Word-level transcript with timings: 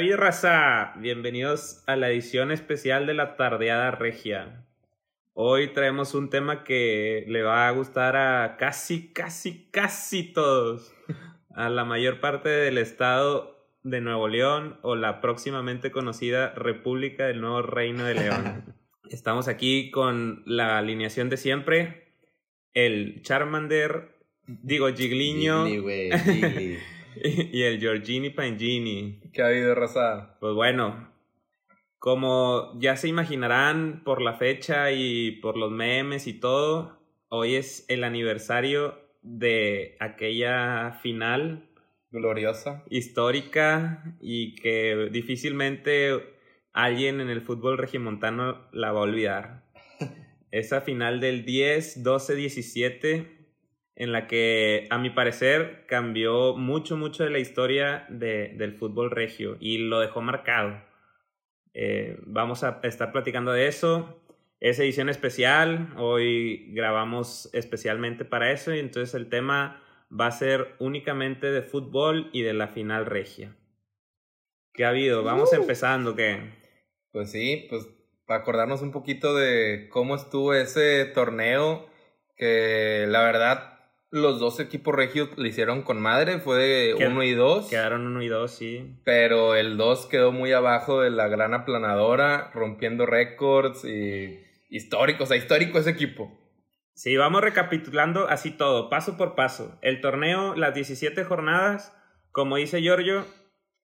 ¿Qué 0.00 0.16
raza? 0.16 0.94
Bienvenidos 0.96 1.84
a 1.86 1.96
la 1.96 2.08
edición 2.08 2.50
especial 2.50 3.06
de 3.06 3.12
la 3.12 3.36
Tardeada 3.36 3.90
Regia. 3.90 4.64
Hoy 5.34 5.74
traemos 5.74 6.14
un 6.14 6.30
tema 6.30 6.64
que 6.64 7.26
le 7.28 7.42
va 7.42 7.68
a 7.68 7.70
gustar 7.72 8.16
a 8.16 8.56
casi, 8.56 9.12
casi, 9.12 9.70
casi 9.70 10.32
todos. 10.32 10.94
A 11.54 11.68
la 11.68 11.84
mayor 11.84 12.20
parte 12.20 12.48
del 12.48 12.78
estado 12.78 13.68
de 13.82 14.00
Nuevo 14.00 14.28
León 14.28 14.78
o 14.80 14.96
la 14.96 15.20
próximamente 15.20 15.90
conocida 15.90 16.54
República 16.54 17.26
del 17.26 17.42
Nuevo 17.42 17.60
Reino 17.60 18.04
de 18.04 18.14
León. 18.14 18.74
Estamos 19.10 19.46
aquí 19.46 19.90
con 19.90 20.42
la 20.46 20.78
alineación 20.78 21.28
de 21.28 21.36
siempre. 21.36 22.14
El 22.72 23.20
Charmander, 23.20 24.16
digo 24.46 24.88
Gigliño. 24.88 25.66
Gigli, 25.66 25.78
güey, 25.78 26.18
Gigli. 26.18 26.78
y 27.52 27.62
el 27.62 27.78
Giorgini 27.78 28.30
Pangini. 28.30 29.20
¿Qué 29.32 29.42
ha 29.42 29.46
habido, 29.46 29.74
raza? 29.74 30.36
Pues 30.40 30.54
bueno, 30.54 31.10
como 31.98 32.78
ya 32.80 32.96
se 32.96 33.08
imaginarán 33.08 34.02
por 34.04 34.20
la 34.22 34.34
fecha 34.34 34.92
y 34.92 35.32
por 35.42 35.56
los 35.56 35.70
memes 35.70 36.26
y 36.26 36.34
todo, 36.34 36.98
hoy 37.28 37.54
es 37.54 37.84
el 37.88 38.04
aniversario 38.04 38.98
de 39.22 39.96
aquella 40.00 40.98
final 41.02 41.68
Gloriosa. 42.10 42.82
histórica 42.90 44.16
y 44.20 44.54
que 44.56 45.08
difícilmente 45.10 46.34
alguien 46.72 47.20
en 47.20 47.30
el 47.30 47.42
fútbol 47.42 47.78
regimontano 47.78 48.68
la 48.72 48.92
va 48.92 49.00
a 49.00 49.02
olvidar. 49.04 49.62
Esa 50.50 50.80
final 50.80 51.20
del 51.20 51.44
10, 51.44 52.02
12, 52.02 52.34
17 52.34 53.41
en 53.94 54.12
la 54.12 54.26
que 54.26 54.86
a 54.90 54.98
mi 54.98 55.10
parecer 55.10 55.84
cambió 55.86 56.56
mucho, 56.56 56.96
mucho 56.96 57.24
de 57.24 57.30
la 57.30 57.38
historia 57.38 58.06
de, 58.08 58.54
del 58.56 58.74
fútbol 58.74 59.10
regio 59.10 59.56
y 59.60 59.78
lo 59.78 60.00
dejó 60.00 60.22
marcado. 60.22 60.82
Eh, 61.74 62.18
vamos 62.26 62.64
a 62.64 62.80
estar 62.82 63.12
platicando 63.12 63.52
de 63.52 63.66
eso. 63.66 64.18
Es 64.60 64.78
edición 64.78 65.08
especial, 65.08 65.92
hoy 65.96 66.72
grabamos 66.72 67.50
especialmente 67.52 68.24
para 68.24 68.52
eso 68.52 68.72
y 68.72 68.78
entonces 68.78 69.14
el 69.14 69.28
tema 69.28 69.82
va 70.08 70.26
a 70.26 70.32
ser 70.32 70.76
únicamente 70.78 71.50
de 71.50 71.62
fútbol 71.62 72.30
y 72.32 72.42
de 72.42 72.52
la 72.52 72.68
final 72.68 73.06
regia. 73.06 73.56
¿Qué 74.72 74.84
ha 74.84 74.90
habido? 74.90 75.24
Vamos 75.24 75.52
empezando, 75.52 76.14
¿qué? 76.14 76.52
Pues 77.10 77.30
sí, 77.32 77.66
pues 77.68 77.88
para 78.24 78.40
acordarnos 78.40 78.82
un 78.82 78.92
poquito 78.92 79.34
de 79.34 79.88
cómo 79.90 80.14
estuvo 80.14 80.54
ese 80.54 81.06
torneo, 81.06 81.86
que 82.36 83.06
la 83.08 83.22
verdad 83.22 83.71
los 84.12 84.38
dos 84.38 84.60
equipos 84.60 84.94
regios 84.94 85.30
le 85.36 85.48
hicieron 85.48 85.82
con 85.82 86.00
madre, 86.00 86.38
fue 86.38 86.58
de 86.58 86.94
1 86.94 87.22
y 87.24 87.32
2. 87.32 87.68
Quedaron 87.68 88.06
uno 88.06 88.22
y 88.22 88.28
dos, 88.28 88.50
sí. 88.52 88.94
Pero 89.04 89.54
el 89.56 89.76
2 89.78 90.06
quedó 90.06 90.30
muy 90.32 90.52
abajo 90.52 91.00
de 91.00 91.10
la 91.10 91.28
gran 91.28 91.54
aplanadora, 91.54 92.50
rompiendo 92.54 93.06
récords 93.06 93.84
y 93.86 94.38
histórico, 94.68 95.24
o 95.24 95.26
sea, 95.26 95.36
histórico 95.38 95.78
ese 95.78 95.90
equipo. 95.90 96.30
Sí, 96.94 97.16
vamos 97.16 97.40
recapitulando 97.40 98.28
así 98.28 98.50
todo, 98.50 98.90
paso 98.90 99.16
por 99.16 99.34
paso. 99.34 99.78
El 99.80 100.02
torneo, 100.02 100.54
las 100.56 100.74
17 100.74 101.24
jornadas, 101.24 101.96
como 102.32 102.56
dice 102.56 102.82
Giorgio, 102.82 103.24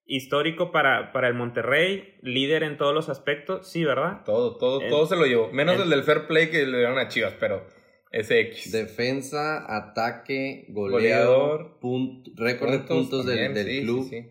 histórico 0.05 0.73
para, 0.73 1.11
para 1.13 1.29
el 1.29 1.35
Monterrey, 1.35 2.17
líder 2.23 2.65
en 2.65 2.77
todos 2.77 2.95
los 2.95 3.09
aspectos, 3.09 3.67
sí, 3.71 3.83
¿verdad? 3.85 4.23
Todo, 4.25 4.57
todo, 4.59 4.83
El- 4.83 4.91
todo 4.91 5.07
se 5.07 5.17
lo 5.17 5.25
llevó. 5.25 5.51
Menos 5.53 5.77
el- 5.77 5.83
el, 5.85 5.91
del 5.91 6.03
fair 6.03 6.27
play 6.27 6.51
que 6.51 6.67
le 6.67 6.79
dieron 6.79 6.99
a 6.99 7.09
Chivas, 7.09 7.35
pero 7.41 7.67
ese 8.11 8.41
X. 8.41 8.73
Defensa, 8.73 9.65
ataque, 9.77 10.67
Goleador, 10.71 11.79
punt- 11.81 12.33
récord 12.37 12.71
de 12.73 12.79
puntos 12.81 13.27
del, 13.27 13.37
también, 13.37 13.55
del 13.55 13.67
sí, 13.67 13.83
club, 13.83 14.09
sí, 14.09 14.23
sí. 14.23 14.27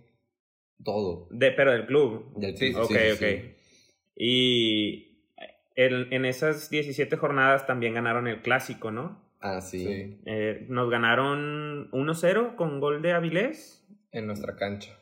todo. 0.83 1.27
De, 1.31 1.51
pero 1.51 1.71
del 1.71 1.85
club. 1.85 2.33
Del 2.37 2.57
Sí, 2.57 2.71
club, 2.73 2.83
ok, 2.83 2.91
sí, 2.91 3.11
ok. 3.11 3.19
sí. 3.19 3.53
Y 4.15 5.21
en, 5.75 6.11
en 6.11 6.25
esas 6.25 6.69
17 6.69 7.15
jornadas 7.17 7.67
también 7.67 7.93
ganaron 7.93 8.27
el 8.27 8.41
clásico, 8.41 8.91
¿no? 8.91 9.21
Ah, 9.39 9.61
sí. 9.61 9.85
Sí, 9.85 10.17
Eh, 10.25 10.65
nos 10.69 10.89
ganaron 10.89 11.89
1-0 11.91 12.55
con 12.55 12.79
gol 12.79 13.01
de 13.03 13.11
Avilés. 13.13 13.85
en 14.11 14.25
nuestra 14.25 14.55
cancha. 14.55 14.97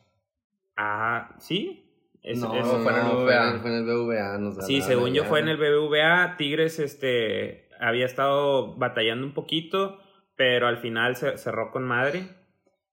Ah, 0.76 1.36
¿sí? 1.40 1.82
Es- 2.22 2.40
no, 2.40 2.50
fue 2.50 2.92
en 2.92 2.98
el 2.98 3.04
BBVA. 3.16 3.52
el- 3.54 3.60
fue 3.62 3.70
en 3.70 3.76
el 3.78 3.84
BBVA. 3.86 4.38
nos 4.40 4.66
Sí, 4.66 4.82
según 4.82 5.14
yo 5.14 5.24
fue 5.26 5.40
en 5.40 5.48
el 5.48 5.58
BBVA. 5.58 6.36
Tigres 6.38 6.80
este, 6.80 7.65
había 7.86 8.06
estado 8.06 8.76
batallando 8.76 9.28
un 9.28 9.34
poquito, 9.34 10.00
pero 10.36 10.68
al 10.68 10.78
final 10.78 11.16
se 11.16 11.38
cerró 11.38 11.72
con 11.72 11.84
madre. 11.84 12.28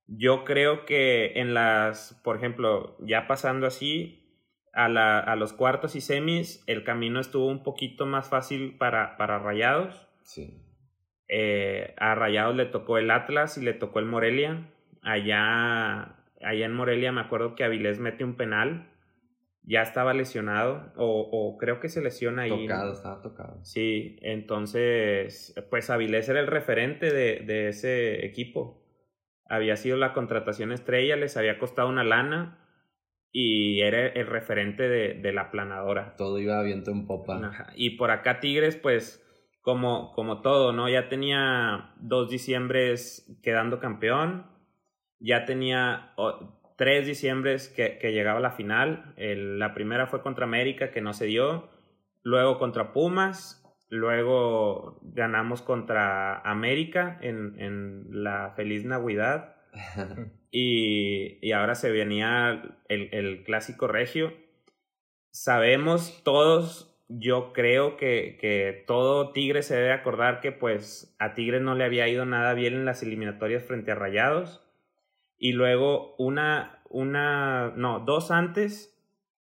Yo 0.06 0.44
creo 0.44 0.84
que 0.84 1.40
en 1.40 1.54
las, 1.54 2.20
por 2.22 2.36
ejemplo, 2.36 2.96
ya 3.00 3.26
pasando 3.26 3.66
así 3.66 4.38
a, 4.74 4.90
la, 4.90 5.18
a 5.18 5.34
los 5.36 5.54
cuartos 5.54 5.96
y 5.96 6.02
semis, 6.02 6.62
el 6.66 6.84
camino 6.84 7.20
estuvo 7.20 7.46
un 7.46 7.62
poquito 7.62 8.04
más 8.04 8.28
fácil 8.28 8.76
para, 8.76 9.16
para 9.16 9.38
Rayados. 9.38 10.08
Sí. 10.24 10.62
Eh, 11.28 11.94
a 11.96 12.14
Rayados 12.14 12.54
le 12.54 12.66
tocó 12.66 12.98
el 12.98 13.10
Atlas 13.10 13.56
y 13.56 13.62
le 13.62 13.72
tocó 13.72 13.98
el 13.98 14.04
Morelia. 14.04 14.68
Allá, 15.00 16.16
allá 16.42 16.66
en 16.66 16.74
Morelia 16.74 17.12
me 17.12 17.22
acuerdo 17.22 17.54
que 17.54 17.64
Avilés 17.64 17.98
mete 17.98 18.24
un 18.24 18.36
penal. 18.36 18.91
Ya 19.64 19.82
estaba 19.82 20.12
lesionado, 20.12 20.92
o, 20.96 21.20
o 21.30 21.56
creo 21.56 21.78
que 21.78 21.88
se 21.88 22.02
lesiona 22.02 22.42
ahí. 22.42 22.66
Tocado, 22.66 22.92
estaba 22.92 23.22
tocado. 23.22 23.64
Sí, 23.64 24.18
entonces, 24.22 25.54
pues 25.70 25.88
Avilés 25.88 26.28
era 26.28 26.40
el 26.40 26.48
referente 26.48 27.12
de, 27.12 27.44
de 27.46 27.68
ese 27.68 28.26
equipo. 28.26 28.82
Había 29.48 29.76
sido 29.76 29.96
la 29.96 30.14
contratación 30.14 30.72
estrella, 30.72 31.14
les 31.14 31.36
había 31.36 31.58
costado 31.58 31.88
una 31.88 32.02
lana 32.02 32.58
y 33.30 33.82
era 33.82 34.08
el 34.08 34.26
referente 34.26 34.88
de, 34.88 35.14
de 35.14 35.32
la 35.32 35.50
planadora. 35.50 36.16
Todo 36.16 36.38
iba 36.40 36.58
a 36.58 36.62
viento 36.62 36.90
en 36.90 37.06
popa. 37.06 37.38
Ajá. 37.46 37.72
Y 37.76 37.90
por 37.90 38.10
acá 38.10 38.40
Tigres, 38.40 38.76
pues, 38.76 39.24
como, 39.60 40.12
como 40.12 40.42
todo, 40.42 40.72
¿no? 40.72 40.88
Ya 40.88 41.08
tenía 41.08 41.94
dos 42.00 42.28
diciembres 42.28 43.38
quedando 43.42 43.78
campeón. 43.78 44.50
Ya 45.20 45.44
tenía 45.44 46.14
tres 46.82 47.06
diciembres 47.06 47.68
que, 47.68 47.98
que 47.98 48.10
llegaba 48.12 48.40
la 48.40 48.50
final. 48.50 49.14
El- 49.16 49.60
la 49.60 49.72
primera 49.72 50.08
fue 50.08 50.20
contra 50.20 50.44
América, 50.46 50.90
que 50.90 51.00
no 51.00 51.12
se 51.12 51.26
dio. 51.26 51.68
Luego 52.24 52.58
contra 52.58 52.92
Pumas. 52.92 53.60
Luego 53.88 54.98
ganamos 55.02 55.62
contra 55.62 56.38
América 56.40 57.18
en, 57.20 57.54
en 57.60 58.06
la 58.24 58.52
Feliz 58.56 58.84
Navidad. 58.84 59.54
Y, 60.54 61.38
y 61.40 61.52
ahora 61.52 61.74
se 61.74 61.90
venía 61.90 62.62
el, 62.88 63.08
el 63.14 63.42
clásico 63.42 63.86
regio. 63.86 64.34
Sabemos 65.30 66.20
todos, 66.24 67.02
yo 67.08 67.54
creo 67.54 67.96
que, 67.96 68.36
que 68.38 68.84
todo 68.86 69.32
Tigre 69.32 69.62
se 69.62 69.76
debe 69.76 69.92
acordar 69.92 70.40
que 70.40 70.52
pues 70.52 71.16
a 71.18 71.32
Tigres 71.32 71.62
no 71.62 71.74
le 71.74 71.84
había 71.84 72.06
ido 72.08 72.26
nada 72.26 72.52
bien 72.52 72.74
en 72.74 72.84
las 72.84 73.02
eliminatorias 73.02 73.62
frente 73.64 73.92
a 73.92 73.94
Rayados. 73.94 74.62
Y 75.42 75.54
luego 75.54 76.14
una, 76.18 76.84
una, 76.88 77.72
no, 77.74 77.98
dos 77.98 78.30
antes 78.30 78.96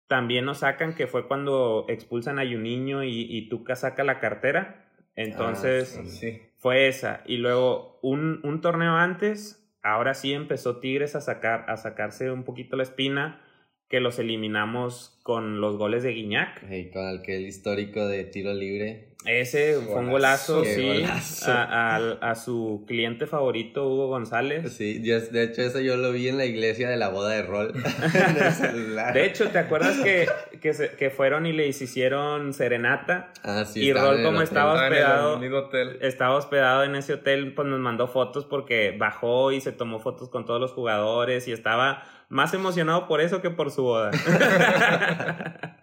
también 0.08 0.44
nos 0.44 0.58
sacan 0.58 0.94
que 0.94 1.08
fue 1.08 1.30
cuando 1.30 1.86
expulsan 1.88 2.40
a 2.40 2.44
Juninho 2.44 3.06
y, 3.06 3.22
y 3.22 3.48
Tuca 3.48 3.78
saca 3.78 4.04
la 4.04 4.20
cartera. 4.20 4.90
Entonces, 5.16 5.98
Ah, 5.98 6.06
sí. 6.06 6.42
Fue 6.58 6.90
esa. 6.90 7.22
Y 7.26 7.38
luego 7.38 8.00
un, 8.02 8.42
un 8.44 8.60
torneo 8.60 8.98
antes, 8.98 9.66
ahora 9.82 10.14
sí 10.14 10.34
empezó 10.34 10.82
Tigres 10.82 11.16
a, 11.16 11.22
sacar, 11.22 11.64
a 11.70 11.78
sacarse 11.78 12.32
un 12.32 12.44
poquito 12.44 12.76
la 12.76 12.84
espina, 12.84 13.42
que 13.90 14.00
los 14.02 14.20
eliminamos 14.20 15.18
con 15.24 15.62
los 15.62 15.78
goles 15.78 16.04
de 16.04 16.12
Guiñac. 16.12 16.64
Ey, 16.70 16.92
con 16.92 17.08
aquel 17.08 17.46
histórico 17.48 18.06
de 18.06 18.26
tiro 18.26 18.54
libre. 18.54 19.06
Ese 19.26 19.76
fue 19.82 19.96
un 19.96 20.12
golazo, 20.12 20.64
sí, 20.64 20.86
golazo. 20.86 21.52
A, 21.52 21.96
a- 21.98 22.12
a 22.32 22.36
su 22.36 22.84
cliente 22.88 23.28
favorito, 23.28 23.86
Hugo 23.88 24.08
González. 24.08 24.72
Sí, 24.74 25.02
yo- 25.04 25.20
de 25.20 25.44
hecho 25.44 25.64
eso 25.64 25.80
yo 25.82 25.98
lo 25.98 26.12
vi 26.12 26.28
en 26.30 26.38
la 26.38 26.46
iglesia 26.46 26.88
de 26.90 26.96
la 26.98 27.10
boda 27.10 27.32
de 27.32 27.42
rol. 27.44 27.74
De 29.14 29.26
hecho, 29.26 29.50
¿te 29.50 29.60
acuerdas 29.60 29.98
que, 30.00 30.28
que, 30.62 30.74
se- 30.74 30.92
que 30.92 31.10
fueron 31.10 31.46
y 31.46 31.54
le 31.54 31.68
hicieron 31.68 32.54
serenata? 32.54 33.32
Ah, 33.44 33.66
sí, 33.66 33.82
y 33.84 33.94
Rol 33.94 34.18
como 34.24 34.38
hotel. 34.38 34.44
estaba 34.44 34.74
Estaba 34.74 34.88
en 34.88 34.94
el 34.94 35.54
hospedado, 35.54 35.66
hotel. 35.68 35.98
estaba 36.02 36.36
hospedado 36.36 36.84
en 36.84 36.96
ese 36.96 37.14
hotel, 37.14 37.54
pues 37.54 37.68
nos 37.68 37.80
mandó 37.80 38.08
fotos 38.08 38.46
porque 38.46 38.96
bajó 38.98 39.52
y 39.52 39.62
se 39.62 39.72
tomó 39.72 40.00
fotos 40.00 40.30
con 40.30 40.46
todos 40.46 40.62
los 40.62 40.72
jugadores 40.74 41.48
y 41.48 41.52
estaba 41.52 42.04
más 42.30 42.54
emocionado 42.54 43.08
por 43.08 43.22
eso 43.22 43.42
que 43.42 43.50
por 43.50 43.72
su 43.72 43.84
boda. 43.84 44.12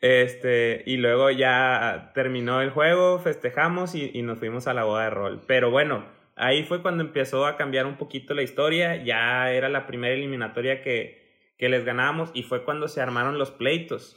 este, 0.00 0.82
y 0.86 0.96
luego 0.96 1.30
ya 1.30 2.10
terminó 2.14 2.60
el 2.60 2.70
juego, 2.70 3.18
festejamos 3.18 3.94
y, 3.94 4.10
y 4.14 4.22
nos 4.22 4.38
fuimos 4.38 4.66
a 4.66 4.74
la 4.74 4.84
boda 4.84 5.04
de 5.04 5.10
rol. 5.10 5.40
Pero 5.46 5.70
bueno, 5.70 6.04
ahí 6.36 6.64
fue 6.64 6.82
cuando 6.82 7.02
empezó 7.04 7.46
a 7.46 7.56
cambiar 7.56 7.86
un 7.86 7.96
poquito 7.96 8.34
la 8.34 8.42
historia, 8.42 8.96
ya 9.04 9.50
era 9.52 9.68
la 9.68 9.86
primera 9.86 10.14
eliminatoria 10.14 10.82
que, 10.82 11.52
que 11.58 11.68
les 11.68 11.84
ganábamos 11.84 12.30
y 12.34 12.42
fue 12.42 12.64
cuando 12.64 12.88
se 12.88 13.00
armaron 13.00 13.38
los 13.38 13.50
pleitos. 13.50 14.16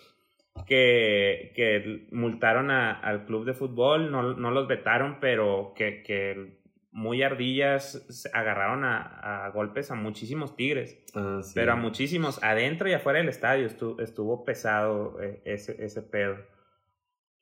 Que, 0.68 1.52
que 1.54 2.08
multaron 2.12 2.72
a- 2.72 2.94
al 2.98 3.26
club 3.26 3.44
de 3.44 3.54
fútbol, 3.54 4.10
no, 4.10 4.36
no 4.36 4.52
los 4.52 4.70
vetaron, 4.70 5.20
pero 5.20 5.74
que, 5.76 6.02
que 6.02 6.60
muy 6.98 7.22
ardillas, 7.24 8.30
agarraron 8.34 8.86
a, 8.86 9.46
a 9.46 9.50
golpes 9.50 9.92
a 9.92 9.96
muchísimos 9.96 10.56
tigres. 10.56 10.98
Ah, 11.14 11.42
sí. 11.44 11.52
Pero 11.54 11.74
a 11.74 11.76
muchísimos, 11.76 12.42
adentro 12.42 12.88
y 12.90 12.94
afuera 12.94 13.20
del 13.20 13.28
estadio 13.28 13.66
estuvo, 13.68 14.00
estuvo 14.02 14.46
pesado 14.46 15.22
eh, 15.22 15.42
ese, 15.44 15.76
ese 15.84 16.02
pedo. 16.02 16.38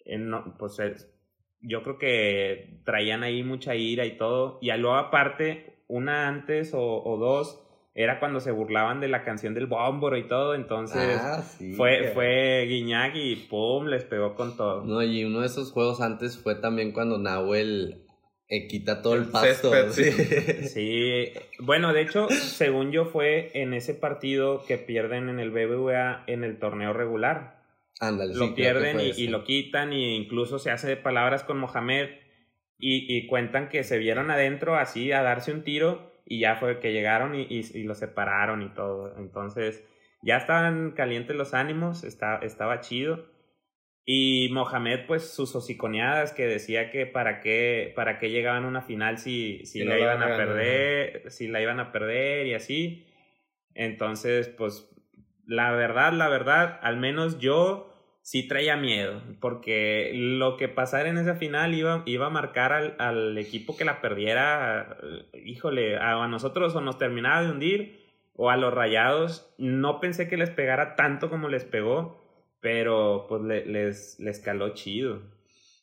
Eh, 0.05 0.17
no, 0.17 0.57
pues 0.57 0.79
es- 0.79 1.07
yo 1.61 1.83
creo 1.83 1.97
que 1.99 2.81
traían 2.83 3.21
ahí 3.23 3.43
mucha 3.43 3.75
ira 3.75 4.05
y 4.05 4.17
todo. 4.17 4.57
Y 4.59 4.71
luego 4.71 4.95
aparte, 4.97 5.83
una 5.87 6.27
antes 6.27 6.73
o, 6.73 7.03
o 7.03 7.17
dos, 7.17 7.59
era 7.93 8.19
cuando 8.19 8.39
se 8.39 8.49
burlaban 8.51 8.99
de 9.01 9.07
la 9.07 9.23
canción 9.23 9.53
del 9.53 9.67
Bómboro 9.67 10.17
y 10.17 10.27
todo. 10.27 10.55
Entonces 10.55 11.19
Ah, 11.21 11.43
sí, 11.43 11.73
fue, 11.75 11.99
que- 11.99 12.07
fue 12.09 12.65
Guiñac 12.67 13.15
y 13.15 13.35
pum, 13.35 13.85
les 13.85 14.03
pegó 14.03 14.33
con 14.33 14.57
todo. 14.57 14.83
No, 14.83 15.03
y 15.03 15.23
uno 15.25 15.41
de 15.41 15.45
esos 15.45 15.71
juegos 15.71 16.01
antes 16.01 16.39
fue 16.39 16.55
también 16.55 16.91
cuando 16.91 17.19
Nahuel 17.19 18.02
eh, 18.55 18.67
quita 18.67 19.01
todo 19.01 19.15
el 19.15 19.25
pasto. 19.25 19.71
césped, 19.71 19.91
sí. 19.91 20.67
Sí, 20.67 21.33
bueno, 21.59 21.93
de 21.93 22.01
hecho, 22.01 22.27
según 22.29 22.91
yo 22.91 23.05
fue 23.05 23.51
en 23.53 23.73
ese 23.73 23.93
partido 23.93 24.63
que 24.65 24.77
pierden 24.77 25.29
en 25.29 25.39
el 25.39 25.51
BBVA 25.51 26.23
en 26.27 26.43
el 26.43 26.59
torneo 26.59 26.93
regular. 26.93 27.61
Ándale, 27.99 28.33
sí, 28.33 28.39
lo 28.39 28.55
pierden 28.55 28.99
y, 28.99 29.27
lo 29.27 29.43
quitan 29.43 29.93
y 29.93 30.15
incluso 30.15 30.59
se 30.59 30.71
hace 30.71 30.87
de 30.87 30.97
palabras 30.97 31.43
con 31.43 31.57
Mohamed 31.57 32.09
y, 32.77 33.05
y 33.15 33.27
cuentan 33.27 33.69
que 33.69 33.83
se 33.83 33.97
vieron 33.97 34.29
adentro 34.29 34.75
así 34.75 35.11
a 35.11 35.21
darse 35.21 35.51
un 35.51 35.63
tiro 35.63 36.11
y 36.25 36.39
ya 36.39 36.55
fue 36.55 36.79
que 36.79 36.91
llegaron 36.91 37.35
y, 37.35 37.43
y, 37.49 37.65
y 37.73 37.83
lo 37.83 37.95
separaron 37.95 38.61
y 38.61 38.69
todo. 38.69 39.15
Entonces 39.17 39.83
ya 40.21 40.37
estaban 40.37 40.91
calientes 40.91 41.35
los 41.35 41.53
ánimos, 41.53 42.03
está, 42.03 42.37
estaba 42.37 42.79
chido. 42.79 43.25
Y 44.05 44.49
Mohamed, 44.51 45.05
pues 45.07 45.33
sus 45.33 45.55
hociconeadas 45.55 46.33
que 46.33 46.45
decía 46.45 46.91
que 46.91 47.05
para 47.05 47.39
qué, 47.39 47.93
para 47.95 48.19
qué 48.19 48.29
llegaban 48.29 48.65
a 48.65 48.67
una 48.67 48.81
final 48.81 49.17
si, 49.17 49.65
si 49.65 49.83
no 49.83 49.91
la 49.91 49.99
iban 49.99 50.21
a 50.21 50.27
ganar. 50.27 50.37
perder, 50.37 51.31
si 51.31 51.47
la 51.47 51.61
iban 51.61 51.79
a 51.79 51.91
perder 51.93 52.47
y 52.47 52.53
así. 52.53 53.07
Entonces, 53.75 54.49
pues 54.49 54.93
la 55.45 55.71
verdad, 55.71 56.11
la 56.13 56.27
verdad, 56.27 56.79
al 56.81 56.97
menos 56.97 57.39
yo 57.39 57.89
sí 58.21 58.47
traía 58.47 58.77
miedo, 58.77 59.21
porque 59.41 60.11
lo 60.13 60.55
que 60.57 60.69
pasara 60.69 61.09
en 61.09 61.17
esa 61.17 61.35
final 61.35 61.73
iba, 61.73 62.03
iba 62.05 62.27
a 62.27 62.29
marcar 62.29 62.71
al, 62.71 62.95
al 62.99 63.37
equipo 63.37 63.75
que 63.75 63.85
la 63.85 64.01
perdiera, 64.01 64.97
híjole, 65.45 65.97
a, 65.97 66.23
a 66.23 66.27
nosotros 66.27 66.75
o 66.75 66.81
nos 66.81 66.97
terminaba 66.97 67.43
de 67.43 67.51
hundir 67.51 68.03
o 68.35 68.49
a 68.49 68.57
los 68.57 68.73
rayados. 68.73 69.53
No 69.57 69.99
pensé 69.99 70.27
que 70.27 70.37
les 70.37 70.49
pegara 70.49 70.95
tanto 70.95 71.29
como 71.29 71.49
les 71.49 71.65
pegó, 71.65 72.22
pero 72.63 73.27
pues 73.29 73.43
le- 73.43 73.65
les, 73.67 74.19
les 74.19 74.39
caló 74.39 74.73
chido. 74.73 75.21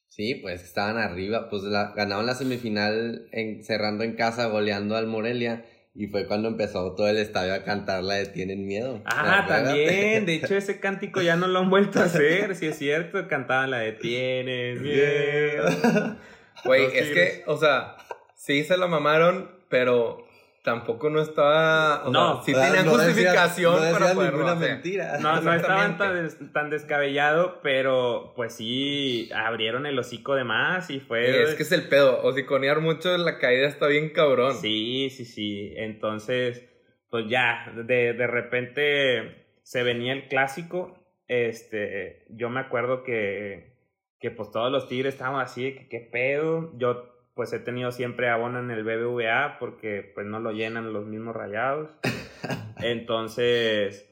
Sí, 0.09 0.35
pues 0.35 0.65
estaban 0.65 0.97
arriba, 0.99 1.49
pues 1.49 1.62
la, 1.62 1.93
ganaron 1.94 2.27
la 2.27 2.35
semifinal 2.35 3.29
en, 3.31 3.62
cerrando 3.62 4.03
en 4.03 4.17
casa, 4.17 4.47
goleando 4.47 4.97
al 4.97 5.06
Morelia, 5.06 5.65
y 5.94 6.06
fue 6.09 6.27
cuando 6.27 6.49
empezó 6.49 6.94
todo 6.97 7.06
el 7.09 7.19
estadio 7.19 7.55
a 7.55 7.62
cantar 7.65 8.03
la 8.03 8.15
de 8.15 8.27
Tienen 8.27 8.67
Miedo. 8.67 9.03
Ah, 9.05 9.44
también. 9.47 10.25
De 10.27 10.35
hecho, 10.35 10.56
ese 10.56 10.81
cántico 10.81 11.21
ya 11.23 11.37
no 11.37 11.47
lo 11.47 11.61
han 11.61 11.71
vuelto 11.71 12.00
a 12.00 12.05
hacer, 12.05 12.55
si 12.56 12.67
es 12.67 12.79
cierto. 12.79 13.29
Cantaban 13.29 13.71
la 13.71 13.79
de 13.79 13.93
Tienes 13.93 14.81
miedo. 14.82 16.17
Güey, 16.65 16.85
es 16.94 17.11
que, 17.11 17.43
o 17.47 17.56
sea, 17.56 17.97
sí 18.37 18.65
se 18.65 18.77
la 18.77 18.87
mamaron, 18.87 19.50
pero 19.69 20.25
tampoco 20.62 21.08
no 21.10 21.20
estaba. 21.22 22.04
O 22.06 22.10
No, 22.10 22.42
sea, 22.42 22.44
sí 22.44 22.52
tenían 22.52 22.86
no 22.86 22.96
decía- 22.96 23.06
justificación 23.14 23.74
no 23.76 23.80
decía 23.82 23.98
para 23.98 24.14
poderlo 24.14 24.36
ninguna 24.38 24.52
hacer. 24.56 24.70
mentira. 24.72 25.18
No, 25.18 25.40
no 25.40 25.54
estaban 25.54 25.98
tan, 25.98 26.14
des- 26.22 26.52
tan 26.52 26.70
descabellado, 26.70 27.60
pero 27.62 28.32
pues 28.36 28.54
sí 28.54 29.30
abrieron 29.34 29.86
el 29.86 29.98
hocico 29.98 30.34
de 30.34 30.44
más 30.44 30.90
y 30.90 31.00
fue. 31.00 31.42
Es 31.44 31.54
que 31.54 31.62
es 31.62 31.72
el 31.72 31.88
pedo. 31.88 32.22
Osiconear 32.22 32.80
mucho 32.80 33.16
la 33.16 33.38
caída 33.38 33.66
está 33.68 33.86
bien 33.86 34.10
cabrón. 34.10 34.54
Sí, 34.56 35.10
sí, 35.10 35.24
sí. 35.24 35.72
Entonces, 35.76 36.64
pues 37.10 37.24
ya, 37.28 37.72
de, 37.74 38.12
de 38.12 38.26
repente 38.26 39.46
se 39.62 39.82
venía 39.82 40.12
el 40.12 40.28
clásico. 40.28 40.96
Este, 41.26 42.26
yo 42.30 42.50
me 42.50 42.60
acuerdo 42.60 43.02
que, 43.02 43.76
que 44.18 44.30
pues 44.30 44.50
todos 44.50 44.70
los 44.70 44.88
tigres 44.88 45.14
estaban 45.14 45.40
así, 45.40 45.64
de 45.64 45.74
que 45.76 45.88
qué 45.88 46.00
pedo. 46.00 46.72
Yo 46.76 47.08
pues 47.40 47.54
he 47.54 47.58
tenido 47.58 47.90
siempre 47.90 48.28
abono 48.28 48.58
en 48.58 48.70
el 48.70 48.84
BBVA 48.84 49.56
porque 49.58 50.12
pues 50.14 50.26
no 50.26 50.40
lo 50.40 50.52
llenan 50.52 50.92
los 50.92 51.06
mismos 51.06 51.34
rayados. 51.34 51.88
Entonces, 52.82 54.06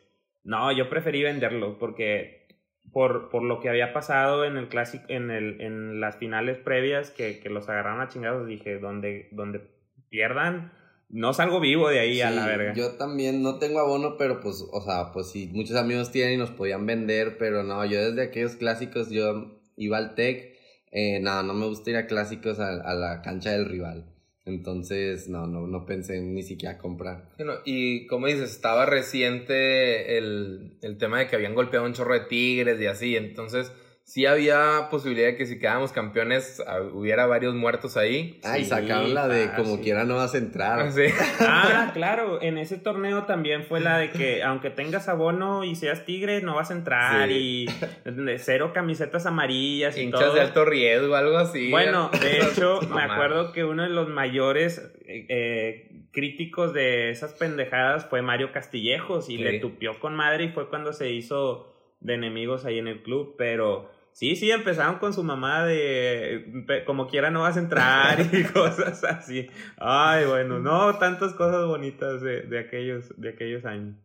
no, 0.45 0.73
yo 0.73 0.89
preferí 0.89 1.23
venderlo 1.23 1.77
porque 1.77 2.49
por, 2.91 3.29
por 3.29 3.43
lo 3.43 3.61
que 3.61 3.69
había 3.69 3.93
pasado 3.93 4.47
en 4.47 4.57
el 4.57 4.71
clásico, 4.71 5.05
en, 5.09 5.31
el, 5.31 5.61
en 5.61 6.01
las 6.01 6.17
finales 6.17 6.57
previas 6.57 7.11
que, 7.11 7.39
que 7.39 7.51
los 7.51 7.69
agarraron 7.69 8.01
a 8.01 8.09
chingados, 8.09 8.47
dije, 8.47 8.79
donde, 8.79 9.29
donde 9.33 9.61
pierdan, 10.09 10.73
no 11.11 11.35
salgo 11.35 11.61
vivo 11.61 11.91
de 11.91 11.99
ahí 11.99 12.23
a 12.23 12.31
la 12.31 12.47
verga. 12.47 12.73
Yo 12.73 12.93
también 12.93 13.43
no 13.43 13.59
tengo 13.59 13.81
abono, 13.81 14.17
pero 14.17 14.41
pues, 14.41 14.67
o 14.73 14.81
sea, 14.81 15.13
pues 15.13 15.31
sí, 15.31 15.51
muchos 15.53 15.77
amigos 15.77 16.11
tienen 16.11 16.33
y 16.33 16.39
nos 16.39 16.51
podían 16.51 16.87
vender, 16.87 17.37
pero 17.37 17.63
no, 17.63 17.85
yo 17.85 18.09
desde 18.09 18.23
aquellos 18.23 18.57
clásicos 18.57 19.11
yo 19.11 19.61
iba 19.77 19.99
al 19.99 20.15
TEC, 20.15 20.57
eh, 20.93 21.21
no, 21.21 21.43
no 21.43 21.55
me 21.55 21.67
gusta 21.67 21.91
ir 21.91 21.97
a 21.97 22.07
clásicos 22.07 22.59
a, 22.61 22.69
a 22.81 22.95
la 22.95 23.23
cancha 23.23 23.51
del 23.53 23.67
rival. 23.67 24.07
Entonces, 24.45 25.29
no, 25.29 25.47
no, 25.47 25.67
no 25.67 25.85
pensé 25.85 26.17
en 26.17 26.35
ni 26.35 26.43
siquiera 26.43 26.79
comprar. 26.79 27.29
Bueno, 27.37 27.55
y 27.67 28.07
como 28.07 28.29
dices, 28.29 28.51
estaba 28.51 28.87
reciente 28.87 30.17
el, 30.17 30.79
el 30.81 30.97
tema 30.97 31.19
de 31.19 31.27
que 31.27 31.37
habían 31.37 31.55
golpeado 31.55 31.85
un 31.85 31.93
chorro 31.93 32.15
de 32.15 32.21
tigres 32.21 32.81
y 32.81 32.87
así, 32.87 33.15
entonces 33.15 33.71
sí 34.09 34.25
había 34.25 34.89
posibilidad 34.91 35.27
de 35.29 35.37
que 35.37 35.45
si 35.45 35.59
quedábamos 35.59 35.93
campeones 35.93 36.63
ah, 36.67 36.81
hubiera 36.95 37.27
varios 37.27 37.55
muertos 37.55 37.99
ahí. 37.99 38.41
Ay, 38.43 38.65
Sí, 38.65 38.71
sacaron 38.71 39.13
la 39.13 39.29
de 39.29 39.45
ah, 39.45 39.55
como 39.55 39.77
sí. 39.77 39.83
quiera 39.83 40.05
no 40.05 40.17
vas 40.17 40.35
a 40.35 40.39
entrar. 40.39 40.91
Sí. 40.93 41.03
Ah, 41.41 41.91
claro, 41.93 42.41
en 42.41 42.57
ese 42.57 42.79
torneo 42.79 43.25
también 43.25 43.65
fue 43.65 43.81
la 43.81 43.99
de 43.99 44.11
que 44.11 44.43
aunque 44.43 44.71
tengas 44.71 45.09
abono 45.09 45.63
y 45.63 45.77
seas 45.77 46.07
tigre, 46.07 46.41
no 46.41 46.55
vas 46.55 46.71
a 46.71 46.75
entrar 46.75 47.31
y 47.31 47.67
de 48.07 48.39
cero 48.39 48.73
camisetas 48.73 49.27
amarillas 49.27 49.97
y 49.99 50.03
Hinchas 50.05 50.21
todo. 50.21 50.35
de 50.35 50.41
alto 50.41 50.65
riesgo, 50.65 51.15
algo 51.15 51.37
así. 51.37 51.71
Bueno, 51.71 52.11
de 52.21 52.39
hecho, 52.51 52.81
me 52.95 53.03
acuerdo 53.03 53.53
que 53.53 53.65
uno 53.65 53.83
de 53.83 53.91
los 53.91 54.09
mayores 54.09 54.79
eh, 55.07 55.27
eh, 55.29 56.05
críticos 56.13 56.73
de 56.73 57.11
esas 57.11 57.35
pendejadas 57.35 58.07
fue 58.07 58.23
Mario 58.23 58.53
Castillejos 58.53 59.29
y 59.29 59.37
Sí. 59.37 59.43
le 59.45 59.59
tupió 59.61 60.01
con 60.01 60.17
madre 60.17 60.45
y 60.45 60.49
fue 60.49 60.71
cuando 60.71 60.95
se 60.95 61.11
hizo 61.13 61.75
de 62.01 62.15
enemigos 62.15 62.65
ahí 62.65 62.79
en 62.79 62.89
el 62.89 63.03
club, 63.03 63.35
pero 63.37 63.91
sí, 64.19 64.35
sí, 64.35 64.51
empezaron 64.51 64.99
con 64.99 65.13
su 65.13 65.23
mamá 65.23 65.65
de 65.65 66.83
como 66.85 67.07
quiera 67.07 67.31
no 67.31 67.43
vas 67.43 67.57
a 67.57 67.61
entrar 67.61 68.19
y 68.33 68.43
cosas 68.53 69.05
así. 69.05 69.49
Ay, 69.77 70.27
bueno, 70.27 70.59
no, 70.59 70.99
tantas 70.99 71.35
cosas 71.35 71.67
bonitas 71.67 72.21
de, 72.21 72.43
de 72.43 72.59
aquellos, 72.59 73.15
de 73.17 73.29
aquellos 73.29 73.65
años. 73.65 73.97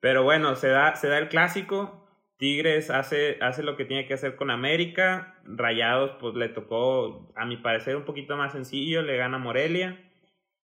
Pero 0.00 0.22
bueno, 0.22 0.56
se 0.56 0.68
da, 0.68 0.96
se 0.96 1.08
da 1.08 1.18
el 1.18 1.28
clásico. 1.28 2.08
Tigres 2.38 2.88
hace, 2.90 3.36
hace 3.42 3.62
lo 3.62 3.76
que 3.76 3.84
tiene 3.84 4.06
que 4.06 4.14
hacer 4.14 4.34
con 4.34 4.50
América. 4.50 5.34
Rayados, 5.44 6.12
pues 6.20 6.34
le 6.34 6.48
tocó, 6.48 7.30
a 7.36 7.44
mi 7.44 7.58
parecer, 7.58 7.96
un 7.96 8.06
poquito 8.06 8.38
más 8.38 8.52
sencillo. 8.52 9.02
Le 9.02 9.18
gana 9.18 9.36
Morelia. 9.36 10.00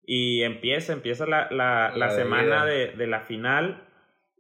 Y 0.04 0.44
empieza, 0.44 0.94
empieza 0.94 1.26
la, 1.26 1.50
la, 1.50 1.90
la 1.96 1.98
La 1.98 2.10
semana 2.12 2.64
de 2.66 2.90
de, 2.90 2.94
de 2.94 3.08
la 3.08 3.22
final. 3.22 3.88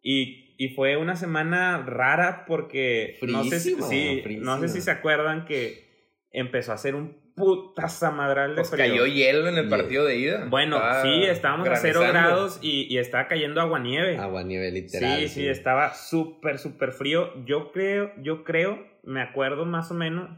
Y, 0.03 0.46
y 0.57 0.69
fue 0.69 0.97
una 0.97 1.15
semana 1.15 1.83
rara 1.85 2.45
porque 2.45 3.17
no 3.21 3.43
sé, 3.43 3.59
si, 3.59 3.75
sí, 3.81 4.23
no 4.39 4.59
sé 4.59 4.67
si 4.69 4.81
se 4.81 4.91
acuerdan 4.91 5.45
que 5.45 5.87
empezó 6.31 6.71
a 6.71 6.75
hacer 6.75 6.95
un 6.95 7.15
putazamadral 7.35 8.51
de 8.51 8.55
Pues 8.55 8.71
frío. 8.71 8.85
cayó 8.85 9.05
hielo 9.05 9.47
en 9.47 9.57
el 9.57 9.69
partido 9.69 10.05
de 10.05 10.17
ida. 10.17 10.45
Bueno, 10.49 10.81
sí, 11.03 11.23
estábamos 11.23 11.69
a 11.69 11.75
cero 11.75 12.01
grados 12.01 12.57
y, 12.63 12.91
y 12.91 12.97
estaba 12.97 13.27
cayendo 13.27 13.61
aguanieve. 13.61 14.17
Agua 14.17 14.43
nivel 14.43 14.73
literal. 14.73 15.19
Sí, 15.19 15.27
sí, 15.27 15.47
estaba 15.47 15.93
súper, 15.93 16.57
súper 16.57 16.91
frío. 16.91 17.31
Yo 17.45 17.71
creo, 17.71 18.11
yo 18.17 18.43
creo, 18.43 18.83
me 19.03 19.21
acuerdo 19.21 19.65
más 19.65 19.91
o 19.91 19.93
menos, 19.93 20.29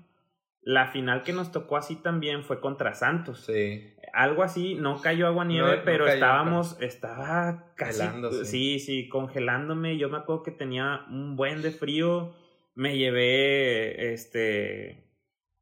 la 0.62 0.88
final 0.88 1.24
que 1.24 1.32
nos 1.32 1.54
tocó 1.54 1.78
así 1.78 1.96
también 1.96 2.44
fue 2.44 2.60
contra 2.60 2.94
Santos. 2.94 3.46
Sí. 3.46 3.94
Algo 4.14 4.44
así, 4.44 4.76
no 4.76 5.02
cayó 5.02 5.28
agua 5.28 5.46
nieve, 5.46 5.70
No, 5.72 5.76
no 5.78 5.84
pero 5.86 6.06
cayó, 6.06 6.16
estábamos, 6.16 6.82
estaba 6.82 7.74
casi, 7.76 8.00
sí, 8.46 8.80
sí, 8.80 9.10
congelándome. 9.10 9.98
Yo 9.98 10.10
me 10.10 10.18
acuerdo 10.18 10.44
que 10.44 10.52
tenía 10.52 11.02
un 11.10 11.36
buen 11.36 11.62
de 11.62 11.72
frío. 11.72 12.36
Me 12.76 12.98
llevé, 12.98 14.14
este, 14.14 15.06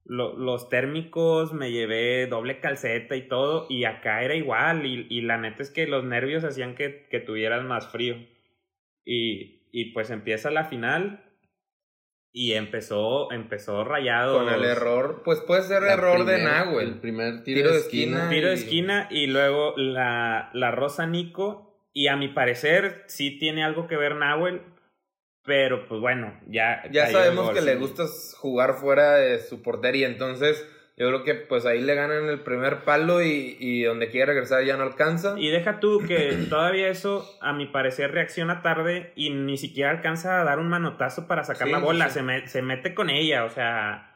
lo- 0.05 0.37
los 0.37 0.69
térmicos, 0.69 1.53
me 1.53 1.71
llevé 1.71 2.27
doble 2.27 2.59
calceta 2.59 3.15
y 3.15 3.27
todo, 3.27 3.65
y 3.69 3.85
acá 3.85 4.23
era 4.23 4.35
igual, 4.35 4.85
y, 4.85 5.07
y 5.09 5.21
la 5.21 5.37
neta 5.37 5.63
es 5.63 5.71
que 5.71 5.87
los 5.87 6.03
nervios 6.03 6.43
hacían 6.43 6.75
que, 6.75 7.07
que 7.09 7.19
tuvieras 7.19 7.63
más 7.65 7.87
frío. 7.91 8.17
Y, 9.05 9.67
y 9.71 9.85
pues 9.93 10.09
empieza 10.09 10.51
la 10.51 10.65
final, 10.65 11.26
y 12.39 12.53
empezó, 12.53 13.31
empezó 13.31 13.83
rayado. 13.83 14.37
Con 14.37 14.49
el 14.53 14.63
error, 14.63 15.23
pues 15.25 15.39
puede 15.39 15.63
ser 15.63 15.81
La 15.81 15.93
error 15.93 16.23
de 16.25 16.43
Nahuel. 16.43 16.87
El 16.89 16.99
primer 16.99 17.43
tiro, 17.43 17.61
Tiro 17.61 17.71
de 17.71 17.77
esquina. 17.79 18.17
esquina. 18.17 18.29
Tiro 18.29 18.47
de 18.49 18.53
y- 18.53 18.57
esquina 18.59 19.07
y 19.09 19.25
luego 19.27 19.73
la, 19.75 20.51
la 20.53 20.69
Rosa 20.71 21.07
Nico. 21.07 21.63
Y 21.93 22.09
a 22.09 22.15
mi 22.15 22.27
parecer 22.27 23.03
sí 23.07 23.39
tiene 23.39 23.63
algo 23.63 23.87
que 23.87 23.97
ver 23.97 24.15
Nahuel. 24.15 24.61
Pero 25.43 25.87
pues 25.87 25.99
bueno, 25.99 26.39
ya. 26.47 26.83
Ya 26.91 27.07
sabemos 27.07 27.45
gol, 27.45 27.53
que 27.55 27.61
sí. 27.61 27.65
le 27.65 27.75
gusta 27.75 28.03
jugar 28.37 28.75
fuera 28.75 29.15
de 29.15 29.39
su 29.39 29.61
portería, 29.63 30.07
entonces 30.07 30.63
Yo 30.99 31.07
creo 31.09 31.23
que 31.23 31.35
pues 31.35 31.65
ahí 31.67 31.79
le 31.81 31.93
ganan 31.93 32.27
el 32.27 32.39
primer 32.39 32.79
palo 32.83 33.21
y, 33.21 33.55
y 33.59 33.83
donde 33.83 34.09
quiere 34.09 34.33
regresar 34.33 34.63
ya 34.63 34.77
no 34.77 34.83
alcanza. 34.83 35.35
Y 35.39 35.49
deja 35.49 35.79
tú 35.79 36.01
que 36.07 36.31
todavía 36.49 36.87
eso, 36.87 37.23
a 37.39 37.53
mi 37.53 37.67
parecer, 37.67 38.11
reacciona 38.11 38.63
tarde 38.63 39.13
y 39.15 39.29
ni 39.29 39.57
siquiera 39.57 39.91
alcanza 39.91 40.41
a 40.41 40.43
dar 40.43 40.57
un 40.57 40.69
manotazo 40.69 41.27
para 41.27 41.43
sacar 41.43 41.67
Sí, 41.67 41.71
la 41.73 41.79
bola. 41.79 42.07
sí. 42.09 42.15
Se, 42.15 42.23
me- 42.23 42.47
se 42.47 42.61
mete 42.63 42.95
con 42.95 43.11
ella, 43.11 43.45
o 43.45 43.49
sea, 43.49 44.15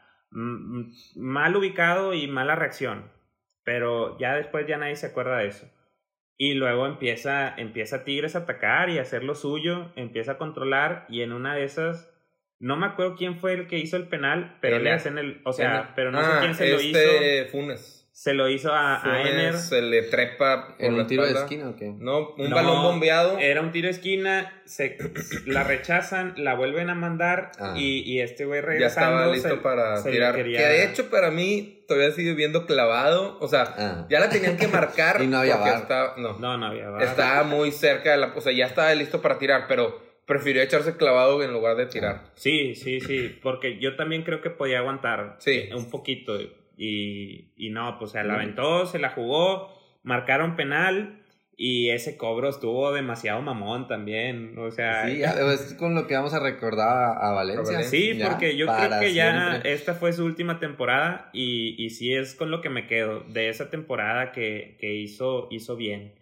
mal 1.16 1.56
ubicado 1.56 2.14
y 2.14 2.26
mala 2.26 2.56
reacción. 2.56 3.10
Pero 3.64 4.18
ya 4.18 4.34
después 4.34 4.66
ya 4.66 4.76
nadie 4.76 4.96
se 4.96 5.06
acuerda 5.06 5.38
de 5.38 5.46
eso. 5.48 5.70
Y 6.36 6.54
luego 6.54 6.86
empieza, 6.86 7.54
empieza 7.56 8.02
Tigres 8.04 8.34
a 8.34 8.40
atacar 8.40 8.90
y 8.90 8.98
a 8.98 9.02
hacer 9.02 9.22
lo 9.22 9.36
suyo, 9.36 9.92
empieza 9.94 10.32
a 10.32 10.38
controlar 10.38 11.06
y 11.08 11.20
en 11.22 11.32
una 11.32 11.54
de 11.54 11.62
esas, 11.62 12.11
no 12.62 12.76
me 12.76 12.86
acuerdo 12.86 13.14
quién 13.16 13.38
fue 13.38 13.52
el 13.54 13.66
que 13.66 13.78
hizo 13.78 13.96
el 13.96 14.08
penal, 14.08 14.56
pero 14.60 14.78
le 14.78 14.92
hacen 14.92 15.18
el, 15.18 15.40
o 15.44 15.52
sea, 15.52 15.70
Ener. 15.70 15.86
pero 15.94 16.10
no 16.12 16.20
Ah, 16.20 16.24
sé 16.34 16.38
quién 16.40 16.54
se 16.54 16.68
lo 16.70 16.80
hizo. 16.80 16.98
este 16.98 17.44
Funes. 17.50 17.98
Se 18.14 18.34
lo 18.34 18.46
hizo 18.48 18.70
a, 18.72 18.96
a 18.96 19.00
Funes 19.00 19.26
Ener. 19.32 19.54
se 19.56 19.80
le 19.82 20.02
trepa 20.02 20.76
por 20.76 20.86
¿En 20.86 20.94
un 20.94 21.06
tiro 21.06 21.24
de 21.24 21.32
esquina 21.32 21.70
o 21.70 21.76
qué? 21.76 21.92
No, 21.98 22.34
un 22.36 22.50
No, 22.50 22.54
balón 22.56 22.82
bombeado. 22.82 23.38
Era 23.38 23.62
un 23.62 23.72
tiro 23.72 23.86
de 23.86 23.92
esquina, 23.92 24.62
se, 24.66 24.98
la 25.46 25.64
rechazan, 25.64 26.34
la 26.36 26.54
vuelven 26.54 26.90
a 26.90 26.94
mandar 26.94 27.52
Ah. 27.58 27.74
y, 27.76 28.00
y 28.02 28.20
este 28.20 28.44
güey 28.44 28.62
ya 28.78 28.86
estaba 28.88 29.26
listo 29.28 29.48
se- 29.48 29.56
para 29.56 29.96
se 29.96 30.10
tirar. 30.10 30.34
quería- 30.36 30.58
Que 30.58 30.64
de 30.66 30.84
hecho 30.84 31.08
para 31.10 31.30
mí 31.30 31.84
todavía 31.88 32.12
sigue 32.12 32.34
viendo 32.34 32.66
clavado. 32.66 33.38
O 33.40 33.48
sea, 33.48 33.74
Ah. 33.76 34.06
ya 34.10 34.20
la 34.20 34.28
tenían 34.28 34.56
que 34.58 34.68
marcar. 34.68 35.16
Y 35.22 35.26
no 35.26 35.38
había 35.38 35.56
VAR. 35.56 35.78
estaba- 35.78 36.14
no, 36.18 36.38
No, 36.38 36.58
no 36.58 36.66
había 36.66 36.90
VAR. 36.90 37.02
estaba 37.02 37.42
muy 37.44 37.72
cerca 37.72 38.10
de 38.12 38.18
la. 38.18 38.32
O 38.36 38.40
sea, 38.42 38.52
ya 38.52 38.66
estaba 38.66 38.94
listo 38.94 39.20
para 39.22 39.38
tirar, 39.38 39.64
pero 39.66 40.00
prefirió 40.32 40.62
echarse 40.62 40.96
clavado 40.96 41.42
en 41.42 41.52
lugar 41.52 41.76
de 41.76 41.86
tirar. 41.86 42.22
Sí, 42.34 42.74
sí, 42.74 43.00
sí, 43.00 43.38
porque 43.42 43.78
yo 43.78 43.96
también 43.96 44.22
creo 44.22 44.40
que 44.40 44.50
podía 44.50 44.78
aguantar 44.78 45.36
Sí. 45.38 45.68
un 45.74 45.90
poquito 45.90 46.40
y, 46.76 47.52
y 47.56 47.70
no, 47.70 47.98
pues 47.98 48.12
se 48.12 48.24
la 48.24 48.34
aventó, 48.34 48.86
se 48.86 48.98
la 48.98 49.10
jugó, 49.10 49.68
marcaron 50.02 50.56
penal 50.56 51.22
y 51.54 51.90
ese 51.90 52.16
cobro 52.16 52.48
estuvo 52.48 52.92
demasiado 52.92 53.42
mamón 53.42 53.86
también, 53.86 54.58
o 54.58 54.70
sea... 54.70 55.06
Sí, 55.06 55.18
ya, 55.18 55.32
es 55.52 55.74
con 55.74 55.94
lo 55.94 56.06
que 56.06 56.14
vamos 56.14 56.32
a 56.32 56.40
recordar 56.40 57.18
a, 57.20 57.32
Valencia. 57.32 57.82
Sí, 57.82 58.16
Ya, 58.16 58.30
porque 58.30 58.56
yo 58.56 58.66
creo 58.66 59.00
que 59.00 59.12
ya 59.12 59.60
esta 59.64 59.94
fue 59.94 60.12
su 60.12 60.24
última 60.24 60.58
temporada 60.58 61.28
y, 61.32 61.76
y 61.78 61.90
sí 61.90 62.14
es 62.14 62.34
con 62.34 62.50
lo 62.50 62.62
que 62.62 62.70
me 62.70 62.86
quedo, 62.86 63.20
de 63.28 63.50
esa 63.50 63.70
temporada 63.70 64.32
que, 64.32 64.76
que 64.80 64.94
hizo, 64.94 65.48
hizo 65.50 65.76
bien. 65.76 66.14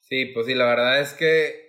Sí, 0.00 0.26
pues 0.34 0.46
sí, 0.46 0.54
la 0.54 0.66
verdad 0.66 1.00
es 1.00 1.12
que 1.12 1.61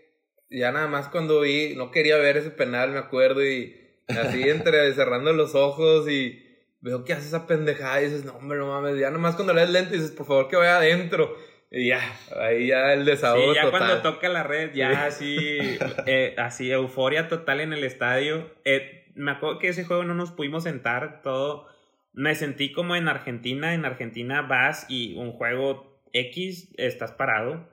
ya 0.53 0.71
nada 0.71 0.87
más 0.87 1.09
cuando 1.09 1.41
vi, 1.41 1.75
no 1.75 1.91
quería 1.91 2.17
ver 2.17 2.37
ese 2.37 2.51
penal, 2.51 2.91
me 2.91 2.99
acuerdo, 2.99 3.43
y 3.45 3.75
así 4.07 4.47
entre 4.49 4.93
cerrando 4.95 5.33
los 5.33 5.55
ojos 5.55 6.09
y 6.09 6.41
veo 6.81 7.03
que 7.05 7.13
hace 7.13 7.27
esa 7.27 7.47
pendejada 7.47 8.01
y 8.01 8.05
dices, 8.05 8.25
no, 8.25 8.33
hombre, 8.33 8.57
no 8.57 8.67
mames, 8.67 8.99
ya 8.99 9.07
nada 9.07 9.19
más 9.19 9.35
cuando 9.35 9.53
lees 9.53 9.69
lento 9.69 9.93
dices, 9.93 10.11
por 10.11 10.25
favor 10.25 10.47
que 10.47 10.55
vaya 10.55 10.77
adentro. 10.77 11.35
Y 11.75 11.87
ya, 11.87 12.01
ahí 12.39 12.67
ya 12.67 12.93
el 12.93 13.03
desahogo 13.03 13.49
Sí, 13.51 13.55
ya 13.55 13.63
total. 13.63 13.79
cuando 13.79 14.01
toca 14.03 14.29
la 14.29 14.43
red, 14.43 14.73
ya 14.75 15.05
así, 15.07 15.57
eh, 16.05 16.35
así, 16.37 16.71
euforia 16.71 17.27
total 17.27 17.61
en 17.61 17.73
el 17.73 17.83
estadio. 17.83 18.53
Eh, 18.63 19.11
me 19.15 19.31
acuerdo 19.31 19.57
que 19.57 19.69
ese 19.69 19.83
juego 19.83 20.03
no 20.03 20.13
nos 20.13 20.31
pudimos 20.31 20.63
sentar 20.65 21.23
todo. 21.23 21.65
Me 22.11 22.35
sentí 22.35 22.71
como 22.71 22.95
en 22.95 23.07
Argentina. 23.07 23.73
En 23.73 23.85
Argentina 23.85 24.43
vas 24.43 24.85
y 24.87 25.15
un 25.15 25.31
juego 25.31 25.99
X 26.13 26.71
estás 26.77 27.11
parado. 27.11 27.67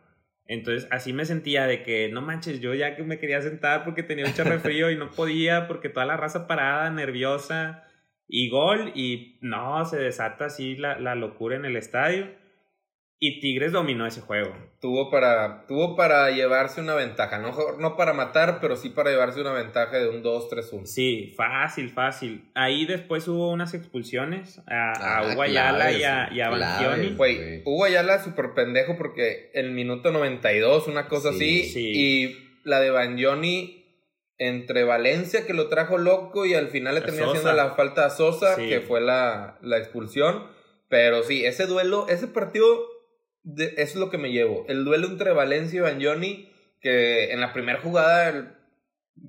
Entonces 0.50 0.88
así 0.90 1.12
me 1.12 1.24
sentía 1.26 1.68
de 1.68 1.84
que 1.84 2.08
no 2.08 2.22
manches, 2.22 2.60
yo 2.60 2.74
ya 2.74 2.96
que 2.96 3.04
me 3.04 3.20
quería 3.20 3.40
sentar 3.40 3.84
porque 3.84 4.02
tenía 4.02 4.26
un 4.26 4.34
chorro 4.34 4.50
de 4.50 4.58
frío 4.58 4.90
y 4.90 4.96
no 4.96 5.08
podía 5.08 5.68
porque 5.68 5.88
toda 5.88 6.06
la 6.06 6.16
raza 6.16 6.48
parada, 6.48 6.90
nerviosa 6.90 7.84
y 8.26 8.48
gol 8.48 8.90
y 8.96 9.38
no, 9.42 9.84
se 9.84 9.96
desata 9.96 10.46
así 10.46 10.74
la, 10.74 10.98
la 10.98 11.14
locura 11.14 11.54
en 11.54 11.66
el 11.66 11.76
estadio. 11.76 12.26
Y 13.22 13.38
Tigres 13.40 13.72
dominó 13.72 14.06
ese 14.06 14.22
juego. 14.22 14.56
Tuvo 14.80 15.10
para, 15.10 15.66
tuvo 15.68 15.94
para 15.94 16.30
llevarse 16.30 16.80
una 16.80 16.94
ventaja, 16.94 17.38
no, 17.38 17.54
no 17.78 17.94
para 17.94 18.14
matar, 18.14 18.60
pero 18.62 18.76
sí 18.76 18.88
para 18.88 19.10
llevarse 19.10 19.42
una 19.42 19.52
ventaja 19.52 19.98
de 19.98 20.08
un 20.08 20.22
2-3-1. 20.22 20.86
Sí, 20.86 21.34
fácil, 21.36 21.90
fácil. 21.90 22.50
Ahí 22.54 22.86
después 22.86 23.28
hubo 23.28 23.50
unas 23.52 23.74
expulsiones 23.74 24.60
a, 24.66 24.92
a 24.92 25.18
Ah, 25.18 25.32
Hugo 25.32 25.42
Ayala 25.42 25.92
y 25.92 26.02
a, 26.02 26.30
y 26.32 26.40
a. 26.40 26.48
Banchioni. 26.48 27.14
Güey, 27.14 27.62
Hugo 27.66 27.84
Ayala 27.84 28.24
súper 28.24 28.54
pendejo 28.54 28.96
porque 28.96 29.50
el 29.52 29.72
minuto 29.72 30.12
92, 30.12 30.88
una 30.88 31.06
cosa 31.08 31.30
Sí, 31.34 31.60
así, 31.60 31.68
sí. 31.72 31.92
y 31.94 32.50
la 32.64 32.80
de 32.80 32.90
Banjoni 32.90 33.76
entre 34.38 34.84
Valencia, 34.84 35.44
que 35.46 35.52
lo 35.52 35.68
trajo 35.68 35.98
loco, 35.98 36.46
y 36.46 36.54
al 36.54 36.68
final 36.68 36.94
le 36.94 37.02
terminó 37.02 37.26
haciendo 37.26 37.52
la 37.52 37.74
falta 37.74 38.06
a 38.06 38.10
Sosa, 38.10 38.56
Sí. 38.56 38.66
que 38.70 38.80
fue 38.80 39.02
la, 39.02 39.58
la 39.60 39.76
expulsión. 39.76 40.44
Pero 40.88 41.22
sí, 41.22 41.44
ese 41.44 41.66
duelo, 41.66 42.06
ese 42.08 42.26
partido, 42.26 42.66
de- 43.42 43.74
eso 43.76 43.82
es 43.82 43.96
lo 43.96 44.10
que 44.10 44.18
me 44.18 44.32
llevo. 44.32 44.64
El 44.68 44.84
duelo 44.84 45.06
entre 45.08 45.32
Valencia 45.32 45.78
y 45.78 45.80
Banjoni, 45.80 46.50
que 46.80 47.32
en 47.32 47.40
la 47.40 47.52
primera 47.52 47.80
jugada, 47.80 48.28
el 48.30 48.48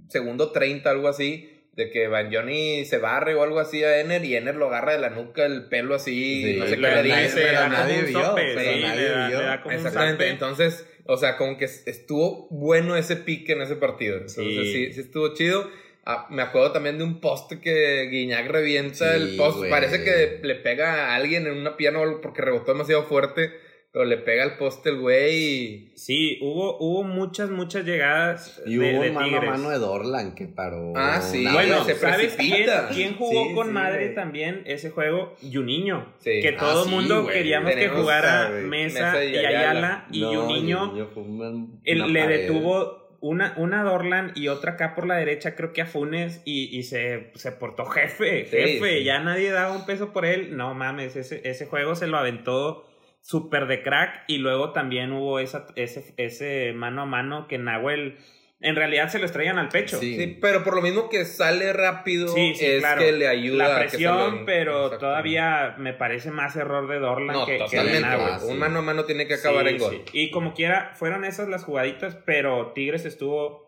segundo 0.10 0.52
30, 0.52 0.90
algo 0.90 1.08
así, 1.08 1.48
de 1.74 1.90
que 1.90 2.08
Banjoni 2.08 2.84
se 2.86 2.98
barre 2.98 3.34
o 3.36 3.44
algo 3.44 3.60
así 3.60 3.84
a 3.84 4.00
Ener 4.02 4.24
y 4.26 4.36
Ener 4.36 4.56
lo 4.56 4.68
agarra 4.68 4.94
de 4.94 5.00
la 5.00 5.10
nuca, 5.10 5.46
el 5.46 5.66
pelo 5.70 5.96
así, 5.96 6.44
Sí, 6.44 6.56
no 6.60 6.66
sé 6.66 6.76
qué 6.76 6.82
Le- 6.82 7.04
dice. 7.04 7.52
nadie 7.54 8.02
vio, 8.04 8.22
sope, 8.26 8.42
pero 8.56 8.74
sí, 8.74 8.82
nadie 8.82 9.02
le 9.02 9.10
da- 9.10 9.28
vio. 9.30 9.40
le 9.40 9.46
da 9.46 9.62
como 9.62 9.76
un 9.76 9.80
Exactamente, 9.80 10.28
entonces, 10.30 10.86
o 11.06 11.16
sea, 11.18 11.38
como 11.38 11.58
que 11.58 11.66
estuvo 11.66 12.48
bueno 12.50 12.98
ese 12.98 13.16
pique 13.16 13.54
en 13.54 13.62
ese 13.62 13.76
partido. 13.78 14.16
Entonces, 14.18 14.44
Sí. 14.44 14.86
sí, 14.88 14.94
sí, 14.94 15.00
estuvo 15.00 15.34
chido. 15.34 15.70
Ah, 16.04 16.28
me 16.30 16.42
acuerdo 16.42 16.72
también 16.72 16.98
de 16.98 17.04
un 17.04 17.22
poste 17.22 17.60
que 17.62 18.08
Guiñac 18.12 18.48
revienta 18.48 19.16
Sí, 19.16 19.22
el 19.22 19.38
poste. 19.38 19.60
güey. 19.60 19.70
Parece 19.72 20.04
que 20.04 20.40
le 20.46 20.56
pega 20.56 21.12
a 21.12 21.16
alguien 21.16 21.46
en 21.48 21.54
una 21.58 21.78
pierna 21.78 22.00
o 22.00 22.04
algo 22.04 22.22
porque 22.22 22.42
rebotó 22.42 22.74
demasiado 22.74 23.04
fuerte, 23.04 23.52
pero 23.92 24.06
le 24.06 24.18
pega 24.18 24.44
al 24.44 24.58
poste 24.58 24.90
el 24.90 25.00
güey 25.00 25.36
y... 25.36 25.92
Sí, 25.96 26.40
hubo, 26.42 26.78
hubo 26.80 27.04
muchas, 27.04 27.50
muchas 27.50 27.84
llegadas 27.86 28.62
Y 28.66 28.78
de, 28.78 28.94
hubo 28.96 29.04
de 29.04 29.12
mano 29.12 29.28
Tigres. 29.28 29.50
a 29.50 29.52
mano 29.52 29.70
de 29.70 29.78
Dorlan 29.80 30.34
que 30.34 30.46
paró. 30.48 30.94
Ah, 30.96 31.20
sí. 31.22 31.42
una 31.42 31.54
Bueno, 31.54 31.84
se. 31.84 31.96
¿sabes 31.96 32.36
quién, 32.38 32.70
quién 32.94 33.16
jugó 33.18 33.50
Sí, 33.50 33.54
con 33.56 33.68
sí, 33.68 33.74
madre 33.74 34.04
güey. 34.06 34.16
también 34.16 34.64
ese 34.66 34.92
juego? 34.92 35.36
Juninho. 35.42 36.06
Sí. 36.20 36.40
Que 36.42 36.56
Ah, 36.56 36.58
todo 36.60 36.84
el 36.84 36.90
sí, 36.90 36.96
mundo 36.96 37.24
güey. 37.24 37.36
queríamos 37.36 37.72
que 37.76 37.90
jugara 37.90 38.48
a, 38.48 38.50
Mesa, 38.50 39.12
Mesa 39.12 39.24
y 39.26 39.38
Ayala, 39.38 40.08
y 40.12 40.22
No, 40.22 40.46
una 40.48 42.08
le 42.08 42.20
pared. 42.22 42.40
detuvo 42.42 43.18
una, 43.20 43.54
una 43.58 43.84
Dorlan 43.84 44.32
y 44.36 44.48
otra 44.48 44.72
acá 44.74 44.96
por 44.96 45.06
la 45.06 45.16
derecha, 45.18 45.56
creo 45.56 45.74
que 45.74 45.82
a 45.82 45.86
Funes, 45.86 46.42
y, 46.46 46.76
y 46.76 46.84
se, 46.84 47.32
se 47.36 47.52
portó 47.52 47.86
jefe, 47.86 48.46
Sí, 48.46 48.58
jefe, 48.58 48.98
sí. 49.00 49.04
ya 49.04 49.20
nadie 49.20 49.52
daba 49.52 49.76
un 49.76 49.86
peso 49.86 50.12
por 50.14 50.26
él. 50.26 50.56
No 50.58 50.74
mames, 50.74 51.16
ese, 51.16 51.42
ese 51.44 51.66
juego 51.68 51.96
se 51.96 52.08
lo 52.08 52.18
aventó 52.18 52.88
súper 53.22 53.68
de 53.68 53.82
crack 53.84 54.24
y 54.28 54.40
luego 54.40 54.72
también 54.74 55.12
hubo 55.14 55.40
esa, 55.40 55.68
ese, 55.76 56.14
ese 56.18 56.74
mano 56.74 57.04
a 57.04 57.06
mano 57.06 57.48
que 57.48 57.58
Nahuel 57.58 58.18
en 58.64 58.76
realidad 58.76 59.10
se 59.10 59.18
lo 59.18 59.26
estrellan 59.26 59.58
al 59.58 59.70
pecho. 59.70 59.98
Sí. 60.00 60.16
Sí, 60.18 60.38
pero 60.40 60.64
por 60.64 60.76
lo 60.76 60.84
mismo 60.84 61.10
que 61.10 61.26
sale 61.26 61.74
rápido, 61.74 62.28
Sí, 62.28 62.54
sí, 62.56 62.64
es 62.66 62.80
claro. 62.82 63.02
que 63.02 63.12
le 63.12 63.28
ayuda. 63.28 63.68
La 63.68 63.76
a 63.78 63.82
que 63.82 63.88
presión, 63.90 64.40
lo- 64.42 64.46
pero 64.46 64.98
todavía 65.00 65.76
me 65.80 65.94
parece 65.94 66.30
más 66.30 66.56
error 66.56 66.88
de 66.88 67.00
Dorlan 67.00 67.36
No, 67.38 67.46
que, 67.48 67.54
que 67.54 67.64
totalmente. 67.66 68.02
Nahuel. 68.02 68.34
Ah, 68.34 68.40
sí. 68.40 68.52
Un 68.52 68.60
mano 68.60 68.80
a 68.80 68.82
mano 68.84 69.06
tiene 69.06 69.26
que 69.28 69.34
acabar 69.36 69.68
Sí, 69.68 69.74
en 69.74 69.78
gol. 69.80 69.92
sí. 69.92 70.04
Y 70.14 70.30
como 70.32 70.54
quiera, 70.54 70.92
fueron 70.94 71.26
esas 71.26 71.48
las 71.48 71.64
jugaditas, 71.64 72.16
pero 72.24 72.72
Tigres 72.74 73.06
estuvo 73.06 73.68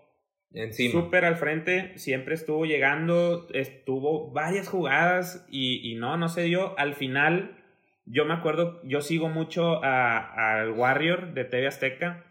Encima. 0.52 0.92
súper 0.92 1.26
al 1.26 1.38
frente, 1.38 1.98
siempre 1.98 2.36
estuvo 2.36 2.66
llegando, 2.66 3.48
estuvo 3.54 4.32
varias 4.32 4.68
jugadas 4.68 5.44
y, 5.50 5.92
y 5.92 5.96
no, 5.96 6.18
no 6.18 6.30
se 6.30 6.44
dio. 6.44 6.78
Al 6.78 6.94
final, 6.94 7.63
yo 8.06 8.26
me 8.26 8.34
acuerdo, 8.34 8.82
yo 8.84 9.02
sigo 9.02 9.30
mucho 9.30 9.84
a- 9.84 10.60
al 10.62 10.72
Warrior 10.72 11.34
de 11.34 11.46
TV 11.46 11.68
Azteca 11.68 12.26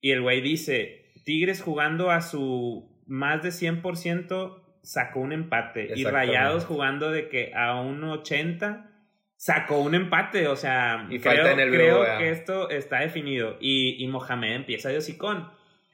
y 0.00 0.10
el 0.12 0.22
güey 0.22 0.40
dice, 0.40 1.12
Tigres 1.24 1.62
jugando 1.62 2.10
a 2.10 2.20
su 2.20 3.02
más 3.06 3.42
de 3.42 3.50
100% 3.50 4.62
sacó 4.82 5.20
un 5.20 5.32
empate 5.32 5.92
y. 5.96 6.04
Rayados 6.04 6.64
jugando 6.64 7.10
de 7.10 7.28
que 7.28 7.52
a 7.54 7.80
un 7.80 8.02
80 8.04 8.90
sacó 9.36 9.78
un 9.80 9.94
empate, 9.94 10.48
o 10.48 10.56
sea, 10.56 11.06
Y 11.10 11.18
creo, 11.20 11.34
falta 11.36 11.52
en 11.52 11.60
el 11.60 11.70
creo 11.70 12.00
BBVA. 12.00 12.18
que 12.18 12.30
esto 12.30 12.70
está 12.70 13.00
definido 13.00 13.56
y, 13.60 14.02
y 14.02 14.08
Mohamed 14.08 14.52
empieza 14.54 14.88
de 14.88 14.98
hocicón. 14.98 15.50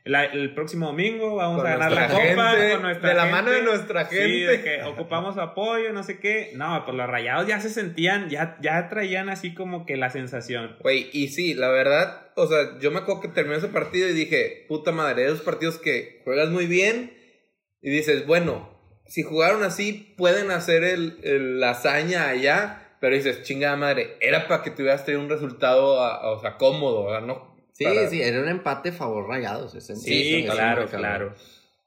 La- 0.06 0.24
el 0.26 0.52
próximo 0.54 0.88
domingo 0.88 1.34
vamos 1.36 1.62
Con 1.62 1.66
a 1.66 1.70
ganar 1.76 1.92
la 1.92 2.08
copa 2.08 2.52
con 2.72 2.82
nuestra 2.82 3.08
de 3.08 3.14
la 3.14 3.22
gente. 3.22 3.32
mano 3.32 3.50
de 3.52 3.62
nuestra 3.62 4.04
Sí, 4.08 4.16
gente. 4.16 4.46
de 4.46 4.62
que 4.62 4.82
ocupamos 4.82 5.38
apoyo, 5.38 5.92
no 5.94 6.02
sé 6.02 6.18
qué. 6.20 6.52
No, 6.56 6.82
pues 6.84 6.94
los 6.94 7.06
rayados 7.08 7.46
ya 7.46 7.58
se 7.60 7.70
sentían, 7.70 8.28
ya, 8.28 8.58
ya 8.60 8.88
traían 8.90 9.30
así 9.30 9.54
como 9.54 9.86
que 9.86 9.96
la 9.96 10.10
sensación. 10.10 10.76
Güey, 10.80 11.08
y 11.14 11.28
sí, 11.28 11.54
la 11.54 11.68
verdad, 11.70 12.32
o 12.36 12.46
sea, 12.46 12.78
yo 12.80 12.90
me 12.90 12.98
acuerdo 12.98 13.22
que 13.22 13.28
terminó 13.28 13.56
ese 13.56 13.68
partido 13.68 14.06
y 14.08 14.12
dije, 14.12 14.66
puta 14.68 14.92
madre, 14.92 15.24
esos 15.24 15.40
partidos 15.40 15.78
que 15.78 16.20
juegas 16.24 16.50
muy 16.50 16.66
bien 16.66 17.16
y 17.80 17.88
dices, 17.90 18.26
bueno, 18.26 18.78
si 19.06 19.22
jugaron 19.22 19.62
así, 19.62 20.14
pueden 20.18 20.50
hacer 20.50 20.84
el, 20.84 21.18
el- 21.22 21.60
la 21.60 21.70
hazaña 21.70 22.28
allá, 22.28 22.96
pero 23.00 23.16
dices, 23.16 23.42
chingada 23.42 23.76
madre, 23.76 24.18
era 24.20 24.48
para 24.48 24.62
que 24.62 24.70
tuvieras 24.70 25.06
tenido 25.06 25.22
un 25.22 25.30
resultado, 25.30 26.02
a- 26.02 26.16
a- 26.16 26.30
o 26.32 26.40
sea, 26.42 26.58
cómodo, 26.58 27.06
¿verdad? 27.06 27.26
¿no? 27.26 27.53
Sí, 27.74 27.84
Para- 27.84 28.08
sí, 28.08 28.22
era 28.22 28.40
un 28.40 28.48
empate 28.48 28.90
favor 28.92 29.28
rayados. 29.28 29.74
ese- 29.74 29.96
Sí, 29.96 30.46
claro, 30.50 30.86
claro. 30.86 31.34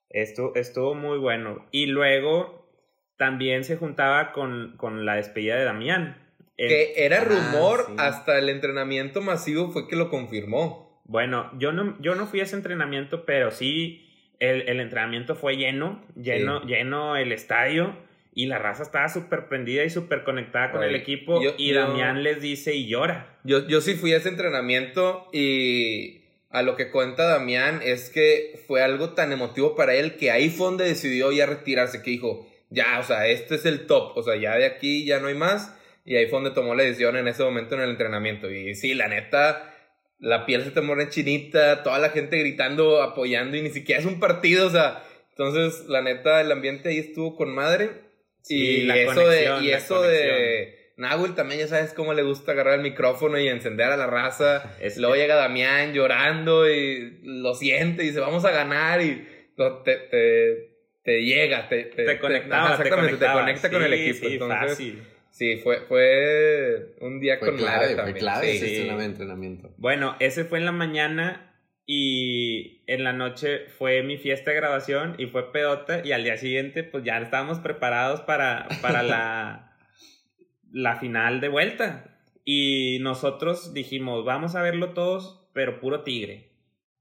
Esto 0.09 0.51
estuvo 0.55 0.93
muy 0.95 1.17
bueno. 1.17 1.65
Y 1.71 1.87
luego 1.87 2.69
también 3.17 3.63
se 3.63 3.77
juntaba 3.77 4.31
con, 4.31 4.75
con 4.77 5.05
la 5.05 5.15
despedida 5.15 5.55
de 5.55 5.63
Damián. 5.65 6.17
Que 6.57 6.93
era 7.05 7.21
Ah, 7.21 7.23
rumor, 7.25 7.85
sí. 7.87 7.93
hasta 7.97 8.37
el 8.37 8.49
entrenamiento 8.49 9.21
masivo 9.21 9.69
fue 9.71 9.87
que 9.87 9.95
lo 9.95 10.09
confirmó. 10.09 11.01
Bueno, 11.05 11.51
yo 11.57 11.71
no, 11.71 11.95
yo 12.01 12.15
no 12.15 12.25
fui 12.27 12.39
a 12.41 12.43
ese 12.43 12.55
entrenamiento, 12.55 13.25
pero 13.25 13.51
sí 13.51 14.03
el, 14.39 14.67
el 14.67 14.79
entrenamiento 14.81 15.35
fue 15.35 15.55
lleno, 15.55 16.03
lleno, 16.15 16.63
lleno 16.65 17.15
el 17.15 17.31
estadio 17.31 17.95
y 18.37 18.45
la 18.45 18.59
raza 18.59 18.83
estaba 18.83 19.09
súper 19.09 19.47
prendida 19.47 19.83
y 19.83 19.89
súper 19.89 20.23
conectada 20.23 20.69
con 20.71 20.81
Oye, 20.81 20.89
el 20.89 20.95
equipo 20.95 21.41
yo- 21.41 21.55
y 21.57 21.73
yo- 21.73 21.79
Damián 21.79 22.21
les 22.21 22.39
dice 22.39 22.75
y 22.75 22.87
llora. 22.87 23.35
Yo, 23.43 23.67
yo 23.67 23.81
sí 23.81 23.95
fui 23.95 24.13
a 24.13 24.17
ese 24.17 24.29
entrenamiento 24.29 25.27
y 25.33 26.21
a 26.51 26.61
lo 26.61 26.75
que 26.75 26.91
cuenta 26.91 27.23
Damián 27.25 27.81
es 27.83 28.11
que 28.11 28.59
fue 28.67 28.83
algo 28.83 29.09
tan 29.15 29.31
emotivo 29.31 29.75
para 29.75 29.95
él 29.95 30.17
que 30.17 30.29
ahí 30.29 30.49
fue 30.51 30.67
donde 30.67 30.85
decidió 30.85 31.31
ya 31.31 31.47
retirarse, 31.47 32.03
que 32.03 32.11
dijo, 32.11 32.47
ya, 32.69 32.99
o 32.99 33.03
sea, 33.03 33.27
este 33.27 33.55
es 33.55 33.65
el 33.65 33.87
top, 33.87 34.15
o 34.15 34.21
sea, 34.21 34.35
ya 34.35 34.55
de 34.55 34.65
aquí 34.65 35.03
ya 35.03 35.19
no 35.19 35.27
hay 35.29 35.35
más. 35.35 35.73
Y 36.05 36.15
ahí 36.15 36.27
fue 36.27 36.39
donde 36.39 36.51
tomó 36.51 36.75
la 36.75 36.83
decisión 36.83 37.17
en 37.17 37.27
ese 37.27 37.43
momento 37.43 37.73
en 37.75 37.81
el 37.81 37.89
entrenamiento. 37.89 38.51
Y 38.51 38.75
sí, 38.75 38.93
la 38.93 39.07
neta, 39.07 39.73
la 40.19 40.45
piel 40.45 40.63
se 40.63 40.69
te 40.71 40.81
muere 40.81 41.09
chinita, 41.09 41.81
toda 41.81 41.97
la 41.97 42.09
gente 42.11 42.37
gritando, 42.37 43.01
apoyando 43.01 43.57
y 43.57 43.61
ni 43.63 43.71
siquiera 43.71 43.99
es 43.99 44.05
un 44.05 44.19
partido, 44.19 44.67
o 44.67 44.69
sea, 44.69 45.03
entonces 45.31 45.85
la 45.87 46.01
neta, 46.03 46.39
el 46.39 46.51
ambiente 46.51 46.89
ahí 46.89 46.99
estuvo 46.99 47.35
con 47.35 47.49
madre. 47.53 48.06
Sí, 48.41 48.55
y 48.55 48.83
la 48.83 48.97
eso 48.97 49.13
conexión, 49.15 49.59
de, 49.61 49.67
y 49.67 49.71
la 49.71 49.77
eso 49.77 50.01
de 50.01 50.91
Nahuel 50.97 51.35
también 51.35 51.59
ya 51.59 51.67
sabes 51.67 51.93
cómo 51.93 52.13
le 52.13 52.23
gusta 52.23 52.53
agarrar 52.53 52.75
el 52.75 52.81
micrófono 52.81 53.37
y 53.37 53.47
encender 53.47 53.87
a 53.87 53.97
la 53.97 54.07
raza. 54.07 54.75
Es 54.81 54.97
Luego 54.97 55.13
que- 55.15 55.21
llega 55.21 55.35
Damián 55.35 55.93
llorando 55.93 56.69
y 56.71 57.19
lo 57.23 57.53
siente 57.53 58.03
y 58.03 58.07
dice 58.07 58.19
vamos 58.19 58.45
a 58.45 58.51
ganar 58.51 59.01
y 59.01 59.27
lo- 59.57 59.83
te, 59.83 59.95
te, 59.97 60.77
te 61.03 61.23
llega, 61.23 61.67
te, 61.69 61.83
te, 61.85 62.03
te 62.05 62.19
conectaba, 62.19 62.65
ajá, 62.73 62.77
te, 62.77 62.83
exactamente, 62.83 63.25
te 63.25 63.31
conecta 63.31 63.69
con 63.69 63.83
el 63.83 63.93
equipo. 63.93 64.27
sí, 64.27 64.33
Entonces, 64.33 64.69
fácil. 64.69 65.03
sí, 65.31 65.57
fue, 65.63 65.81
fue 65.81 66.95
un 67.01 67.19
día 67.19 67.37
Fue 67.39 67.49
con 67.49 67.57
clave, 67.57 67.85
fue 67.87 67.95
también. 67.95 68.17
clave 68.17 68.51
Sí. 68.57 68.65
ese 68.65 68.87
entrenamiento. 68.87 69.73
Bueno, 69.77 70.15
ese 70.19 70.45
fue 70.45 70.59
en 70.59 70.65
la 70.65 70.71
mañana 70.71 71.56
y 71.89 72.83
en 72.85 73.05
la 73.05 73.13
noche 73.13 73.69
fue 73.69 74.03
mi 74.03 74.17
fiesta 74.17 74.51
de 74.51 74.57
grabación 74.57 75.15
y 75.17 75.27
fue 75.27 75.53
pedota 75.53 76.05
y 76.05 76.11
al 76.11 76.25
día 76.25 76.35
siguiente 76.35 76.83
pues 76.83 77.05
ya 77.05 77.17
estábamos 77.17 77.59
preparados 77.59 78.19
para, 78.19 78.67
para 78.81 79.03
la, 79.03 79.77
la 80.71 80.97
final 80.97 81.39
de 81.39 81.47
vuelta. 81.47 82.19
Y 82.43 82.99
nosotros 83.01 83.73
dijimos, 83.73 84.25
vamos 84.25 84.55
a 84.55 84.61
verlo 84.61 84.93
todos, 84.93 85.49
pero 85.53 85.79
puro 85.79 86.03
tigre. 86.03 86.51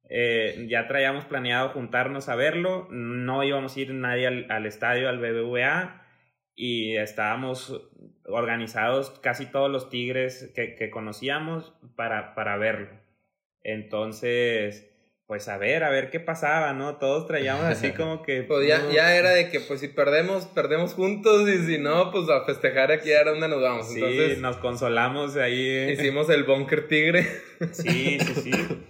Eh, 0.08 0.66
ya 0.70 0.86
traíamos 0.86 1.24
planeado 1.24 1.70
juntarnos 1.70 2.28
a 2.28 2.36
verlo, 2.36 2.86
no 2.90 3.42
íbamos 3.42 3.76
a 3.76 3.80
ir 3.80 3.92
nadie 3.92 4.28
al, 4.28 4.46
al 4.50 4.66
estadio, 4.66 5.08
al 5.08 5.18
BBVA, 5.18 6.06
y 6.54 6.96
estábamos 6.96 7.90
organizados 8.24 9.10
casi 9.18 9.46
todos 9.46 9.68
los 9.68 9.90
tigres 9.90 10.52
que, 10.54 10.76
que 10.76 10.90
conocíamos 10.90 11.74
para, 11.96 12.36
para 12.36 12.56
verlo. 12.56 13.05
Entonces, 13.66 14.86
pues 15.26 15.48
a 15.48 15.58
ver, 15.58 15.82
a 15.84 15.90
ver 15.90 16.10
qué 16.10 16.20
pasaba, 16.20 16.72
¿no? 16.72 16.96
Todos 16.98 17.26
traíamos 17.26 17.64
así 17.64 17.90
como 17.96 18.22
que... 18.22 18.42
Pues 18.42 18.68
ya, 18.68 18.80
ya 18.92 19.16
era 19.16 19.30
de 19.30 19.50
que 19.50 19.58
pues 19.60 19.80
si 19.80 19.88
perdemos, 19.88 20.46
perdemos 20.46 20.94
juntos 20.94 21.48
y 21.48 21.58
si 21.66 21.78
no, 21.78 22.10
pues 22.12 22.28
a 22.30 22.44
festejar 22.44 22.92
aquí 22.92 23.10
era 23.10 23.30
donde 23.32 23.48
nos 23.48 23.60
vamos. 23.62 23.88
Sí, 23.88 23.96
Entonces 24.02 24.38
nos 24.38 24.56
consolamos 24.58 25.36
ahí. 25.36 25.66
eh. 25.68 25.92
hicimos 25.92 26.30
el 26.30 26.44
bunker 26.44 26.86
tigre. 26.88 27.26
Sí, 27.72 28.18
sí, 28.20 28.34
sí. 28.42 28.50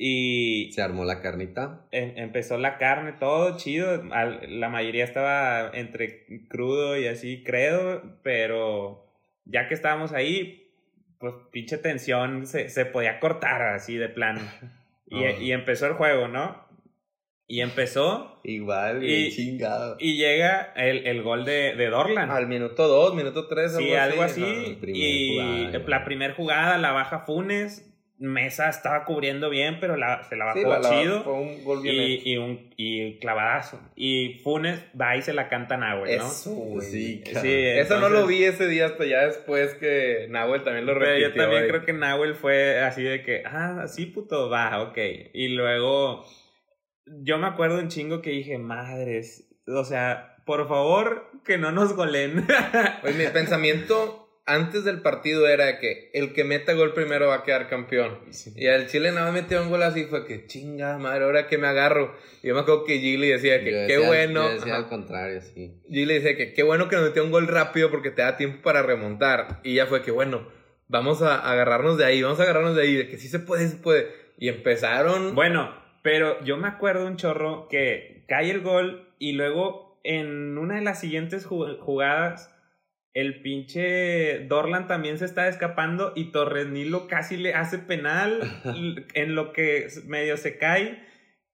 Y 0.00 0.70
Se 0.74 0.80
armó 0.80 1.04
la 1.04 1.20
carnita. 1.20 1.84
em- 1.90 2.12
empezó 2.18 2.56
la 2.56 2.78
carne, 2.78 3.14
todo 3.18 3.56
chido. 3.56 4.04
Al- 4.12 4.60
La 4.60 4.68
mayoría 4.68 5.02
estaba 5.02 5.72
entre 5.74 6.24
crudo 6.48 6.96
y 6.96 7.08
así, 7.08 7.42
creo, 7.42 8.02
pero 8.22 9.10
ya 9.44 9.66
que 9.66 9.74
estábamos 9.74 10.12
ahí, 10.12 10.67
pues 11.18 11.34
pinche 11.50 11.78
tensión 11.78 12.46
se, 12.46 12.68
se 12.68 12.84
podía 12.86 13.20
cortar 13.20 13.62
así 13.62 13.96
de 13.96 14.08
plano. 14.08 14.40
Y, 15.10 15.24
y 15.24 15.52
empezó 15.52 15.86
el 15.86 15.94
juego, 15.94 16.28
¿no? 16.28 16.68
Y 17.46 17.62
empezó 17.62 18.38
Igual, 18.44 19.02
Y- 19.02 19.06
bien 19.06 19.30
chingado. 19.32 19.96
y 19.98 20.18
llega 20.18 20.74
el, 20.76 21.06
el 21.06 21.22
gol 21.22 21.46
de, 21.46 21.74
de 21.76 21.86
Dorlan. 21.88 22.30
Al 22.30 22.46
minuto 22.46 22.86
2, 22.86 23.14
minuto 23.14 23.46
3, 23.48 23.74
Sí, 23.78 23.94
algo 23.94 24.20
así. 24.22 24.76
primer 24.78 24.96
Y 24.96 25.30
jugada, 25.72 25.78
la 25.88 26.04
primera 26.04 26.34
jugada 26.34 26.76
la 26.76 26.92
baja 26.92 27.20
Funes. 27.20 27.87
Mesa 28.20 28.68
estaba 28.68 29.04
cubriendo 29.04 29.48
bien, 29.48 29.78
pero 29.80 29.96
la, 29.96 30.24
se 30.24 30.34
la 30.34 30.46
bajó 30.46 30.58
Sí, 30.58 30.64
la- 30.64 30.78
la- 30.80 30.88
chido. 30.90 31.22
fue 31.22 31.32
un 31.34 31.62
gol 31.64 31.82
bien 31.82 31.94
y, 32.24 32.36
un 32.36 32.70
y 32.76 33.18
clavadazo. 33.20 33.80
Y 33.94 34.40
Funes 34.42 34.80
va 35.00 35.16
y 35.16 35.22
se 35.22 35.32
la 35.32 35.48
canta 35.48 35.76
a 35.76 35.78
Nahuel, 35.78 36.18
¿no? 36.18 36.26
Eso, 36.26 36.50
güey. 36.50 36.86
Sí, 36.86 37.22
Sí, 37.24 37.32
cabrón. 37.32 37.52
Eso 37.52 38.00
no 38.00 38.08
lo 38.08 38.26
vi 38.26 38.42
ese 38.44 38.66
día 38.66 38.86
hasta 38.86 39.04
ya 39.04 39.24
después 39.26 39.74
que 39.74 40.26
Nahuel 40.30 40.64
también 40.64 40.84
lo 40.86 40.94
Pero 40.94 41.06
repitió. 41.06 41.28
yo 41.28 41.34
también 41.34 41.62
güey. 41.62 41.70
creo 41.70 41.84
que 41.84 41.92
Nahuel 41.92 42.34
fue 42.34 42.80
así 42.80 43.02
de 43.04 43.22
que, 43.22 43.42
ah, 43.46 43.84
sí, 43.86 44.06
puto, 44.06 44.50
va, 44.50 44.82
ok. 44.82 44.98
Y 45.34 45.48
luego, 45.50 46.24
yo 47.06 47.38
me 47.38 47.46
acuerdo 47.46 47.78
un 47.78 47.88
chingo 47.88 48.20
que 48.20 48.30
dije, 48.30 48.58
madres, 48.58 49.48
o 49.66 49.84
sea, 49.84 50.34
por 50.44 50.66
favor, 50.66 51.30
que 51.44 51.56
no 51.58 51.70
nos 51.72 51.94
golen. 51.94 52.46
Pues 53.00 53.14
mi 53.16 53.26
pensamiento 53.32 54.27
antes 54.48 54.82
del 54.84 55.00
partido 55.02 55.46
era 55.46 55.78
que 55.78 56.10
el 56.14 56.32
que 56.32 56.42
meta 56.42 56.72
gol 56.72 56.94
primero 56.94 57.28
va 57.28 57.36
a 57.36 57.42
quedar 57.44 57.68
campeón. 57.68 58.18
Y 58.56 58.66
al 58.66 58.86
Chile 58.88 59.10
nada 59.12 59.26
más 59.30 59.34
metió 59.42 59.62
un 59.62 59.70
gol 59.70 59.82
así, 59.82 60.04
fue 60.04 60.26
que 60.26 60.46
chingada 60.46 60.98
madre, 60.98 61.24
ahora 61.24 61.46
que 61.46 61.58
me 61.58 61.66
agarro. 61.68 62.14
Y 62.42 62.48
yo 62.48 62.54
me 62.54 62.60
acuerdo 62.60 62.84
que 62.84 62.98
Gili 62.98 63.28
decía 63.28 63.62
que 63.62 63.70
qué 63.86 63.98
bueno. 63.98 64.42
Yo 64.48 64.54
decía 64.54 64.76
al 64.76 64.88
contrario, 64.88 65.40
sí. 65.42 65.80
Gili 65.90 66.14
decía 66.14 66.36
que 66.36 66.52
qué 66.54 66.62
bueno 66.62 66.88
que 66.88 66.96
nos 66.96 67.04
metió 67.06 67.22
un 67.24 67.30
gol 67.30 67.46
rápido 67.46 67.90
porque 67.90 68.10
te 68.10 68.22
da 68.22 68.36
tiempo 68.36 68.62
para 68.62 68.82
remontar. 68.82 69.60
Y 69.62 69.74
ya 69.74 69.86
fue 69.86 70.02
que 70.02 70.10
bueno, 70.10 70.48
vamos 70.88 71.22
a 71.22 71.36
agarrarnos 71.38 71.98
de 71.98 72.04
ahí, 72.06 72.22
vamos 72.22 72.40
a 72.40 72.44
agarrarnos 72.44 72.74
de 72.74 72.82
ahí, 72.82 72.96
de 72.96 73.08
que 73.08 73.18
sí 73.18 73.28
se 73.28 73.38
puede, 73.38 73.68
se 73.68 73.76
puede. 73.76 74.08
Y 74.38 74.48
empezaron. 74.48 75.34
Bueno, 75.34 75.74
pero 76.02 76.42
yo 76.44 76.56
me 76.56 76.68
acuerdo 76.68 77.06
un 77.06 77.16
chorro 77.16 77.68
que 77.68 78.24
cae 78.28 78.50
el 78.50 78.60
gol 78.62 79.08
y 79.18 79.32
luego 79.32 80.00
en 80.04 80.56
una 80.56 80.76
de 80.76 80.82
las 80.82 81.00
siguientes 81.00 81.46
ju- 81.46 81.78
jugadas 81.80 82.54
el 83.20 83.42
pinche 83.42 84.46
Dorlan 84.46 84.86
también 84.86 85.18
se 85.18 85.24
está 85.24 85.48
escapando 85.48 86.12
y 86.14 86.30
Torres 86.30 86.68
Nilo 86.68 87.08
casi 87.08 87.36
le 87.36 87.52
hace 87.52 87.78
penal 87.78 88.40
en 89.14 89.34
lo 89.34 89.52
que 89.52 89.88
medio 90.06 90.36
se 90.36 90.56
cae, 90.56 91.04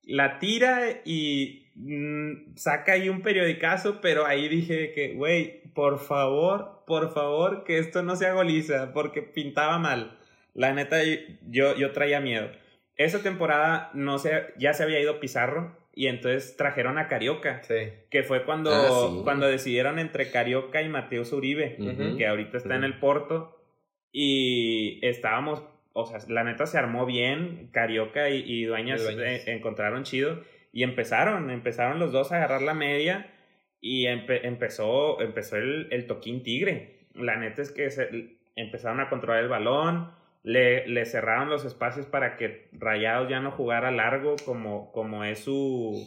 la 0.03 0.39
tira 0.39 1.01
y 1.07 1.73
mm, 1.77 2.57
saca 2.57 2.93
ahí 2.93 3.09
un 3.09 3.23
periodicazo, 3.23 4.03
pero 4.03 4.27
ahí 4.27 4.47
dije 4.49 4.93
que, 4.93 5.15
güey, 5.15 5.63
por 5.73 6.01
favor, 6.01 6.85
por 6.87 7.15
favor, 7.15 7.65
que 7.65 7.79
esto 7.79 8.03
no 8.03 8.15
sea 8.15 8.35
goliza, 8.35 8.93
porque 8.93 9.23
pintaba 9.23 9.79
mal. 9.79 10.19
La 10.53 10.75
neta, 10.75 10.99
yo, 11.49 11.75
yo 11.77 11.93
traía 11.93 12.21
miedo. 12.21 12.51
Esa 12.97 13.23
temporada 13.23 13.91
no 13.95 14.19
se, 14.19 14.53
ya 14.59 14.75
se 14.75 14.83
había 14.83 15.01
ido 15.01 15.19
Pizarro 15.19 15.84
y 15.97 16.09
entonces 16.09 16.57
trajeron 16.57 16.99
a 16.99 17.09
Carioca, 17.09 17.63
Sí. 17.63 17.75
que 18.11 18.23
fue 18.25 18.45
cuando, 18.45 18.71
Ah, 18.73 19.09
sí. 19.11 19.21
cuando 19.25 19.47
decidieron 19.47 19.99
entre 19.99 20.31
Carioca 20.31 20.83
y 20.83 20.89
Mateus 20.89 21.33
Uribe, 21.33 21.77
que 22.19 22.27
ahorita 22.27 22.57
está 22.59 22.75
en 22.77 22.85
el 22.85 22.99
Porto. 22.99 23.51
Y 24.17 25.05
estábamos, 25.05 25.63
o 25.93 26.07
sea, 26.07 26.19
la 26.29 26.45
neta 26.45 26.67
se 26.67 26.79
armó 26.79 27.05
bien, 27.05 27.69
Carioca 27.73 28.31
y, 28.31 28.43
y 28.47 28.65
Dueñas, 28.65 29.01
Y 29.03 29.15
Dueñas. 29.15 29.47
eh, 29.49 29.53
encontraron 29.53 30.05
chido 30.05 30.41
y 30.73 30.83
empezaron, 30.85 31.51
empezaron 31.51 31.99
los 31.99 32.13
dos 32.13 32.31
a 32.31 32.37
agarrar 32.37 32.63
la 32.63 32.75
media 32.75 33.31
y 33.81 34.05
empe- 34.07 34.41
empezó, 34.45 35.21
empezó 35.21 35.57
el, 35.57 35.89
el 35.91 36.07
toquín 36.07 36.43
tigre. 36.45 37.01
La 37.15 37.37
neta 37.37 37.61
es 37.63 37.73
que 37.73 37.91
se- 37.91 38.37
empezaron 38.57 39.01
a 39.01 39.09
controlar 39.09 39.43
el 39.43 39.49
balón, 39.49 40.11
le, 40.45 40.87
le 40.87 41.05
cerraron 41.07 41.49
los 41.51 41.65
espacios 41.65 42.07
para 42.07 42.37
que 42.37 42.69
Rayados 42.73 43.29
ya 43.29 43.41
no 43.41 43.51
jugara 43.51 43.91
largo 43.91 44.37
como, 44.45 44.93
como 44.93 45.25
es 45.25 45.41
su, 45.41 46.07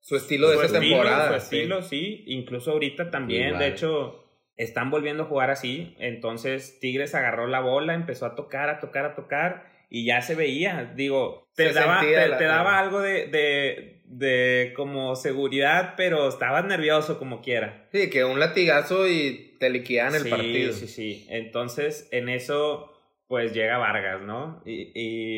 Su 0.00 0.16
estilo 0.16 0.48
de 0.50 0.56
su 0.58 0.62
esa 0.62 0.76
estilo, 0.78 0.96
temporada. 0.98 1.40
su 1.40 1.46
sí. 1.48 1.56
estilo, 1.56 1.82
sí. 1.82 2.24
Incluso 2.28 2.70
ahorita 2.72 3.10
también, 3.10 3.48
Igual. 3.48 3.58
de 3.62 3.68
hecho, 3.68 4.24
están 4.56 4.90
volviendo 4.90 5.22
a 5.24 5.26
jugar 5.26 5.50
así. 5.50 5.96
Entonces 5.98 6.78
Tigres 6.80 7.14
agarró 7.14 7.46
la 7.48 7.60
bola, 7.60 7.94
empezó 7.94 8.26
a 8.26 8.34
tocar, 8.36 8.68
a 8.68 8.78
tocar, 8.78 9.04
a 9.06 9.14
tocar. 9.16 9.72
Y 9.88 10.04
ya 10.06 10.22
se 10.22 10.34
veía, 10.34 10.92
digo, 10.94 11.48
te 11.54 11.68
Se 11.68 11.72
daba, 11.74 12.00
te, 12.00 12.28
la- 12.28 12.38
te 12.38 12.44
daba 12.44 12.78
algo 12.78 13.00
de, 13.00 13.26
de, 13.26 14.00
de 14.06 14.72
como 14.76 15.16
seguridad, 15.16 15.94
pero 15.96 16.28
estabas 16.28 16.64
nervioso 16.64 17.18
como 17.18 17.40
quiera. 17.42 17.88
Sí, 17.92 18.08
que 18.08 18.24
un 18.24 18.38
latigazo 18.40 19.06
y 19.08 19.56
te 19.60 19.68
liquidan 19.70 20.14
el 20.14 20.22
sí, 20.22 20.30
partido. 20.30 20.72
Sí, 20.72 20.86
sí. 20.88 21.26
Entonces, 21.28 22.08
en 22.10 22.30
eso, 22.30 22.91
pues 23.28 23.52
llega 23.54 23.78
Vargas, 23.78 24.20
¿no? 24.22 24.62
Y, 24.66 24.92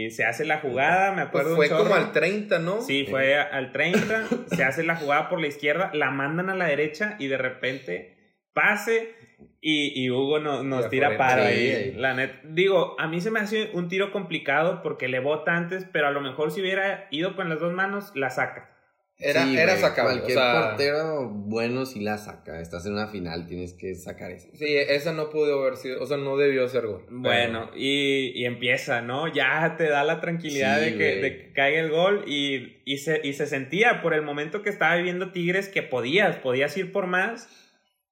y 0.06 0.10
se 0.10 0.24
hace 0.24 0.44
la 0.44 0.58
jugada, 0.58 1.12
me 1.12 1.26
Pues 1.26 1.28
acuerdo. 1.28 1.50
un 1.50 1.56
fue 1.56 1.68
como 1.68 1.94
al 1.94 2.12
30, 2.12 2.58
¿no? 2.58 2.80
Sí, 2.80 3.06
fue 3.08 3.36
al 3.38 3.70
30, 3.72 4.28
se 4.48 4.64
hace 4.64 4.82
la 4.82 4.96
jugada 4.96 5.28
por 5.28 5.40
la 5.40 5.46
izquierda, 5.46 5.90
la 5.94 6.10
mandan 6.10 6.50
a 6.50 6.56
la 6.56 6.66
derecha 6.66 7.16
y 7.20 7.28
de 7.28 7.38
repente 7.38 8.14
pase 8.52 9.14
y, 9.60 9.92
y 10.04 10.10
Hugo 10.10 10.38
no- 10.40 10.62
nos 10.62 10.86
Y 10.86 10.90
tira 10.90 11.08
sí. 11.38 11.40
ahí. 11.46 11.92
La 11.96 12.14
net, 12.14 12.42
digo, 12.44 12.96
a 12.98 13.06
mí 13.08 13.20
se 13.20 13.30
me 13.30 13.40
hace 13.40 13.70
un 13.74 13.88
tiro 13.88 14.10
complicado 14.12 14.82
porque 14.82 15.08
le 15.08 15.20
bota 15.20 15.56
antes, 15.56 15.86
pero 15.92 16.06
a 16.08 16.10
lo 16.10 16.20
mejor 16.20 16.50
si 16.50 16.60
hubiera 16.60 17.06
ido 17.10 17.34
con 17.36 17.48
las 17.48 17.60
dos 17.60 17.72
manos, 17.72 18.12
la 18.14 18.30
saca. 18.30 18.73
Era, 19.18 19.44
Sí, 19.44 19.56
era 19.56 19.76
sacable. 19.76 20.14
Cualquier 20.14 20.38
o 20.38 20.40
sea, 20.40 20.68
portero 20.68 21.28
bueno 21.30 21.86
sí 21.86 22.00
la 22.00 22.18
saca. 22.18 22.60
Estás 22.60 22.84
en 22.86 22.94
una 22.94 23.06
final, 23.06 23.46
tienes 23.46 23.72
que 23.72 23.94
sacar 23.94 24.32
eso. 24.32 24.48
Sí, 24.54 24.66
esa 24.76 25.12
no 25.12 25.30
pudo 25.30 25.60
haber 25.62 25.76
sido, 25.76 26.02
o 26.02 26.06
sea, 26.06 26.16
no 26.16 26.36
debió 26.36 26.68
ser 26.68 26.86
gol. 26.86 27.06
Bueno, 27.10 27.70
y, 27.76 28.32
y 28.34 28.44
empieza, 28.44 29.02
¿no? 29.02 29.32
Ya 29.32 29.76
te 29.78 29.88
da 29.88 30.02
la 30.02 30.20
tranquilidad 30.20 30.80
Sí, 30.80 30.84
de, 30.90 30.98
que, 30.98 31.04
de 31.16 31.36
que 31.36 31.52
caiga 31.52 31.80
el 31.80 31.90
gol 31.90 32.24
y, 32.26 32.82
y, 32.84 32.98
se, 32.98 33.20
y 33.22 33.34
se 33.34 33.46
sentía 33.46 34.02
por 34.02 34.14
el 34.14 34.22
momento 34.22 34.62
que 34.62 34.70
estaba 34.70 34.96
viviendo 34.96 35.30
Tigres 35.30 35.68
que 35.68 35.82
podías, 35.82 36.36
podías 36.36 36.76
ir 36.76 36.90
por 36.90 37.06
más. 37.06 37.48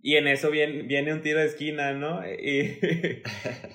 Y 0.04 0.16
en 0.16 0.26
eso 0.26 0.50
viene, 0.50 0.82
viene 0.82 1.12
un 1.12 1.22
tiro 1.22 1.38
de 1.38 1.46
esquina, 1.46 1.92
¿no? 1.92 2.22
Y, 2.26 2.78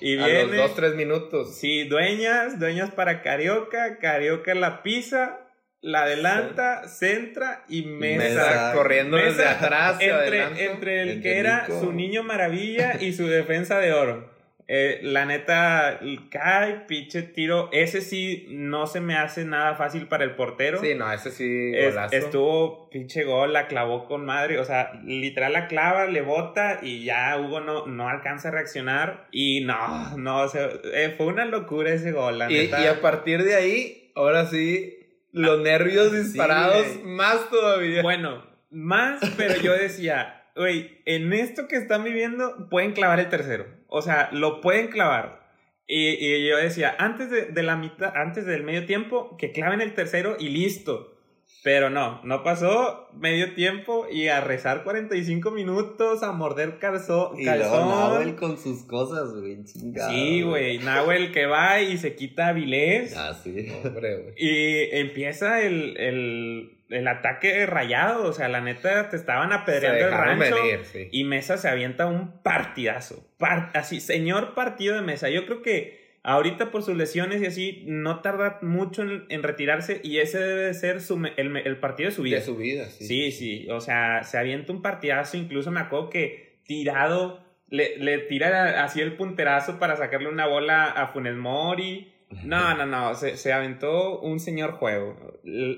y 0.00 0.18
a 0.18 0.26
viene... 0.26 0.44
los 0.44 0.56
dos, 0.56 0.74
tres 0.76 0.94
minutos. 0.94 1.58
Sí, 1.58 1.84
dueñas, 1.84 2.58
dueñas 2.58 2.90
para 2.90 3.22
Carioca, 3.22 3.98
Carioca 3.98 4.54
la 4.54 4.82
pisa, 4.82 5.47
la 5.80 6.02
adelanta, 6.02 6.88
centra 6.88 7.64
y 7.68 7.82
mesa. 7.82 8.18
Mesa. 8.24 8.72
corriendo 8.74 9.16
Mesa 9.16 9.28
desde 9.28 9.44
atrás 9.48 9.96
entre, 10.00 10.64
entre 10.64 11.02
el 11.02 11.22
que 11.22 11.38
era 11.38 11.66
su 11.66 11.92
niño 11.92 12.22
maravilla 12.22 12.96
y 13.00 13.12
su 13.12 13.26
defensa 13.26 13.78
de 13.78 13.92
oro. 13.92 14.36
Eh, 14.70 15.00
la 15.02 15.24
neta, 15.24 15.98
cae, 16.30 16.80
pinche 16.86 17.22
tiro. 17.22 17.70
Ese 17.72 18.02
sí 18.02 18.44
no 18.50 18.86
se 18.86 19.00
me 19.00 19.16
hace 19.16 19.46
nada 19.46 19.76
fácil 19.76 20.08
para 20.08 20.24
el 20.24 20.32
portero. 20.32 20.78
Sí, 20.78 20.94
no, 20.94 21.10
ese 21.10 21.30
sí, 21.30 21.72
Es- 21.74 21.94
estuvo 22.12 22.90
pinche 22.90 23.24
gol, 23.24 23.54
la 23.54 23.66
clavó 23.66 24.04
con 24.04 24.26
madre. 24.26 24.58
O 24.58 24.66
sea, 24.66 24.92
literal 25.04 25.54
la 25.54 25.68
clava, 25.68 26.04
le 26.04 26.20
bota 26.20 26.80
y 26.82 27.02
ya 27.04 27.34
Hugo 27.38 27.60
no, 27.60 27.86
no 27.86 28.10
alcanza 28.10 28.48
a 28.48 28.50
reaccionar. 28.50 29.26
Y 29.32 29.62
no, 29.64 30.18
no, 30.18 30.40
o 30.42 30.48
sea, 30.50 30.68
eh, 30.92 31.14
fue 31.16 31.28
una 31.28 31.46
locura 31.46 31.90
ese 31.90 32.12
gol, 32.12 32.38
la 32.38 32.50
y, 32.52 32.54
neta. 32.58 32.82
y 32.82 32.88
a 32.88 33.00
partir 33.00 33.44
de 33.44 33.54
ahí, 33.54 34.12
ahora 34.14 34.44
sí, 34.44 34.97
los 35.32 35.60
nervios 35.60 36.10
sí, 36.10 36.18
disparados 36.18 36.86
más 37.04 37.48
todavía. 37.50 38.02
Bueno, 38.02 38.44
más, 38.70 39.20
pero 39.36 39.60
yo 39.60 39.72
decía, 39.72 40.44
güey, 40.56 41.00
en 41.04 41.32
esto 41.32 41.68
que 41.68 41.76
están 41.76 42.04
viviendo 42.04 42.68
pueden 42.68 42.92
clavar 42.92 43.20
el 43.20 43.28
tercero. 43.28 43.66
O 43.88 44.02
sea, 44.02 44.28
lo 44.32 44.60
pueden 44.60 44.88
clavar. 44.88 45.48
Y, 45.86 46.08
y 46.08 46.46
yo 46.46 46.56
decía, 46.58 46.94
antes 46.98 47.30
de, 47.30 47.46
de 47.46 47.62
la 47.62 47.76
mitad, 47.76 48.14
antes 48.14 48.44
del 48.44 48.62
medio 48.62 48.84
tiempo, 48.84 49.36
que 49.38 49.52
claven 49.52 49.80
el 49.80 49.94
tercero 49.94 50.36
y 50.38 50.50
listo. 50.50 51.17
Pero 51.64 51.90
no, 51.90 52.20
no 52.24 52.44
pasó 52.44 53.08
medio 53.14 53.54
tiempo 53.54 54.06
y 54.10 54.28
a 54.28 54.40
rezar 54.40 54.84
45 54.84 55.50
minutos, 55.50 56.22
a 56.22 56.30
morder 56.32 56.78
calzó, 56.78 57.32
Y 57.36 57.44
luego 57.44 57.60
calzón. 57.62 57.88
Nahuel 57.88 58.36
con 58.36 58.56
sus 58.58 58.84
cosas, 58.84 59.34
güey. 59.34 59.64
chingado, 59.64 60.10
Sí, 60.10 60.42
güey, 60.42 60.78
Nahuel 60.78 61.32
que 61.32 61.46
va 61.46 61.80
y 61.80 61.98
se 61.98 62.14
quita 62.14 62.48
a 62.48 62.52
Vilés. 62.52 63.16
Ah, 63.16 63.34
sí. 63.34 63.66
Hombre, 63.84 64.16
güey. 64.22 64.34
Y 64.36 64.96
empieza 64.98 65.60
el, 65.62 65.96
el, 65.98 66.78
el 66.90 67.08
ataque 67.08 67.66
rayado. 67.66 68.28
O 68.28 68.32
sea, 68.32 68.48
la 68.48 68.60
neta 68.60 69.08
te 69.10 69.16
estaban 69.16 69.52
apedreando 69.52 70.06
el 70.06 70.12
rancho. 70.12 70.54
venir, 70.62 70.84
sí. 70.84 71.08
Y 71.10 71.24
Mesa 71.24 71.56
se 71.58 71.68
avienta 71.68 72.06
un 72.06 72.40
partidazo. 72.42 73.26
Par- 73.36 73.72
así, 73.74 74.00
señor 74.00 74.54
partido 74.54 74.94
de 74.94 75.02
Mesa. 75.02 75.28
Yo 75.28 75.44
creo 75.44 75.60
que 75.62 75.97
ahorita 76.22 76.70
por 76.70 76.82
sus 76.82 76.96
lesiones 76.96 77.40
y 77.42 77.46
así, 77.46 77.84
no 77.86 78.20
tarda 78.20 78.58
mucho 78.62 79.02
en, 79.02 79.24
en 79.28 79.42
retirarse. 79.42 80.00
Y 80.02 80.18
ese 80.18 80.38
debe 80.38 80.62
de 80.64 80.74
ser 80.74 81.00
su 81.00 81.22
el, 81.36 81.76
partido 81.78 82.10
de 82.10 82.14
su 82.14 82.22
vida. 82.22 82.36
De 82.38 82.42
su 82.44 82.56
vida, 82.56 82.86
sí. 82.86 83.06
Sí, 83.06 83.32
sí, 83.32 83.70
o 83.70 83.80
sea, 83.80 84.22
se 84.24 84.38
avienta 84.38 84.72
un 84.72 84.82
partidazo, 84.82 85.36
incluso 85.36 85.70
me 85.70 85.80
acuerdo 85.80 86.10
que 86.10 86.60
tirado, 86.64 87.44
le, 87.68 87.96
le 87.98 88.18
tira 88.18 88.84
así 88.84 89.00
el 89.00 89.16
punterazo 89.16 89.78
para 89.78 89.96
sacarle 89.96 90.28
una 90.28 90.46
bola 90.46 90.84
a 90.86 91.06
Funes 91.08 91.36
Mori. 91.36 92.12
No, 92.44 92.74
no, 92.76 92.84
no, 92.84 93.14
se, 93.14 93.38
se 93.38 93.54
aventó 93.54 94.20
un 94.20 94.38
señor 94.38 94.72
juego. 94.72 95.16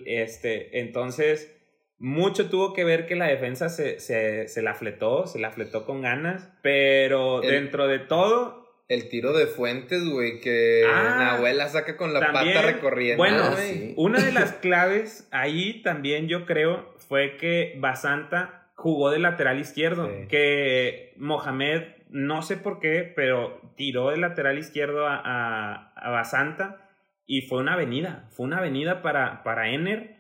Este, 0.07 0.81
entonces, 0.81 1.57
mucho 1.99 2.49
tuvo 2.51 2.73
que 2.73 2.83
ver 2.85 3.07
que 3.07 3.15
la 3.15 3.27
defensa 3.27 3.69
se, 3.69 4.01
se, 4.01 4.49
se 4.49 4.63
la 4.63 4.75
fletó, 4.75 5.27
se 5.27 5.39
la 5.39 5.51
fletó 5.53 5.85
con 5.85 6.03
ganas, 6.03 6.51
pero 6.63 7.43
El- 7.43 7.51
dentro 7.51 7.87
de 7.87 8.01
todo, 8.01 8.60
El 8.91 9.09
tiro 9.09 9.33
de 9.33 9.47
Fuentes, 9.47 10.05
güey, 10.07 10.41
que 10.41 10.83
Ah, 10.87 11.17
Nahuel 11.37 11.57
la 11.59 11.69
saca 11.69 11.97
con 11.97 12.13
la 12.13 12.21
también, 12.21 12.55
pata 12.57 12.67
recorriendo. 12.67 13.17
Bueno, 13.23 13.43
Ah, 13.45 13.57
sí. 13.57 13.95
Una 13.97 14.21
de 14.21 14.33
las 14.33 14.53
claves 14.61 15.29
ahí 15.31 15.81
también 15.83 16.27
yo 16.29 16.45
creo 16.45 16.95
fue 17.09 17.37
que 17.39 17.77
Basanta 17.79 18.73
jugó 18.75 19.11
de 19.11 19.19
lateral 19.21 19.59
izquierdo, 19.61 20.07
Sí. 20.09 20.27
que 20.29 21.15
Mohamed, 21.19 21.83
no 22.09 22.43
sé 22.43 22.57
por 22.57 22.81
qué, 22.81 23.11
pero 23.15 23.61
tiró 23.77 24.11
de 24.11 24.17
lateral 24.17 24.59
izquierdo 24.59 25.07
a, 25.07 25.21
a, 25.25 25.93
a 25.95 26.11
Basanta 26.11 26.89
y 27.27 27.43
fue 27.43 27.59
una 27.61 27.75
avenida, 27.75 28.29
fue 28.31 28.47
una 28.47 28.59
avenida 28.59 29.03
para, 29.03 29.43
para 29.45 29.71
Ener 29.71 30.17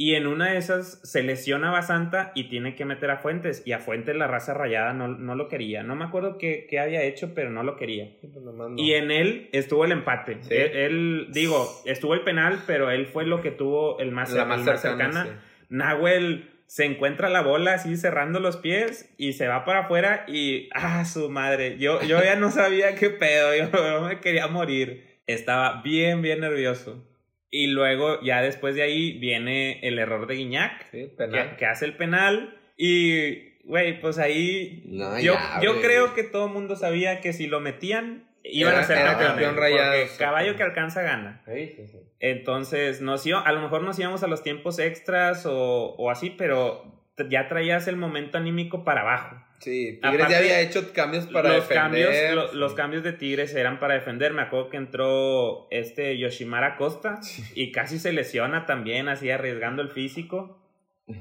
y 0.00 0.14
en 0.14 0.28
una 0.28 0.52
de 0.52 0.58
esas 0.58 1.00
se 1.02 1.24
lesiona 1.24 1.72
Basanta 1.72 2.30
y 2.36 2.44
tiene 2.44 2.76
que 2.76 2.84
meter 2.84 3.10
a 3.10 3.16
Fuentes 3.16 3.64
y 3.66 3.72
a 3.72 3.80
Fuentes 3.80 4.14
la 4.14 4.28
raza 4.28 4.54
rayada 4.54 4.92
no, 4.92 5.08
no 5.08 5.34
lo 5.34 5.48
quería, 5.48 5.82
no 5.82 5.96
me 5.96 6.04
acuerdo 6.04 6.38
qué, 6.38 6.68
qué 6.70 6.78
había 6.78 7.02
hecho, 7.02 7.34
pero 7.34 7.50
no 7.50 7.64
lo 7.64 7.74
quería. 7.74 8.08
Pues 8.20 8.32
no. 8.32 8.74
Y 8.76 8.94
en 8.94 9.10
él 9.10 9.48
estuvo 9.50 9.84
el 9.84 9.90
empate. 9.90 10.38
Sí. 10.42 10.54
Él, 10.54 10.76
él, 10.76 11.26
digo, 11.32 11.68
estuvo 11.84 12.14
el 12.14 12.22
penal, 12.22 12.60
pero 12.64 12.92
él 12.92 13.06
fue 13.06 13.26
lo 13.26 13.42
que 13.42 13.50
tuvo 13.50 13.98
el 13.98 14.12
más, 14.12 14.32
la 14.32 14.42
el 14.42 14.48
más 14.48 14.60
más 14.60 14.80
cercana. 14.80 15.42
Nahuel 15.68 16.48
se 16.66 16.84
encuentra 16.84 17.28
la 17.28 17.42
bola 17.42 17.74
así 17.74 17.96
cerrando 17.96 18.38
los 18.38 18.56
pies 18.56 19.12
y 19.18 19.32
se 19.32 19.48
va 19.48 19.64
para 19.64 19.80
afuera 19.80 20.26
y 20.28 20.68
¡ah, 20.74 21.04
su 21.06 21.28
madre! 21.28 21.76
Yo, 21.78 22.00
yo 22.02 22.22
ya 22.22 22.36
no 22.36 22.52
sabía 22.52 22.94
qué 22.94 23.10
pedo, 23.10 23.52
yo, 23.58 23.68
yo 23.72 24.02
me 24.02 24.20
quería 24.20 24.46
morir. 24.46 25.18
Estaba 25.26 25.82
bien, 25.82 26.22
bien 26.22 26.38
nervioso. 26.38 27.04
Y 27.50 27.68
luego, 27.68 28.20
ya 28.22 28.42
después 28.42 28.74
de 28.74 28.82
ahí, 28.82 29.18
viene 29.18 29.80
el 29.86 29.98
error 29.98 30.26
de 30.26 30.34
Guiñac, 30.34 30.90
Sí, 30.90 31.10
que, 31.58 31.66
hace 31.66 31.84
el 31.86 31.96
penal 31.96 32.58
y, 32.76 33.54
güey, 33.64 34.00
pues 34.00 34.18
ahí 34.18 34.82
No, 34.86 35.18
yo, 35.18 35.34
ya, 35.34 35.60
yo 35.62 35.80
creo 35.80 36.14
que 36.14 36.24
todo 36.24 36.46
el 36.48 36.52
mundo 36.52 36.76
sabía 36.76 37.20
que 37.20 37.32
si 37.32 37.46
lo 37.46 37.60
metían 37.60 38.28
iban 38.44 38.74
Era- 38.74 38.82
a 38.82 38.86
ser 38.86 38.98
campeón 39.18 39.56
rayado, 39.56 39.84
porque 39.90 40.02
exacto. 40.02 40.24
caballo 40.24 40.56
que 40.56 40.62
alcanza 40.62 41.02
gana. 41.02 41.42
Sí, 41.46 41.68
sí, 41.76 41.86
sí. 41.86 41.98
Entonces, 42.20 43.00
nos 43.00 43.24
iba- 43.26 43.40
a 43.40 43.52
lo 43.52 43.60
mejor 43.60 43.82
nos 43.82 43.98
íbamos 43.98 44.22
a 44.22 44.26
los 44.26 44.42
tiempos 44.42 44.78
extras 44.78 45.44
o, 45.46 45.94
o 45.96 46.10
así, 46.10 46.30
pero 46.30 46.84
ya 47.30 47.48
traías 47.48 47.88
el 47.88 47.96
momento 47.96 48.38
anímico 48.38 48.84
para 48.84 49.00
abajo. 49.02 49.42
Sí, 49.60 49.98
Tigres 50.00 50.14
Aparte, 50.14 50.32
ya 50.32 50.38
había 50.38 50.60
hecho 50.60 50.92
cambios 50.92 51.26
para 51.26 51.48
los, 51.54 51.68
defender. 51.68 52.06
cambios, 52.06 52.34
lo- 52.34 52.52
los 52.54 52.74
cambios 52.74 53.02
de 53.02 53.12
Tigres 53.12 53.54
eran 53.54 53.80
para 53.80 53.94
defender. 53.94 54.32
Me 54.32 54.42
acuerdo 54.42 54.70
que 54.70 54.76
entró 54.76 55.66
este 55.70 56.16
Yoshimara 56.18 56.76
Costa 56.76 57.20
y 57.54 57.72
casi 57.72 57.98
se 57.98 58.12
lesiona 58.12 58.66
también, 58.66 59.08
así 59.08 59.30
arriesgando 59.30 59.82
el 59.82 59.88
físico. 59.90 60.58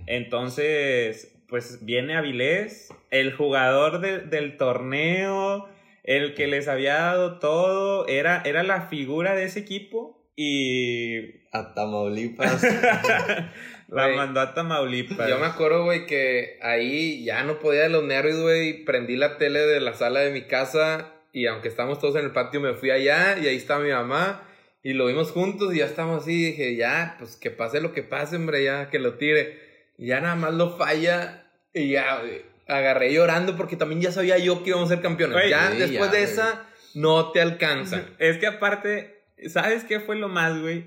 Entonces, 0.06 1.34
pues 1.48 1.86
viene 1.86 2.16
Avilés, 2.18 2.90
el 3.12 3.34
jugador 3.34 4.02
de- 4.02 4.20
del 4.20 4.58
torneo, 4.58 5.68
el 6.04 6.34
que 6.34 6.48
les 6.48 6.68
había 6.68 6.96
dado 6.96 7.40
todo, 7.40 8.08
era, 8.08 8.42
era 8.46 8.64
la 8.64 8.84
figura 8.84 9.36
de 9.36 9.46
ese 9.46 9.60
equipo 9.60 10.22
y 10.36 11.42
A 11.52 11.74
Tamaulipas. 11.74 12.62
la 13.88 14.06
Güey, 14.06 14.18
mandó 14.18 14.42
a 14.42 14.54
Tamaulipas. 14.54 15.30
Yo 15.30 15.40
me 15.40 15.46
acuerdo, 15.46 15.84
güey, 15.84 16.06
que 16.06 16.60
ahí 16.62 17.24
ya 17.24 17.44
no 17.44 17.60
podía 17.60 17.84
de 17.84 17.90
los 17.90 18.04
nervios, 18.04 18.40
güey. 18.40 18.84
Prendí 18.84 19.16
la 19.16 19.38
tele 19.38 19.60
de 19.60 19.80
la 19.80 19.94
sala 19.94 20.22
de 20.22 20.32
mi 20.32 20.44
casa 20.44 21.14
y 21.32 21.46
aunque 21.48 21.68
estábamos 21.68 22.00
todos 22.00 22.16
en 22.16 22.26
el 22.26 22.32
patio, 22.32 22.60
me 22.60 22.74
fui 22.74 22.92
allá 22.92 23.38
y 23.38 23.48
ahí 23.48 23.56
estaba 23.56 23.84
mi 23.84 23.92
mamá 23.92 24.44
y 24.84 24.94
lo 24.94 25.08
vimos 25.08 25.32
juntos 25.32 25.74
y 25.74 25.80
ya 25.80 25.86
estábamos 25.86 26.24
así. 26.24 26.34
Y 26.34 26.46
dije, 26.48 26.76
ya, 26.76 27.16
pues 27.20 27.36
que 27.36 27.52
pase 27.52 27.82
lo 27.82 27.94
que 27.94 28.04
pase, 28.04 28.36
hombre, 28.36 28.64
ya, 28.64 28.90
que 28.90 29.00
lo 29.00 29.16
tire. 29.16 29.60
Y 29.98 30.08
ya 30.08 30.20
nada 30.20 30.36
más 30.36 30.54
lo 30.54 30.78
falla 30.78 31.46
y 31.74 31.92
ya, 31.92 32.22
agarré 32.68 33.14
llorando 33.14 33.56
porque 33.56 33.76
también 33.76 34.02
ya 34.02 34.12
sabía 34.12 34.38
yo 34.38 34.64
que 34.64 34.70
íbamos 34.70 34.92
a 34.92 34.96
ser 34.96 35.04
campeones. 35.04 35.50
Ya 35.50 35.70
después 35.70 36.12
ya, 36.12 36.18
de 36.18 36.24
esa, 36.24 36.66
no 36.94 37.32
te 37.32 37.42
alcanza. 37.42 38.04
Es 38.20 38.38
que 38.38 38.48
aparte, 38.48 39.24
¿sabes 39.48 39.84
qué 39.84 40.00
fue 40.00 40.16
lo 40.16 40.28
más, 40.28 40.60
güey? 40.60 40.86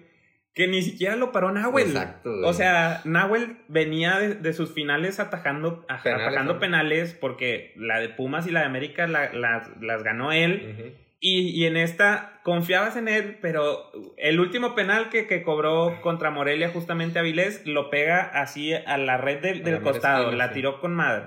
Que 0.54 0.66
ni 0.66 0.82
siquiera 0.82 1.14
lo 1.16 1.30
paró 1.32 1.52
Nahuel. 1.52 1.86
Exacto, 1.88 2.30
güey. 2.30 2.44
O 2.44 2.52
sea, 2.52 3.00
Nahuel 3.04 3.58
venía 3.68 4.18
de, 4.18 4.34
de 4.34 4.52
sus 4.52 4.72
finales 4.74 5.20
atajando, 5.20 5.86
aj- 5.86 6.02
Penales, 6.02 6.26
atajando 6.26 6.54
¿no? 6.54 6.58
penales 6.60 7.14
porque 7.14 7.72
la 7.76 8.00
de 8.00 8.08
Pumas 8.08 8.46
y 8.46 8.50
la 8.50 8.60
de 8.60 8.66
América 8.66 9.06
la- 9.06 9.32
las- 9.32 9.70
las 9.80 10.02
ganó 10.02 10.32
él. 10.32 10.96
Y, 11.22 11.50
y 11.50 11.66
en 11.66 11.76
esta 11.76 12.40
confiabas 12.44 12.96
en 12.96 13.06
él, 13.06 13.38
pero 13.42 13.92
el 14.16 14.40
último 14.40 14.74
penal 14.74 15.10
que, 15.10 15.26
que 15.26 15.42
cobró 15.42 16.00
contra 16.00 16.30
Morelia, 16.30 16.70
justamente 16.70 17.18
Avilés, 17.18 17.64
lo 17.66 17.90
pega 17.90 18.22
así 18.22 18.72
a 18.72 18.96
la 18.96 19.18
red 19.18 19.40
del, 19.42 19.62
del 19.62 19.74
la 19.74 19.80
costado, 19.82 20.22
esquina, 20.30 20.36
la 20.38 20.48
sí. 20.48 20.54
tiró 20.54 20.80
con 20.80 20.94
madre. 20.94 21.26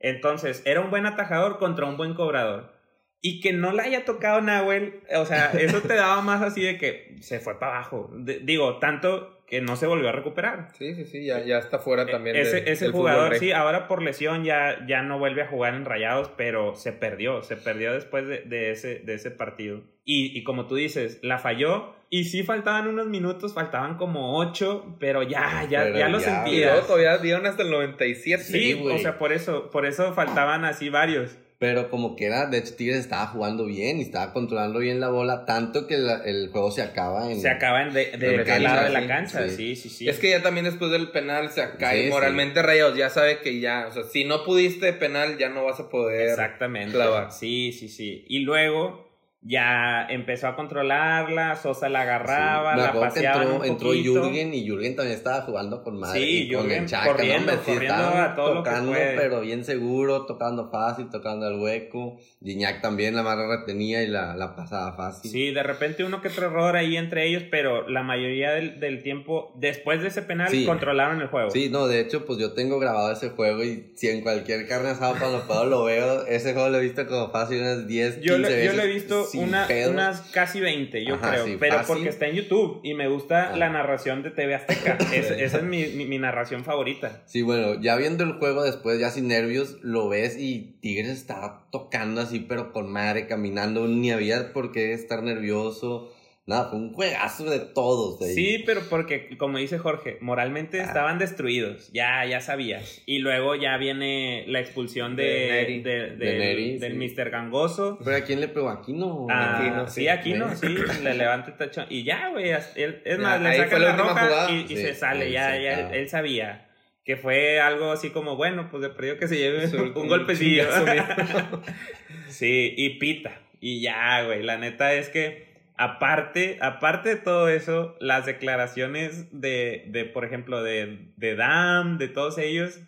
Entonces, 0.00 0.62
era 0.66 0.80
un 0.80 0.90
buen 0.90 1.06
atajador 1.06 1.58
contra 1.58 1.86
un 1.86 1.96
buen 1.96 2.14
cobrador. 2.14 2.72
Y 3.22 3.40
que 3.40 3.52
no 3.52 3.72
le 3.72 3.82
haya 3.82 4.04
tocado 4.04 4.40
Nahuel, 4.40 5.00
o 5.14 5.24
sea, 5.26 5.50
eso 5.58 5.80
te 5.82 5.94
daba 5.94 6.20
más 6.22 6.42
así 6.42 6.62
de 6.62 6.78
que 6.78 7.16
se 7.20 7.38
fue 7.40 7.58
para 7.58 7.76
abajo. 7.76 8.10
De- 8.14 8.40
digo, 8.40 8.78
tanto 8.78 9.36
que 9.46 9.60
no 9.60 9.74
se 9.74 9.86
volvió 9.88 10.08
a 10.08 10.12
recuperar. 10.12 10.68
Sí, 10.78 10.94
sí, 10.94 11.04
sí, 11.04 11.26
ya, 11.26 11.40
ya 11.44 11.58
está 11.58 11.80
fuera 11.80 12.06
también. 12.06 12.36
E, 12.36 12.40
Ese, 12.42 12.60
de- 12.60 12.70
ese 12.72 12.84
del 12.84 12.92
jugador, 12.92 13.36
sí, 13.36 13.50
ahora 13.50 13.88
por 13.88 14.00
lesión 14.00 14.44
ya, 14.44 14.86
ya 14.86 15.02
no 15.02 15.18
vuelve 15.18 15.42
a 15.42 15.48
jugar 15.48 15.74
en 15.74 15.84
Rayados, 15.84 16.30
pero 16.36 16.76
se 16.76 16.92
perdió, 16.92 17.42
se 17.42 17.56
perdió 17.56 17.92
después 17.92 18.26
de, 18.28 18.42
de 18.42 18.70
ese, 18.70 19.00
de 19.00 19.14
ese 19.14 19.32
partido. 19.32 19.82
Y, 20.04 20.36
y 20.38 20.44
como 20.44 20.66
tú 20.66 20.76
dices, 20.76 21.18
la 21.22 21.38
falló. 21.38 21.94
Y 22.12 22.24
sí 22.24 22.42
faltaban 22.42 22.88
unos 22.88 23.06
minutos, 23.08 23.52
faltaban 23.54 23.96
como 23.96 24.36
ocho, 24.38 24.96
pero 24.98 25.22
ya, 25.24 25.64
ya, 25.68 25.82
Pero 25.84 25.98
ya 25.98 26.08
lo 26.08 26.18
ya, 26.18 26.26
Y 26.26 26.30
sentías. 26.44 26.70
luego 26.72 26.86
todavía 26.86 27.18
dieron 27.18 27.46
hasta 27.46 27.62
el 27.62 27.70
97. 27.70 28.42
Sí, 28.42 28.52
Sí, 28.74 28.82
o 28.84 28.98
sea, 28.98 29.18
por 29.18 29.32
eso, 29.32 29.70
por 29.70 29.84
eso 29.86 30.12
faltaban 30.14 30.64
así 30.64 30.88
varios. 30.90 31.36
Pero 31.60 31.90
como 31.90 32.16
que 32.16 32.24
era, 32.24 32.46
de 32.46 32.56
hecho 32.56 32.74
Tigres 32.74 33.00
estaba 33.00 33.26
jugando 33.26 33.66
bien 33.66 33.98
y 33.98 34.00
estaba 34.02 34.32
controlando 34.32 34.78
bien 34.78 34.98
la 34.98 35.10
bola, 35.10 35.44
tanto 35.44 35.86
que 35.86 35.98
la- 35.98 36.22
el 36.24 36.48
juego 36.48 36.70
se 36.70 36.80
acaba 36.80 37.30
en... 37.30 37.38
Se 37.38 37.50
acaban 37.50 37.92
de, 37.92 38.06
de, 38.12 38.16
De 38.16 38.38
de 38.38 38.44
cancha, 38.44 38.58
lado 38.76 38.84
de 38.86 38.90
la 38.92 39.06
cancha, 39.06 39.46
sí. 39.46 39.56
sí, 39.56 39.76
sí, 39.76 39.88
sí. 39.90 40.08
Es 40.08 40.18
que 40.18 40.30
ya 40.30 40.42
también 40.42 40.64
después 40.64 40.90
del 40.90 41.10
penal 41.10 41.50
se 41.50 41.68
cae 41.78 41.98
Sí, 41.98 42.04
sí. 42.04 42.10
moralmente 42.10 42.62
Rayados. 42.62 42.96
Ya 42.96 43.10
sabe 43.10 43.40
que 43.40 43.60
ya, 43.60 43.88
o 43.88 43.92
sea, 43.92 44.04
si 44.04 44.24
no 44.24 44.42
pudiste 44.42 44.90
penal, 44.94 45.36
ya 45.36 45.50
no 45.50 45.62
vas 45.66 45.78
a 45.80 45.90
poder. 45.90 46.30
Exactamente. 46.30 46.92
clavar. 46.94 47.30
Sí, 47.30 47.72
sí, 47.78 47.90
sí. 47.90 48.24
Y 48.26 48.38
luego 48.38 49.09
ya 49.42 50.06
empezó 50.10 50.48
a 50.48 50.56
controlarla, 50.56 51.56
Sosa 51.56 51.88
la 51.88 52.02
agarraba, 52.02 52.74
Sí. 52.74 52.80
La 52.80 52.92
paseaba 52.92 53.42
entró, 53.42 53.56
un 53.58 53.64
entró. 53.64 53.92
Jürgen 53.92 54.52
y 54.54 54.64
Jürgen 54.66 54.96
también 54.96 55.16
estaba 55.16 55.42
jugando 55.42 55.82
con 55.82 55.98
madre. 55.98 56.20
Sí, 56.20 56.42
y 56.42 56.52
con 56.52 56.64
Jürgen 56.64 56.82
el 56.84 56.88
Chaca, 56.88 57.06
corriendo, 57.12 57.52
a 57.52 58.34
todo 58.34 58.54
lo 58.54 58.62
que 58.62 58.68
tocando, 58.70 58.92
puede. 58.92 59.16
pero 59.16 59.40
bien 59.40 59.64
seguro, 59.64 60.26
tocando 60.26 60.70
fácil, 60.70 61.08
tocando 61.10 61.46
al 61.46 61.58
hueco. 61.58 62.18
Gignac 62.42 62.80
también 62.82 63.14
la 63.16 63.22
marra 63.22 63.46
retenía 63.58 64.02
y 64.02 64.08
la, 64.08 64.34
la 64.36 64.54
pasaba 64.56 64.92
fácil. 64.96 65.30
Sí, 65.30 65.50
de 65.52 65.62
repente 65.62 66.04
uno 66.04 66.20
que 66.20 66.28
otro 66.28 66.46
error 66.46 66.76
ahí 66.76 66.96
entre 66.96 67.26
ellos, 67.26 67.44
pero 67.50 67.88
la 67.88 68.02
mayoría 68.02 68.50
del, 68.52 68.78
del 68.80 69.02
tiempo, 69.02 69.52
después 69.56 70.02
de 70.02 70.08
ese 70.08 70.22
penal, 70.22 70.48
Sí. 70.50 70.64
controlaron 70.66 71.20
el 71.20 71.28
juego. 71.28 71.50
Sí, 71.50 71.68
no, 71.70 71.86
de 71.86 72.00
hecho, 72.00 72.26
pues 72.26 72.38
yo 72.38 72.52
tengo 72.52 72.78
grabado 72.78 73.10
ese 73.12 73.30
juego 73.30 73.62
y 73.64 73.92
si 73.96 74.08
en 74.08 74.22
cualquier 74.22 74.66
carne 74.68 74.90
asada 74.90 75.18
cuando 75.18 75.46
puedo 75.46 75.64
lo 75.66 75.84
veo, 75.84 76.26
ese 76.26 76.52
juego 76.52 76.68
lo 76.68 76.78
he 76.78 76.82
visto 76.82 77.06
como 77.06 77.30
fácil 77.30 77.60
unas 77.60 77.86
10, 77.86 78.14
15 78.16 78.28
Yo, 78.28 78.38
lo- 78.38 78.48
veces. 78.48 78.64
yo 78.64 78.72
lo 78.76 78.82
he 78.82 78.86
visto 78.92 79.26
sin 79.30 79.44
una- 79.44 79.66
pedos. 79.66 79.92
unas 79.92 80.20
casi 80.32 80.60
20, 80.60 81.04
yo 81.04 81.14
Ajá, 81.16 81.30
creo. 81.30 81.46
sí, 81.46 81.56
pero 81.58 81.76
fácil. 81.76 81.94
porque 81.94 82.08
está 82.08 82.26
en 82.26 82.36
YouTube 82.36 82.80
y 82.82 82.94
me 82.94 83.08
gusta 83.08 83.50
Ah. 83.52 83.56
la 83.56 83.70
narración 83.70 84.22
de 84.22 84.30
TV 84.30 84.54
Azteca. 84.54 84.98
Es- 85.14 85.30
esa 85.30 85.58
es 85.58 85.62
mi, 85.62 85.84
mi- 85.88 86.06
mi 86.06 86.18
narración 86.18 86.64
favorita. 86.64 87.22
Sí, 87.26 87.42
bueno, 87.42 87.80
ya 87.80 87.96
viendo 87.96 88.24
el 88.24 88.32
juego 88.34 88.62
después, 88.62 88.98
ya 89.00 89.10
sin 89.10 89.28
nervios, 89.28 89.78
lo 89.82 90.08
ves 90.08 90.36
y 90.38 90.76
Tigres 90.80 91.10
estaba 91.10 91.66
tocando 91.70 92.20
así, 92.20 92.40
pero 92.40 92.72
con 92.72 92.90
madre, 92.92 93.26
caminando, 93.26 93.86
ni 93.88 94.10
había 94.10 94.52
por 94.52 94.72
qué 94.72 94.92
estar 94.92 95.22
nervioso. 95.22 96.12
Nada, 96.50 96.68
fue 96.68 96.78
un 96.80 96.92
juegazo 96.92 97.44
de 97.48 97.60
todos. 97.60 98.18
de 98.18 98.26
ahí. 98.26 98.34
Sí, 98.34 98.62
pero 98.66 98.80
porque, 98.90 99.36
como 99.38 99.58
dice 99.58 99.78
Jorge, 99.78 100.18
moralmente 100.20 100.80
Ah. 100.80 100.84
estaban 100.84 101.18
destruidos. 101.18 101.92
Ya, 101.92 102.24
ya 102.26 102.40
sabías. 102.40 103.02
Y 103.06 103.20
luego 103.20 103.54
ya 103.54 103.76
viene 103.76 104.44
la 104.48 104.58
expulsión 104.60 105.14
de, 105.14 105.22
De 105.22 105.48
Neri. 105.52 105.80
de- 105.82 105.90
De 106.10 106.16
del- 106.26 106.38
Neri, 106.38 106.78
del 106.78 106.92
sí. 106.92 107.14
Mr. 107.16 107.30
Gangoso. 107.30 107.98
¿Pero 108.04 108.16
a 108.16 108.20
quién 108.22 108.40
le 108.40 108.48
pegó? 108.48 108.68
¿Aquí 108.68 108.92
no? 108.92 109.26
Ah, 109.30 109.58
Aquino, 109.60 109.88
sí, 109.88 110.00
sí. 110.02 110.08
aquí 110.08 110.32
no, 110.34 110.46
Neri. 110.48 110.56
sí, 110.58 111.02
le 111.04 111.14
levanta 111.14 111.50
el 111.52 111.56
tachón. 111.56 111.86
Y 111.88 112.02
ya, 112.02 112.28
güey, 112.30 112.50
es 112.50 112.74
Ya, 112.74 113.16
más, 113.18 113.40
le 113.40 113.56
sacan 113.56 113.82
la 113.82 113.88
la 113.90 113.96
roja 113.96 114.48
y, 114.50 114.54
y 114.64 114.66
Sí, 114.68 114.76
se 114.76 114.94
sale. 114.94 115.30
Ya, 115.30 115.52
se 115.52 115.62
ya, 115.62 115.90
él 115.92 116.08
sabía 116.08 116.66
que 117.04 117.16
fue 117.16 117.60
algo 117.60 117.92
así 117.92 118.10
como, 118.10 118.36
bueno, 118.36 118.68
pues 118.70 118.82
de 118.82 118.90
perdido 118.90 119.16
que 119.18 119.26
se 119.28 119.36
lleve 119.36 119.66
un 119.76 119.96
un 119.96 120.08
golpecillo. 120.08 120.64
sí, 122.28 122.74
y 122.76 122.90
pita. 122.98 123.40
Y 123.60 123.80
ya, 123.82 124.22
güey, 124.24 124.42
la 124.42 124.56
neta 124.58 124.94
es 124.94 125.08
que 125.08 125.49
aparte, 125.80 126.58
aparte 126.60 127.08
de 127.10 127.16
todo 127.16 127.48
eso, 127.48 127.96
las 128.00 128.26
declaraciones 128.26 129.26
de, 129.32 129.84
de 129.88 130.04
por 130.04 130.24
ejemplo, 130.24 130.62
de, 130.62 131.08
de 131.16 131.36
Dam, 131.36 131.98
de 131.98 132.08
todos 132.08 132.38
ellos, 132.38 132.78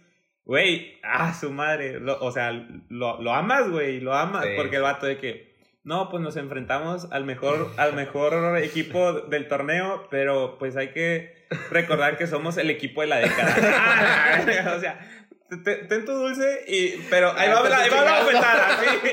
güey, 0.44 0.98
ah, 1.02 1.35
su 1.35 1.50
madre, 1.50 2.00
lo- 2.00 2.20
o 2.20 2.31
sea, 2.33 2.52
lo, 2.88 3.20
lo 3.20 3.33
amas, 3.35 3.68
güey, 3.70 4.00
lo 4.00 4.12
amas, 4.14 4.44
Sí. 4.44 4.50
porque 4.57 4.76
el 4.76 4.83
vato 4.83 5.07
de 5.07 5.16
que, 5.18 5.52
no, 5.85 6.09
pues 6.11 6.22
nos 6.22 6.37
enfrentamos 6.37 7.09
al 7.11 7.24
mejor, 7.24 7.72
al 7.76 7.94
mejor 7.94 8.59
equipo 8.59 9.12
del 9.22 9.48
torneo, 9.48 10.07
pero 10.11 10.57
pues 10.59 10.76
hay 10.76 10.88
que 10.88 11.35
recordar 11.70 12.16
que 12.16 12.26
somos 12.26 12.57
el 12.57 12.70
equipo 12.70 13.00
de 13.00 13.07
la 13.09 13.16
década. 13.18 13.55
O 14.76 14.81
sea, 14.81 15.21
ten 15.88 16.04
tu 16.04 16.12
dulce 16.12 16.64
y, 16.66 16.96
pero 17.10 17.32
ahí 17.36 17.48
va, 17.50 17.68
la- 17.68 17.76
ahí 17.78 17.90
va 17.90 18.04
la 18.04 18.20
bofetada, 18.22 18.80
sí. 18.80 19.10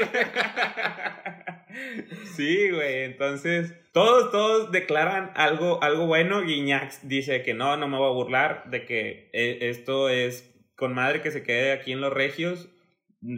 Sí, 2.35 2.69
güey, 2.71 3.03
entonces 3.03 3.73
todos, 3.91 4.31
todos 4.31 4.71
declaran 4.71 5.31
algo, 5.35 5.81
algo 5.83 6.05
bueno. 6.07 6.41
Guiñac 6.41 6.99
dice 7.03 7.43
que 7.43 7.53
no, 7.53 7.77
no 7.77 7.87
me 7.87 7.97
voy 7.97 8.07
a 8.09 8.13
burlar 8.13 8.63
de 8.69 8.85
que 8.85 9.29
eh, 9.33 9.57
esto 9.69 10.09
es 10.09 10.49
con 10.75 10.93
madre 10.93 11.21
que 11.21 11.31
se 11.31 11.43
quede 11.43 11.71
aquí 11.73 11.91
en 11.91 12.01
los 12.01 12.11
regios, 12.13 12.69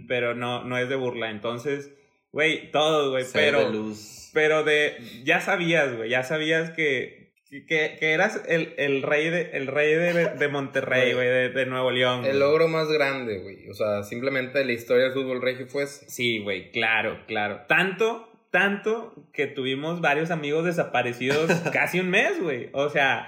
pero 0.08 0.34
no, 0.36 0.64
no 0.64 0.78
es 0.78 0.88
de 0.90 0.96
burla. 0.96 1.30
Entonces, 1.30 1.92
güey, 2.32 2.72
todos, 2.72 3.10
güey, 3.12 3.26
pero, 3.34 3.70
luz. 3.70 4.30
pero 4.34 4.64
de, 4.64 4.96
ya 5.24 5.42
sabías, 5.42 5.96
güey, 5.96 6.10
ya 6.10 6.24
sabías 6.24 6.70
que, 6.72 7.21
que, 7.52 7.98
que 8.00 8.14
eras 8.14 8.42
el, 8.48 8.74
el 8.78 9.04
rey 9.04 9.30
de, 9.30 9.52
el 9.54 9.68
rey 9.68 9.94
de, 9.94 10.30
de 10.36 10.48
Monterrey, 10.48 11.14
güey, 11.14 11.28
de, 11.28 11.50
de 11.50 11.66
Nuevo 11.66 11.92
León. 11.92 12.26
El 12.26 12.40
logro 12.40 12.70
más 12.70 12.88
grande, 12.90 13.40
güey. 13.40 13.70
O 13.70 13.74
sea, 13.74 14.04
simplemente 14.04 14.64
la 14.64 14.72
historia 14.72 15.06
del 15.06 15.14
fútbol 15.14 15.42
regio 15.42 15.68
fue 15.68 15.84
ese. 15.84 16.10
Sí, 16.10 16.40
güey, 16.40 16.72
claro, 16.72 17.20
claro. 17.28 17.66
Tanto, 17.68 18.48
tanto 18.52 19.14
que 19.34 19.48
tuvimos 19.48 20.00
varios 20.00 20.32
amigos 20.32 20.64
desaparecidos 20.64 21.52
casi 21.74 22.00
un 22.00 22.10
mes, 22.10 22.42
güey. 22.42 22.70
O 22.72 22.90
sea, 22.90 23.28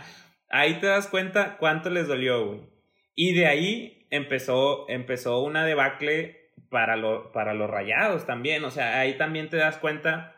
ahí 0.50 0.80
te 0.80 0.88
das 0.88 1.08
cuenta 1.08 1.58
cuánto 1.58 1.90
les 1.90 2.08
dolió, 2.08 2.46
güey. 2.46 2.62
Y 3.16 3.34
de 3.34 3.48
ahí 3.48 4.08
empezó, 4.10 4.88
empezó 4.90 5.42
una 5.42 5.66
debacle 5.66 6.52
para, 6.70 6.96
lo, 6.96 7.32
para 7.32 7.54
los 7.54 7.70
rayados 7.70 8.26
también. 8.26 8.64
O 8.64 8.72
sea, 8.72 9.00
ahí 9.00 9.18
también 9.18 9.50
te 9.50 9.58
das 9.58 9.78
cuenta 9.78 10.36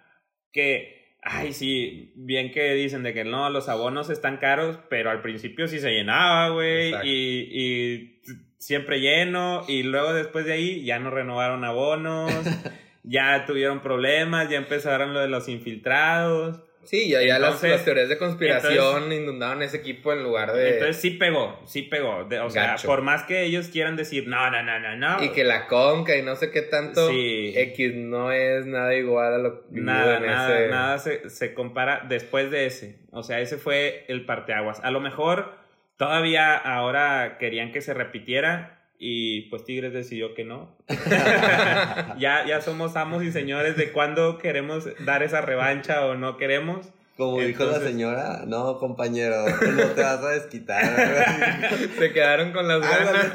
que, 0.52 0.95
ay, 1.26 1.54
sí, 1.54 2.14
bien 2.16 2.52
que 2.52 2.74
dicen 2.76 3.04
de 3.04 3.14
que 3.14 3.26
no, 3.26 3.50
los 3.50 3.68
abonos 3.68 4.10
están 4.10 4.38
caros, 4.38 4.80
pero 4.90 5.10
al 5.10 5.22
principio 5.22 5.68
sí 5.68 5.80
se 5.80 5.90
llenaba, 5.92 6.50
güey. 6.50 6.94
Y, 7.04 7.50
y 7.52 8.22
siempre 8.60 9.02
lleno. 9.02 9.64
Y 9.68 9.84
luego 9.84 10.14
después 10.14 10.46
de 10.46 10.54
ahí 10.54 10.86
ya 10.86 11.00
no 11.00 11.10
renovaron 11.10 11.66
abonos. 11.66 12.32
ya 13.04 13.46
tuvieron 13.46 13.82
problemas, 13.82 14.50
ya 14.50 14.58
empezaron 14.58 15.14
lo 15.14 15.20
de 15.20 15.28
los 15.28 15.50
infiltrados. 15.50 16.62
Sí, 16.86 17.10
ya, 17.10 17.21
ya 17.21 17.39
las, 17.39 17.56
Entonces- 17.56 17.71
las 17.71 17.86
teorías 17.86 18.10
de 18.10 18.17
conspiración 18.17 19.12
inundaban 19.12 19.62
ese 19.62 19.78
equipo 19.78 20.13
en 20.13 20.24
lugar 20.24 20.54
de... 20.54 20.74
Entonces 20.74 20.98
sí 20.98 21.12
pegó, 21.12 21.60
sí 21.65 21.82
pegó. 21.84 22.24
De- 22.26 22.39
o 22.39 22.50
sea, 22.50 22.76
por 22.86 23.02
más 23.02 23.24
que 23.24 23.43
ellos 23.43 23.67
quieran 23.69 23.95
decir, 23.95 24.28
no, 24.28 24.50
no, 24.52 24.63
no, 24.63 24.80
no, 24.80 24.95
no. 24.95 25.24
Y 25.24 25.30
que 25.30 25.43
la 25.43 25.67
conca 25.67 26.15
y 26.15 26.21
no 26.21 26.36
sé 26.36 26.52
qué 26.52 26.62
tanto 26.62 27.10
Sí. 27.10 27.54
X 27.56 27.95
no 27.95 28.32
es 28.32 28.65
nada 28.65 28.93
igual 28.95 29.34
a 29.34 29.38
lo 29.39 29.62
que 29.67 29.82
Nada, 29.82 30.17
en 30.17 30.26
nada, 30.26 30.60
ese- 30.60 30.69
nada 30.69 30.98
se, 31.00 31.30
se 31.30 31.54
compara 31.54 32.06
después 32.08 32.52
de 32.52 32.65
ese. 32.67 33.00
O 33.12 33.24
sea, 33.24 33.39
ese 33.41 33.58
fue 33.58 34.06
el 34.08 34.26
parteaguas. 34.26 34.80
A 34.84 34.91
lo 34.91 35.00
mejor 35.00 35.54
todavía 35.98 36.56
ahora 36.56 37.38
querían 37.39 37.71
que 37.71 37.82
se 37.82 37.93
repitiera 37.93 38.75
y 38.98 39.50
pues 39.50 39.66
Tigres 39.66 39.94
decidió 39.94 40.34
que 40.34 40.44
no. 40.46 40.78
ya, 42.18 42.46
ya 42.48 42.62
somos 42.62 42.96
amos 42.96 43.24
y 43.24 43.32
señores 43.32 43.78
de 43.78 43.92
cuándo 43.92 44.38
queremos 44.38 44.88
dar 45.06 45.24
esa 45.24 45.42
revancha 45.42 46.06
o 46.06 46.16
no 46.16 46.38
queremos. 46.38 46.88
Como 47.18 47.40
dijo 47.40 47.64
la 47.64 47.70
Entonces- 47.70 47.92
señora, 47.92 48.44
no, 48.46 48.78
compañero, 48.78 49.46
no 49.48 49.84
te 49.92 50.02
vas 50.02 50.22
a 50.22 50.30
desquitar. 50.32 50.84
Se 51.98 52.12
quedaron 52.12 52.52
con 52.52 52.68
las 52.68 52.82
ganas. 52.82 53.32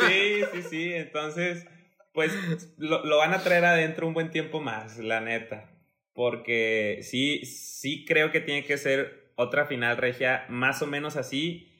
sí, 0.08 0.42
sí, 0.52 0.62
sí. 0.68 0.92
Entonces, 0.92 1.66
pues 2.12 2.32
lo, 2.76 3.04
lo 3.06 3.16
van 3.16 3.32
a 3.32 3.42
traer 3.42 3.64
adentro 3.64 4.06
un 4.06 4.12
buen 4.12 4.30
tiempo 4.30 4.60
más, 4.60 4.98
la 4.98 5.20
neta. 5.20 5.70
Porque 6.12 6.98
sí, 7.02 7.46
sí 7.46 8.04
creo 8.04 8.30
que 8.32 8.40
tiene 8.40 8.64
que 8.64 8.76
ser 8.76 9.32
otra 9.36 9.64
final 9.64 9.96
regia 9.96 10.44
más 10.50 10.82
o 10.82 10.86
menos 10.86 11.16
así. 11.16 11.70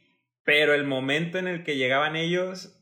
Pero 0.45 0.73
el 0.73 0.85
momento 0.85 1.39
en 1.39 1.49
el 1.49 1.65
que 1.65 1.77
llegaban 1.77 2.17
ellos, 2.17 2.82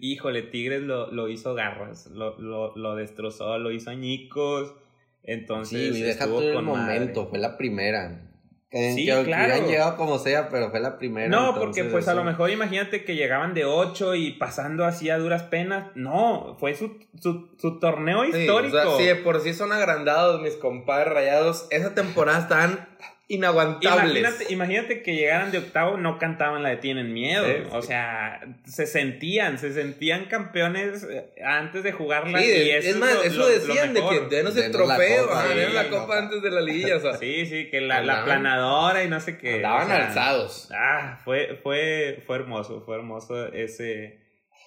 híjole, 0.00 0.42
Tigres 0.42 0.82
lo, 0.82 1.10
lo 1.12 1.28
hizo 1.28 1.54
garras, 1.54 2.06
lo, 2.08 2.38
lo, 2.38 2.76
lo 2.76 2.94
destrozó, 2.96 3.58
lo 3.58 3.70
hizo 3.72 3.90
añicos. 3.90 4.74
Entonces, 5.22 5.92
Sí, 5.94 6.00
y 6.00 6.02
deja 6.02 6.24
estuvo 6.24 6.38
todo 6.40 6.48
el 6.48 6.54
con 6.54 6.64
madre. 6.66 6.94
momento, 7.00 7.26
fue 7.28 7.38
la 7.38 7.56
primera. 7.58 8.26
Que, 8.70 8.92
Sí, 8.94 9.04
que- 9.04 9.12
que 9.16 9.24
claro. 9.24 9.44
hubieran 9.52 9.68
llegado 9.68 9.96
como 9.96 10.18
sea, 10.18 10.48
pero 10.48 10.70
fue 10.70 10.78
la 10.80 10.96
primera. 10.96 11.28
No, 11.28 11.56
porque 11.58 11.82
pues 11.84 12.06
a 12.08 12.14
lo 12.14 12.20
eso- 12.20 12.30
mejor 12.30 12.50
imagínate 12.50 13.04
que 13.04 13.16
llegaban 13.16 13.52
de 13.52 13.64
8 13.64 14.14
y 14.14 14.32
pasando 14.32 14.84
así 14.84 15.10
a 15.10 15.18
duras 15.18 15.42
penas. 15.42 15.88
No, 15.96 16.56
fue 16.60 16.74
su, 16.74 16.96
su, 17.20 17.50
su 17.58 17.80
torneo 17.80 18.22
Sí, 18.24 18.38
histórico. 18.38 18.76
o 18.78 18.80
sea, 18.80 18.96
si 18.96 19.04
de 19.04 19.16
por 19.16 19.40
sí 19.40 19.54
son 19.54 19.72
agrandados 19.72 20.40
mis 20.40 20.54
compadres 20.54 21.12
rayados, 21.12 21.66
esa 21.70 21.94
temporada 21.94 22.38
estaban 22.38 22.88
inaguantables. 23.30 24.10
Imagínate, 24.18 24.52
imagínate 24.52 25.02
que 25.02 25.14
llegaran 25.14 25.50
de 25.52 25.58
octavo, 25.58 25.96
no 25.96 26.18
cantaban 26.18 26.62
la 26.62 26.68
de 26.70 26.76
Tienen 26.76 27.12
Miedo. 27.14 27.44
Sí, 27.46 27.52
sí. 27.62 27.68
O 27.72 27.80
sea, 27.82 28.40
se 28.66 28.86
sentían, 28.86 29.58
se 29.58 29.72
sentían 29.72 30.26
campeones 30.26 31.04
eh, 31.04 31.32
antes 31.44 31.82
de 31.82 31.92
jugarla. 31.92 32.38
Sí, 32.40 32.46
y 32.46 32.70
es, 32.70 32.84
eso 32.86 32.98
más, 32.98 33.14
lo- 33.14 33.22
eso 33.22 33.38
lo 33.38 33.46
decían 33.48 33.94
de 33.94 34.00
que 34.00 34.20
denos 34.34 34.56
el 34.56 34.72
Denos 34.72 34.88
la 34.88 34.96
trofeo, 34.96 35.22
copa, 35.26 35.40
ah, 35.42 35.46
sí, 35.48 35.58
denos 35.58 35.74
la 35.74 35.82
la 35.84 35.88
copa 35.90 36.18
antes 36.18 36.42
de 36.42 36.50
la 36.50 36.60
liguilla, 36.60 36.96
o 36.96 37.00
sea, 37.00 37.14
Sí, 37.14 37.46
sí, 37.46 37.70
que 37.70 37.80
la, 37.80 38.00
la 38.02 38.14
Andaban- 38.20 38.24
planadora 38.24 39.04
y 39.04 39.08
no 39.08 39.20
sé 39.20 39.38
qué. 39.38 39.54
andaban 39.56 39.84
o 39.84 39.86
sea, 39.86 40.06
alzados. 40.08 40.68
Ah, 40.74 41.18
fue, 41.24 41.58
fue, 41.62 42.22
fue 42.26 42.36
hermoso, 42.36 42.82
fue 42.84 42.96
hermoso 42.96 43.52
ese, 43.52 44.18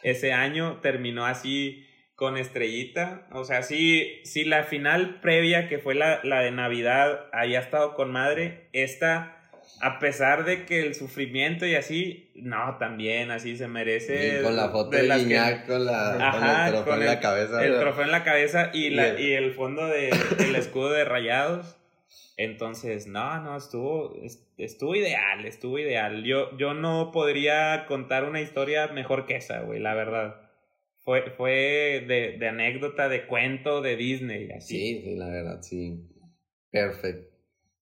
ese 0.03 0.31
año. 0.33 0.79
Terminó 0.81 1.25
así 1.25 1.85
con 2.23 2.37
estrellita. 2.37 3.27
O 3.33 3.43
sea, 3.43 3.63
sí, 3.63 4.21
sí 4.23 4.45
la 4.45 4.63
final 4.63 5.19
previa, 5.19 5.67
que 5.67 5.77
fue 5.77 5.93
la, 5.93 6.21
la 6.23 6.39
de 6.39 6.51
Navidad, 6.51 7.25
había 7.33 7.59
estado 7.59 7.95
con 7.95 8.11
madre. 8.13 8.69
Esta, 8.71 9.35
a 9.81 9.99
pesar 9.99 10.45
de 10.45 10.63
que 10.63 10.79
el 10.83 10.95
sufrimiento 10.95 11.65
y 11.65 11.75
así, 11.75 12.31
no, 12.35 12.77
también 12.79 13.29
así 13.29 13.57
se 13.57 13.67
merece. 13.67 14.39
Y 14.39 14.41
con 14.43 14.55
la 14.55 14.69
foto 14.69 14.91
de 14.95 15.01
de, 15.03 15.09
que- 15.09 15.15
Guiñac 15.17 15.67
con, 15.67 15.85
la, 15.85 16.29
Ajá, 16.29 16.31
con 16.39 16.49
el 16.49 16.71
trofeo 16.71 16.93
con 16.93 17.01
en 17.01 17.07
la 17.09 17.19
cabeza. 17.19 17.65
el 17.65 17.79
trofeo 17.79 18.03
en 18.05 18.11
la 18.11 18.23
cabeza 18.23 18.69
y, 18.73 18.89
la, 18.91 19.07
Y 19.07 19.11
el- 19.11 19.19
y 19.19 19.33
el 19.33 19.51
fondo 19.51 19.85
de, 19.87 20.09
el 20.39 20.55
escudo 20.55 20.91
de 20.91 21.03
rayados. 21.03 21.75
Entonces, 22.37 23.05
no, 23.05 23.41
no, 23.41 23.57
estuvo, 23.57 24.15
es- 24.23 24.47
estuvo 24.57 24.95
ideal, 24.95 25.45
estuvo 25.45 25.77
ideal. 25.77 26.23
Yo, 26.23 26.55
yo 26.57 26.73
no 26.73 27.11
podría 27.11 27.85
contar 27.85 28.23
una 28.23 28.39
historia 28.39 28.87
mejor 28.87 29.25
que 29.25 29.35
esa, 29.35 29.59
güey, 29.59 29.79
la 29.81 29.93
verdad. 29.93 30.35
Fue, 31.03 31.29
fue 31.31 32.03
de, 32.07 32.37
de 32.39 32.47
anécdota, 32.47 33.09
de 33.09 33.25
cuento, 33.25 33.81
de 33.81 33.95
Disney, 33.95 34.49
así. 34.51 34.77
Sí, 34.77 35.01
sí, 35.03 35.15
la 35.15 35.27
verdad, 35.29 35.59
sí. 35.61 35.99
Perfecto. 36.71 37.27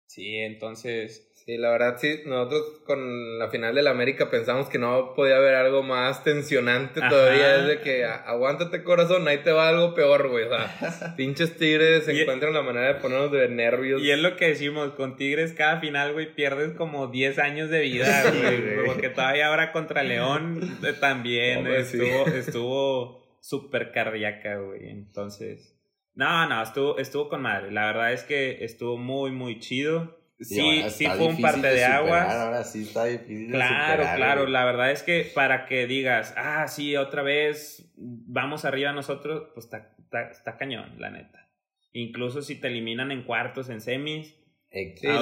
Sí, 0.07 0.37
entonces, 0.37 1.29
Sí, 1.47 1.59
la 1.59 1.71
verdad, 1.73 1.97
sí, 1.99 2.21
nosotros 2.25 2.81
con 2.87 3.39
la 3.39 3.49
final 3.51 3.75
del 3.75 3.87
América 3.89 4.31
pensamos 4.31 4.71
que 4.71 4.79
no 4.79 5.13
podía 5.15 5.37
haber 5.37 5.55
algo 5.57 5.83
más 5.83 6.25
tensionante 6.25 7.01
Ajá. 7.01 7.11
todavía. 7.11 7.57
Es 7.57 7.67
de 7.67 7.81
que 7.81 8.07
"A- 8.07 8.15
aguántate, 8.15 8.83
corazón, 8.83 9.29
ahí 9.29 9.39
te 9.45 9.53
va 9.53 9.69
algo 9.69 9.93
peor, 9.93 10.29
güey. 10.31 10.47
O 10.47 10.49
sea, 10.49 11.15
pinches 11.19 11.59
tigres 11.59 12.09
Y- 12.09 12.23
encuentran 12.23 12.55
la 12.55 12.63
manera 12.63 12.95
de 12.95 12.95
ponernos 12.95 13.31
de 13.31 13.47
nervios. 13.51 14.01
y 14.01 14.11
es 14.11 14.19
lo 14.21 14.37
que 14.37 14.49
decimos, 14.49 14.93
con 14.93 15.17
Tigres 15.17 15.53
cada 15.53 15.81
final, 15.81 16.15
güey, 16.15 16.35
pierdes 16.35 16.73
como 16.79 17.09
10 17.09 17.39
años 17.39 17.69
de 17.69 17.81
vida, 17.81 18.23
güey. 18.31 18.87
porque 18.87 19.11
todavía 19.11 19.49
ahora 19.49 19.71
contra 19.71 20.03
León 20.03 20.79
eh, 20.83 20.95
también 20.99 21.59
Hombre, 21.59 21.85
sí. 21.85 21.99
estuvo, 22.01 22.27
estuvo 22.29 23.39
súper 23.43 23.93
cardíaca, 23.93 24.57
güey. 24.61 24.89
Entonces, 24.89 25.77
no, 26.15 26.49
no, 26.49 26.63
estuvo, 26.63 26.99
estuvo 26.99 27.29
con 27.29 27.43
madre. 27.43 27.71
La 27.71 27.85
verdad 27.85 28.15
es 28.15 28.23
que 28.25 28.65
estuvo 28.65 28.97
muy, 28.97 29.31
muy 29.31 29.59
chido. 29.59 30.24
Sí, 30.41 30.61
ahora 30.81 30.91
sí 30.91 31.07
fue 31.07 31.27
un 31.29 31.41
parte 31.41 31.67
de, 31.69 31.85
aguas. 31.85 32.33
Ahora 32.35 32.65
sí 32.65 32.83
está 32.83 33.05
difícil. 33.05 33.51
Claro, 33.51 33.93
superar, 34.03 34.17
claro. 34.17 34.41
güey. 34.43 34.53
La 34.53 34.65
verdad 34.65 34.91
es 34.91 35.03
que 35.03 35.31
para 35.35 35.67
que 35.67 35.87
digas, 35.87 36.35
ah, 36.37 36.67
sí, 36.69 36.97
otra 36.97 37.23
vez 37.23 37.93
vamos 37.97 38.65
arriba 38.65 38.93
nosotros, 38.93 39.49
pues 39.55 39.67
está, 39.67 39.95
está, 39.99 40.31
está 40.31 40.57
cañón, 40.57 40.95
la 40.99 41.11
neta. 41.11 41.49
Incluso 41.93 42.43
si 42.43 42.57
te 42.57 42.67
eliminan 42.67 43.13
en 43.13 43.23
cuartos, 43.23 43.69
en 43.71 43.81
semis. 43.81 44.35
Sí, 44.73 45.07
la, 45.07 45.13
la- 45.13 45.19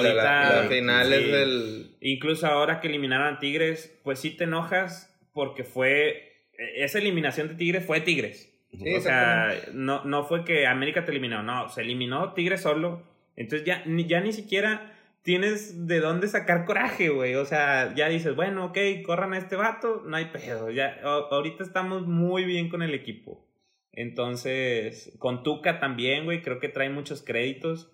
ahorita- 0.49 0.63
la 0.63 0.69
final 0.69 1.07
sí. 1.07 1.13
es 1.13 1.31
del. 1.31 1.97
Incluso 2.01 2.47
ahora 2.47 2.79
que 2.79 2.87
eliminaron 2.87 3.35
a 3.35 3.39
Tigres, 3.39 3.99
pues 4.03 4.17
sí 4.19 4.31
te 4.31 4.45
enojas 4.45 5.15
porque 5.31 5.63
fue. 5.63 6.47
Esa 6.75 6.97
eliminación 6.97 7.49
de 7.49 7.55
Tigres 7.55 7.85
fue 7.85 8.01
Tigres. 8.01 8.51
Sí, 8.71 8.95
o 8.95 9.01
sea, 9.01 9.53
no, 9.73 10.03
no 10.05 10.23
fue 10.23 10.43
que 10.43 10.65
América 10.65 11.05
te 11.05 11.11
eliminó, 11.11 11.43
no, 11.43 11.69
se 11.69 11.81
eliminó 11.81 12.33
Tigres 12.33 12.61
solo. 12.61 13.03
Entonces 13.35 13.65
ya, 13.67 13.83
ni- 13.85 14.07
ya 14.07 14.19
ni 14.21 14.33
siquiera 14.33 14.92
tienes 15.23 15.87
de 15.87 15.99
dónde 15.99 16.27
sacar 16.27 16.65
coraje, 16.65 17.09
güey. 17.09 17.35
O 17.35 17.45
sea, 17.45 17.93
ya 17.95 18.07
dices, 18.09 18.35
bueno, 18.35 18.65
ok, 18.65 18.77
corran 19.05 19.33
a 19.33 19.37
este 19.37 19.55
vato, 19.55 20.03
no 20.05 20.15
hay 20.17 20.25
pedo. 20.25 20.69
Ya, 20.69 20.99
a- 21.03 21.27
ahorita 21.31 21.63
estamos 21.63 22.05
muy 22.05 22.43
bien 22.45 22.69
con 22.69 22.81
el 22.83 22.93
equipo. 22.93 23.47
Entonces, 23.91 25.15
con 25.19 25.43
Tuca 25.43 25.79
también, 25.79 26.25
güey, 26.25 26.41
creo 26.41 26.59
que 26.59 26.69
trae 26.69 26.89
muchos 26.89 27.21
créditos. 27.23 27.89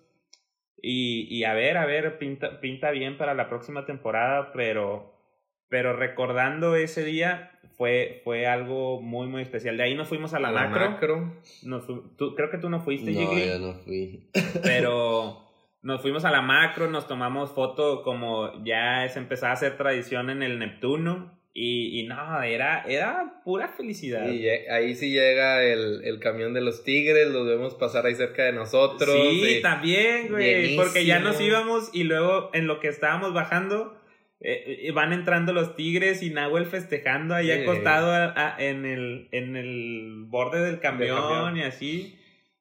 Y, 0.82 1.26
y 1.34 1.44
a 1.44 1.52
ver, 1.54 1.76
a 1.76 1.84
ver, 1.86 2.18
pinta, 2.18 2.60
pinta 2.60 2.90
bien 2.90 3.18
para 3.18 3.34
la 3.34 3.48
próxima 3.48 3.84
temporada, 3.84 4.50
pero, 4.54 5.14
pero 5.68 5.94
recordando 5.94 6.74
ese 6.74 7.04
día 7.04 7.50
fue, 7.76 8.22
fue 8.24 8.46
algo 8.46 9.00
muy, 9.02 9.26
muy 9.28 9.42
especial. 9.42 9.76
De 9.76 9.82
ahí 9.82 9.94
nos 9.94 10.08
fuimos 10.08 10.32
a 10.32 10.40
la, 10.40 10.50
macro. 10.86 11.34
Nos 11.64 11.84
fu- 11.84 12.16
tú- 12.16 12.34
creo 12.34 12.50
que 12.50 12.56
tú 12.58 12.70
no 12.70 12.80
fuiste, 12.80 13.12
No, 13.12 13.20
yo 13.38 13.58
no 13.58 13.74
fui. 13.74 14.30
pero 14.62 15.46
nos 15.82 16.02
fuimos 16.02 16.24
a 16.24 16.30
la 16.30 16.42
macro, 16.42 16.90
nos 16.90 17.06
tomamos 17.06 17.52
foto 17.52 18.02
como 18.02 18.64
ya 18.64 19.08
se 19.08 19.18
empezaba 19.18 19.50
a 19.52 19.54
hacer 19.54 19.76
tradición 19.76 20.30
en 20.30 20.42
el 20.42 20.58
Neptuno. 20.58 21.38
Y, 21.52 21.98
y 21.98 22.06
no, 22.06 22.40
era, 22.44 22.84
era 22.84 23.40
pura 23.44 23.66
felicidad. 23.66 24.24
Y 24.28 24.48
ahí 24.48 24.94
sí 24.94 25.10
llega 25.10 25.64
el, 25.64 26.04
el 26.04 26.20
camión 26.20 26.54
de 26.54 26.60
los 26.60 26.84
tigres, 26.84 27.28
los 27.28 27.44
vemos 27.44 27.74
pasar 27.74 28.06
ahí 28.06 28.14
cerca 28.14 28.44
de 28.44 28.52
nosotros. 28.52 29.10
Sí, 29.10 29.58
también, 29.60 30.28
güey. 30.30 30.76
Porque 30.76 31.04
ya 31.04 31.18
nos 31.18 31.40
íbamos 31.40 31.90
y 31.92 32.04
luego 32.04 32.50
en 32.54 32.68
lo 32.68 32.78
que 32.78 32.86
estábamos 32.86 33.34
bajando, 33.34 34.00
eh, 34.40 34.78
eh, 34.84 34.92
van 34.92 35.12
entrando 35.12 35.52
los 35.52 35.74
tigres 35.74 36.22
y 36.22 36.30
Nahuel 36.30 36.66
festejando 36.66 37.34
ahí 37.34 37.46
Sí. 37.46 37.62
acostado 37.64 38.12
a- 38.12 38.32
a- 38.36 38.56
en, 38.62 38.86
el, 38.86 39.28
en 39.32 39.56
el 39.56 40.22
borde 40.28 40.60
del 40.64 40.78
camión, 40.78 41.20
camión. 41.20 41.56
y 41.56 41.62
así. 41.62 42.16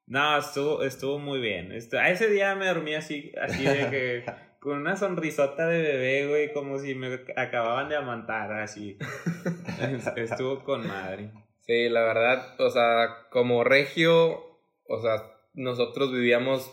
No, 0.10 0.39
estuvo, 0.39 0.82
estuvo 0.82 1.19
muy 1.19 1.39
bien. 1.39 1.72
A 1.72 2.10
ese 2.10 2.30
día 2.30 2.56
me 2.56 2.65
dormí 2.65 2.95
así, 2.95 3.32
así 3.39 3.63
de 3.63 3.89
que 3.91 4.24
con 4.60 4.80
una 4.80 4.95
sonrisota 4.95 5.67
de 5.67 5.82
bebé, 5.84 6.28
güey, 6.28 6.52
como 6.52 6.80
si 6.80 6.95
me 6.95 7.22
acababan 7.36 7.89
de 7.89 7.95
amantar, 7.95 8.52
así. 8.54 8.98
Estuvo 10.15 10.63
con 10.63 10.88
madre. 10.88 11.32
Sí, 11.62 11.89
la 11.89 12.02
verdad, 12.02 12.60
o 12.60 12.72
sea, 12.72 13.28
como 13.30 13.63
regio, 13.63 14.60
o 14.88 15.00
sea, 15.00 15.32
nosotros 15.54 16.12
vivíamos 16.12 16.72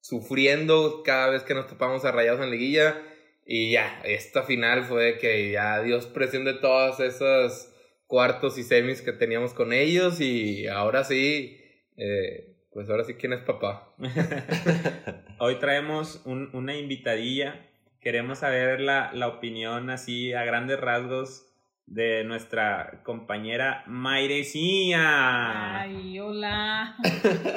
sufriendo 0.00 1.02
cada 1.04 1.30
vez 1.30 1.42
que 1.42 1.54
nos 1.54 1.66
topamos 1.66 2.04
a 2.04 2.12
rayados 2.12 2.40
en 2.40 2.52
liguilla. 2.52 3.02
Y 3.44 3.72
ya, 3.72 4.00
esta 4.04 4.44
final 4.44 4.84
fue 4.84 5.18
que 5.18 5.50
ya 5.50 5.82
Dios 5.82 6.06
presión 6.06 6.44
de 6.44 6.54
todos 6.54 7.00
esos 7.00 7.72
cuartos 8.06 8.58
y 8.58 8.62
semis 8.62 9.02
que 9.02 9.12
teníamos 9.12 9.54
con 9.54 9.72
ellos. 9.72 10.20
Y 10.20 10.68
ahora 10.68 11.02
sí, 11.02 11.60
eh, 11.96 12.55
pues 12.76 12.90
ahora 12.90 13.04
sí, 13.04 13.14
¿quién 13.14 13.32
es 13.32 13.40
papá? 13.40 13.88
Hoy 15.38 15.58
traemos 15.58 16.20
un- 16.26 16.50
una 16.52 16.74
invitadilla. 16.76 17.66
Queremos 18.02 18.40
saber 18.40 18.82
la, 18.82 19.10
la 19.14 19.28
opinión 19.28 19.88
así 19.88 20.34
a 20.34 20.44
grandes 20.44 20.78
rasgos 20.78 21.50
de 21.86 22.22
nuestra 22.24 23.00
compañera 23.02 23.82
Mairecía. 23.86 25.80
Ay, 25.80 26.18
hola. 26.20 26.96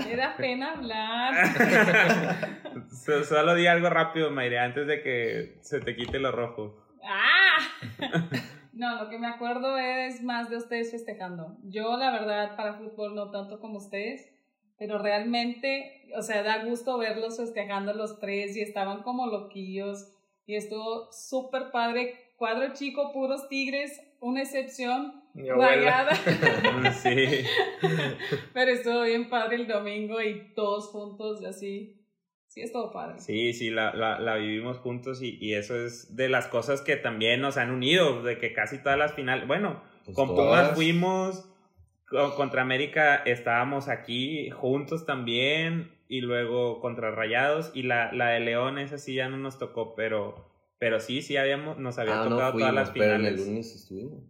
Me 0.08 0.16
da 0.16 0.38
pena 0.38 0.72
hablar. 0.72 1.34
So- 2.90 3.24
Solo 3.26 3.56
di 3.56 3.68
algo 3.68 3.90
rápido, 3.90 4.32
Mayre, 4.32 4.60
antes 4.60 4.88
de 4.88 5.02
que 5.02 5.58
se 5.62 5.82
te 5.82 5.96
quite 5.98 6.20
lo 6.20 6.32
rojo. 6.32 6.78
¡Ah! 7.04 7.58
No, 8.72 9.04
lo 9.04 9.10
que 9.10 9.20
me 9.20 9.28
acuerdo 9.28 9.78
es 9.78 10.24
más 10.24 10.50
de 10.50 10.56
ustedes 10.58 10.92
festejando. 10.92 11.58
Yo, 11.64 11.98
la 11.98 12.10
verdad, 12.12 12.56
para 12.56 12.76
fútbol 12.76 13.16
no 13.16 13.32
tanto 13.32 13.60
como 13.60 13.78
ustedes, 13.80 14.32
pero 14.80 14.98
realmente, 14.98 16.06
o 16.18 16.22
sea, 16.22 16.42
da 16.42 16.64
gusto 16.64 16.98
verlos 16.98 17.38
festejando 17.38 17.94
los 17.94 18.20
tres 18.20 18.56
y 18.56 18.62
estaban 18.62 19.04
como 19.04 19.28
loquillos 19.28 20.08
y 20.46 20.56
estuvo 20.56 21.12
súper 21.12 21.70
padre. 21.72 22.16
Cuadro 22.38 22.74
chico, 22.74 23.12
puros 23.12 23.50
tigres, 23.50 24.02
una 24.22 24.42
excepción, 24.42 25.22
rayada. 25.36 26.12
Sí. 26.94 27.46
pero 28.54 28.72
estuvo 28.72 29.02
bien 29.02 29.30
padre 29.30 29.58
el 29.58 29.68
domingo 29.68 30.22
y 30.22 30.54
todos 30.56 30.88
juntos, 30.88 31.44
así. 31.44 31.98
Sí, 32.48 32.62
estuvo 32.62 32.92
padre. 32.92 33.20
Sí, 33.20 33.54
sí, 33.54 33.70
la, 33.70 33.94
la, 33.94 34.20
la 34.20 34.36
vivimos 34.38 34.80
juntos 34.80 35.22
y, 35.22 35.38
y 35.40 35.54
eso 35.54 35.76
es 35.76 36.16
de 36.16 36.30
las 36.30 36.48
cosas 36.48 36.82
que 36.82 36.96
también 36.96 37.42
nos 37.42 37.58
han 37.58 37.70
unido, 37.72 38.24
de 38.24 38.40
que 38.40 38.54
casi 38.54 38.82
todas 38.82 38.98
las 38.98 39.14
finales, 39.14 39.46
bueno, 39.46 39.84
Pues 40.06 40.16
con 40.16 40.30
todas. 40.30 40.70
Pumas 40.70 40.76
fuimos, 40.76 41.49
contra 42.10 42.62
América 42.62 43.16
estábamos 43.26 43.88
aquí 43.88 44.50
juntos 44.50 45.06
también 45.06 45.92
y 46.08 46.22
luego 46.22 46.80
contra 46.82 47.12
Rayados 47.12 47.72
y 47.74 47.84
la, 47.84 48.12
la 48.14 48.30
de 48.30 48.40
León 48.40 48.80
esa 48.80 48.98
sí 48.98 49.14
ya 49.16 49.30
no 49.30 49.38
nos 49.38 49.60
tocó, 49.60 49.96
pero, 49.96 50.52
pero 50.80 51.00
sí, 51.00 51.22
sí 51.22 51.38
habíamos, 51.38 51.78
nos 51.78 52.00
había 52.00 52.22
Ah, 52.22 52.24
no 52.26 52.30
tocado 52.32 52.58
todas 52.58 52.74
las 52.74 52.92
fuimos, 52.92 53.08
pero 53.10 53.16
en 53.20 53.26
el 53.26 53.34
finales. 53.34 53.48
lunes 53.48 53.76
estuvimos. 53.76 54.24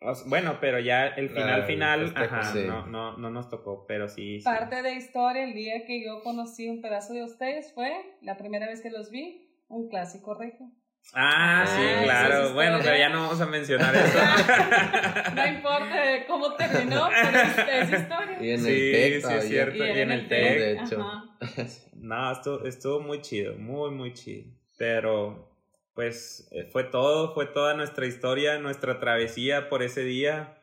O 0.00 0.14
sea, 0.14 0.28
bueno, 0.28 0.58
pero 0.60 0.78
ya 0.78 1.08
el 1.08 1.28
final 1.28 1.60
La- 1.60 1.66
final, 1.66 2.00
el 2.02 2.06
festejo, 2.10 2.34
ajá, 2.36 2.52
sí. 2.52 2.60
no, 2.66 2.86
no, 2.86 3.16
no 3.16 3.30
nos 3.30 3.48
tocó, 3.48 3.84
pero 3.88 4.08
sí. 4.08 4.38
sí. 4.38 4.44
Parte 4.44 4.80
de 4.82 4.94
historia, 4.94 5.42
el 5.42 5.54
día 5.54 5.84
que 5.86 6.04
yo 6.04 6.22
conocí 6.22 6.68
un 6.68 6.80
pedazo 6.80 7.14
de 7.14 7.24
ustedes 7.24 7.72
fue 7.74 7.90
la 8.22 8.36
primera 8.36 8.66
vez 8.68 8.80
que 8.80 8.90
los 8.90 9.10
vi, 9.10 9.50
un 9.66 9.88
clásico 9.88 10.34
regio. 10.34 10.70
Ah, 11.14 11.64
sí, 11.66 11.82
Ah, 11.82 12.00
claro. 12.04 12.46
es 12.48 12.54
Bueno, 12.54 12.78
pero 12.82 12.96
ya 12.96 13.08
no 13.08 13.22
vamos 13.22 13.40
a 13.40 13.46
mencionar 13.46 13.94
eso. 13.96 14.18
No 15.34 15.46
importa 15.46 16.26
cómo 16.26 16.54
terminó, 16.54 17.08
pero 17.08 17.38
es, 17.38 17.90
es 17.92 18.00
historia. 18.00 18.38
Y 18.40 18.50
en 18.50 18.60
Sí, 18.60 18.70
el 18.70 18.92
TEC 18.92 19.26
sí, 19.26 19.34
es 19.34 19.48
cierto. 19.48 19.76
y 19.86 19.90
en 19.90 20.12
el 20.12 20.28
TEC. 20.28 20.58
de 20.58 20.72
hecho. 20.72 21.00
Ajá. 21.00 21.24
No, 21.94 22.32
estuvo, 22.32 22.64
estuvo 22.64 23.00
muy 23.00 23.20
chido, 23.22 23.54
muy, 23.56 23.90
muy 23.90 24.12
chido. 24.12 24.44
Pero 24.76 25.48
pues 25.94 26.48
eh, 26.52 26.68
fue 26.70 26.84
todo, 26.84 27.34
fue 27.34 27.46
toda 27.46 27.74
nuestra 27.74 28.06
historia, 28.06 28.58
nuestra 28.58 29.00
travesía 29.00 29.68
por 29.68 29.82
ese 29.82 30.02
día. 30.02 30.54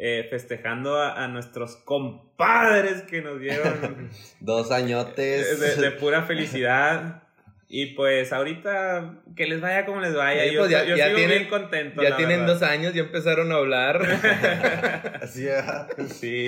Eh, 0.00 0.28
festejando 0.30 1.02
a, 1.02 1.26
nuestros 1.26 1.74
compadres 1.74 3.02
que 3.02 3.20
nos 3.20 3.40
dieron 3.40 4.10
dos 4.40 4.70
añotes 4.70 5.58
de, 5.58 5.74
de, 5.74 5.90
pura 5.90 6.22
felicidad. 6.22 7.24
Y 7.70 7.94
pues 7.94 8.32
ahorita 8.32 9.22
que 9.36 9.46
les 9.46 9.60
vaya 9.60 9.84
como 9.84 10.00
les 10.00 10.14
vaya. 10.14 10.46
yo, 10.46 10.60
pues 10.60 10.70
ya, 10.70 10.84
yo 10.84 10.96
sigo 10.96 11.16
tienen, 11.16 11.28
bien 11.28 11.48
contento. 11.50 12.02
Ya 12.02 12.16
tienen 12.16 12.46
dos 12.46 12.62
años, 12.62 12.94
ya 12.94 13.02
empezaron 13.02 13.52
a 13.52 13.56
hablar. 13.56 14.00
Así 15.22 15.46
Sí, 16.08 16.08
sí. 16.08 16.46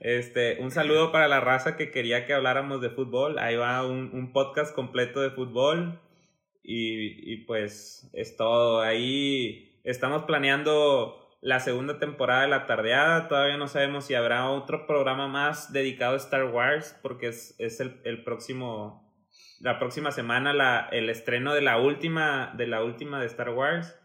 Este, 0.00 0.56
un 0.60 0.70
saludo 0.70 1.12
para 1.12 1.28
la 1.28 1.40
raza 1.40 1.76
que 1.76 1.90
quería 1.90 2.24
que 2.24 2.32
habláramos 2.32 2.80
de 2.80 2.88
fútbol. 2.88 3.38
Ahí 3.38 3.56
va 3.56 3.86
un, 3.86 4.10
un 4.14 4.32
podcast 4.32 4.74
completo 4.74 5.20
de 5.20 5.30
fútbol. 5.30 6.00
Y, 6.62 7.32
y 7.32 7.44
pues 7.44 8.08
es 8.14 8.36
todo. 8.36 8.80
Ahí 8.80 9.78
estamos 9.84 10.22
planeando 10.22 11.22
la 11.42 11.58
segunda 11.60 11.98
temporada 11.98 12.42
de 12.42 12.48
La 12.48 12.66
Tardeada. 12.66 13.28
Todavía 13.28 13.56
no 13.56 13.68
sabemos 13.68 14.06
si 14.06 14.14
habrá 14.14 14.48
otro 14.48 14.86
programa 14.86 15.28
más 15.28 15.72
dedicado 15.72 16.14
a 16.14 16.18
Star 16.18 16.46
Wars, 16.46 16.98
porque 17.02 17.28
es, 17.28 17.54
es 17.58 17.80
el, 17.80 18.00
el, 18.04 18.22
próximo 18.22 19.01
la 19.62 19.78
próxima 19.78 20.10
semana 20.10 20.52
la, 20.52 20.88
el 20.92 21.08
estreno 21.08 21.54
de 21.54 21.62
la 21.62 21.78
última 21.78 22.52
de 22.56 22.66
la 22.66 22.82
última 22.84 23.20
de 23.20 23.26
Star 23.26 23.50
Wars. 23.50 23.98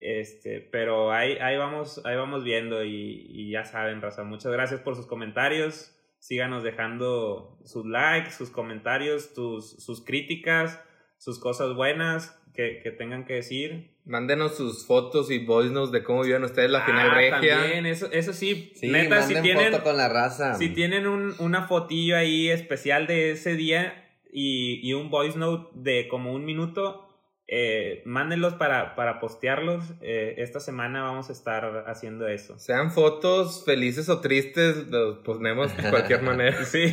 Este, 0.00 0.60
pero 0.60 1.12
ahí, 1.12 1.36
ahí 1.40 1.56
vamos, 1.56 2.00
ahí 2.04 2.16
vamos 2.16 2.44
viendo 2.44 2.84
y, 2.84 3.26
y 3.28 3.50
ya 3.50 3.64
saben, 3.64 4.00
Raza, 4.00 4.22
muchas 4.24 4.52
gracias 4.52 4.80
por 4.80 4.94
sus 4.96 5.06
comentarios. 5.06 5.94
Síganos 6.20 6.62
dejando 6.62 7.58
sus 7.64 7.84
likes, 7.86 8.30
sus 8.32 8.50
comentarios, 8.50 9.34
tus, 9.34 9.70
sus 9.84 10.04
críticas, 10.04 10.80
sus 11.16 11.38
cosas 11.40 11.74
buenas 11.74 12.40
que, 12.54 12.80
que 12.82 12.90
tengan 12.92 13.24
que 13.24 13.34
decir. 13.34 13.96
Mándenos 14.04 14.56
sus 14.56 14.86
fotos 14.86 15.30
y 15.30 15.44
voice 15.44 15.72
notes 15.72 15.92
de 15.92 16.02
cómo 16.02 16.22
vieron 16.22 16.44
ustedes 16.44 16.70
la 16.70 16.84
final 16.86 17.10
Ah, 17.10 17.14
regia. 17.14 17.58
También, 17.58 17.86
eso, 17.86 18.08
eso 18.10 18.32
sí, 18.32 18.72
Sí, 18.76 18.88
neta, 18.88 19.22
si 19.22 19.34
tienen, 19.42 19.72
foto 19.72 19.84
con 19.84 19.96
la 19.96 20.08
raza. 20.08 20.54
si 20.54 20.70
tienen 20.70 21.06
un, 21.06 21.34
una 21.40 21.66
fotillo 21.66 22.16
ahí 22.16 22.48
especial 22.48 23.06
de 23.06 23.32
ese 23.32 23.54
día 23.54 24.07
y, 24.32 24.80
y 24.88 24.92
un 24.94 25.10
voice 25.10 25.38
note 25.38 25.70
de 25.74 26.08
como 26.08 26.32
un 26.32 26.44
minuto, 26.44 27.04
eh, 27.50 28.02
mándenlos 28.04 28.54
para, 28.54 28.94
para 28.94 29.20
postearlos. 29.20 29.82
Eh, 30.02 30.34
esta 30.38 30.60
semana 30.60 31.02
vamos 31.02 31.30
a 31.30 31.32
estar 31.32 31.84
haciendo 31.86 32.28
eso. 32.28 32.58
Sean 32.58 32.90
fotos 32.90 33.64
felices 33.64 34.08
o 34.10 34.20
tristes, 34.20 34.88
los 34.88 35.18
ponemos 35.20 35.74
de 35.76 35.88
cualquier 35.88 36.20
manera. 36.30 36.62
Sí. 36.66 36.84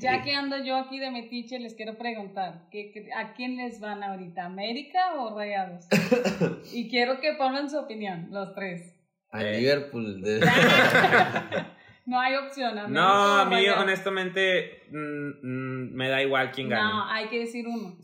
Ya 0.00 0.22
que 0.22 0.34
ando 0.34 0.56
yo 0.64 0.76
aquí 0.76 0.98
de 0.98 1.10
metiche, 1.12 1.58
les 1.60 1.74
quiero 1.74 1.96
preguntar, 1.98 2.66
¿qué, 2.72 2.90
qué- 2.90 3.12
a 3.12 3.34
quién 3.34 3.56
les 3.56 3.78
van 3.80 4.02
ahorita? 4.02 4.46
¿América 4.46 5.14
o 5.18 5.36
Rayados? 5.38 5.86
y 6.72 6.88
quiero 6.88 7.20
que 7.20 7.34
pongan 7.34 7.70
su 7.70 7.78
opinión, 7.78 8.28
los 8.32 8.52
tres. 8.54 8.96
A. 9.30 9.42
Liverpool. 9.44 10.24
No 12.06 12.20
hay 12.20 12.34
opción. 12.36 12.78
América 12.78 13.00
No, 13.00 13.34
o 13.34 13.38
a 13.38 13.44
mí 13.44 13.68
honestamente 13.68 14.82
mm, 14.90 15.28
mm, 15.42 15.92
me 15.94 16.08
da 16.08 16.22
igual 16.22 16.50
quién 16.50 16.68
gane. 16.68 16.82
No, 16.82 17.04
hay 17.04 17.28
que 17.28 17.40
decir 17.40 17.66
uno. 17.66 17.96